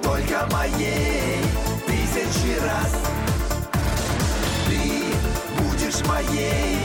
только 0.03 0.47
моей 0.53 1.41
Тысячи 1.87 2.59
раз. 2.61 2.93
Ты 4.67 5.63
будешь 5.63 6.07
моей, 6.07 6.79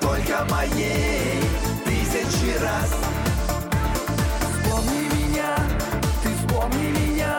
только 0.00 0.46
моей 0.50 1.42
Тысячи 1.84 2.56
раз. 2.58 2.90
Вспомни 4.62 5.08
меня, 5.14 5.56
ты 6.22 6.30
вспомни 6.38 6.86
меня. 7.00 7.38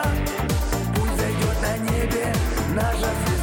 Пусть 0.94 1.16
зайдет 1.16 1.60
на 1.60 1.76
небе 1.90 2.34
наша 2.72 3.08
звезда. 3.26 3.39